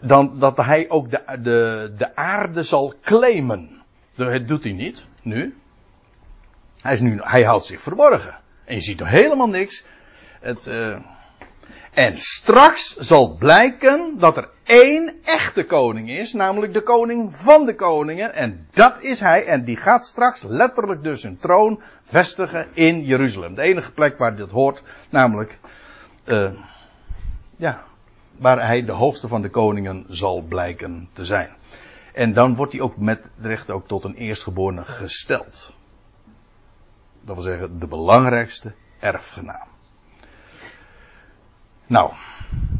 dan, 0.00 0.38
dat 0.38 0.56
hij 0.56 0.90
ook 0.90 1.10
de, 1.10 1.22
de, 1.42 1.92
de 1.96 2.16
aarde 2.16 2.62
zal 2.62 2.94
claimen. 3.02 3.77
Dat 4.18 4.48
doet 4.48 4.62
hij 4.62 4.72
niet, 4.72 5.06
nu. 5.22 5.54
Hij, 6.80 6.92
is 6.92 7.00
nu, 7.00 7.18
hij 7.20 7.42
houdt 7.42 7.64
zich 7.64 7.80
verborgen. 7.80 8.34
En 8.64 8.74
je 8.74 8.80
ziet 8.80 8.98
nog 8.98 9.08
helemaal 9.08 9.48
niks. 9.48 9.84
Het, 10.40 10.66
uh... 10.66 10.98
En 11.92 12.18
straks 12.18 12.96
zal 12.96 13.36
blijken 13.36 14.18
dat 14.18 14.36
er 14.36 14.48
één 14.64 15.14
echte 15.22 15.64
koning 15.64 16.10
is, 16.10 16.32
namelijk 16.32 16.72
de 16.72 16.82
koning 16.82 17.36
van 17.36 17.66
de 17.66 17.74
koningen. 17.74 18.34
En 18.34 18.66
dat 18.70 19.02
is 19.02 19.20
hij. 19.20 19.44
En 19.44 19.64
die 19.64 19.76
gaat 19.76 20.04
straks 20.04 20.42
letterlijk 20.42 21.02
dus 21.02 21.22
een 21.22 21.38
troon 21.38 21.82
vestigen 22.02 22.66
in 22.72 23.04
Jeruzalem. 23.04 23.54
De 23.54 23.62
enige 23.62 23.92
plek 23.92 24.18
waar 24.18 24.36
dit 24.36 24.50
hoort, 24.50 24.82
namelijk, 25.10 25.58
uh, 26.24 26.50
ja, 27.56 27.84
waar 28.36 28.66
hij 28.66 28.84
de 28.84 28.92
hoogste 28.92 29.28
van 29.28 29.42
de 29.42 29.50
koningen 29.50 30.04
zal 30.08 30.40
blijken 30.40 31.08
te 31.12 31.24
zijn. 31.24 31.50
En 32.18 32.32
dan 32.32 32.54
wordt 32.54 32.72
hij 32.72 32.80
ook 32.80 32.96
met 32.96 33.30
recht 33.40 33.70
ook 33.70 33.86
tot 33.86 34.04
een 34.04 34.14
eerstgeborene 34.14 34.84
gesteld. 34.84 35.74
Dat 37.20 37.34
wil 37.34 37.44
zeggen, 37.44 37.78
de 37.78 37.86
belangrijkste 37.86 38.72
erfgenaam. 38.98 39.68
Nou, 41.86 42.12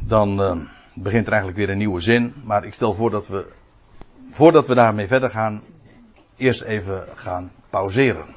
dan 0.01 0.41
uh, 0.41 0.68
begint 0.95 1.26
er 1.26 1.32
eigenlijk 1.32 1.57
weer 1.61 1.70
een 1.70 1.78
nieuwe 1.78 2.01
zin. 2.01 2.34
Maar 2.45 2.64
ik 2.64 2.74
stel 2.74 2.95
voor 2.95 3.11
dat 3.11 3.28
we, 3.28 3.53
voordat 4.30 4.66
we 4.66 4.74
daarmee 4.74 5.07
verder 5.07 5.30
gaan, 5.30 5.62
eerst 6.36 6.62
even 6.62 7.05
gaan 7.14 7.51
pauzeren. 7.70 8.34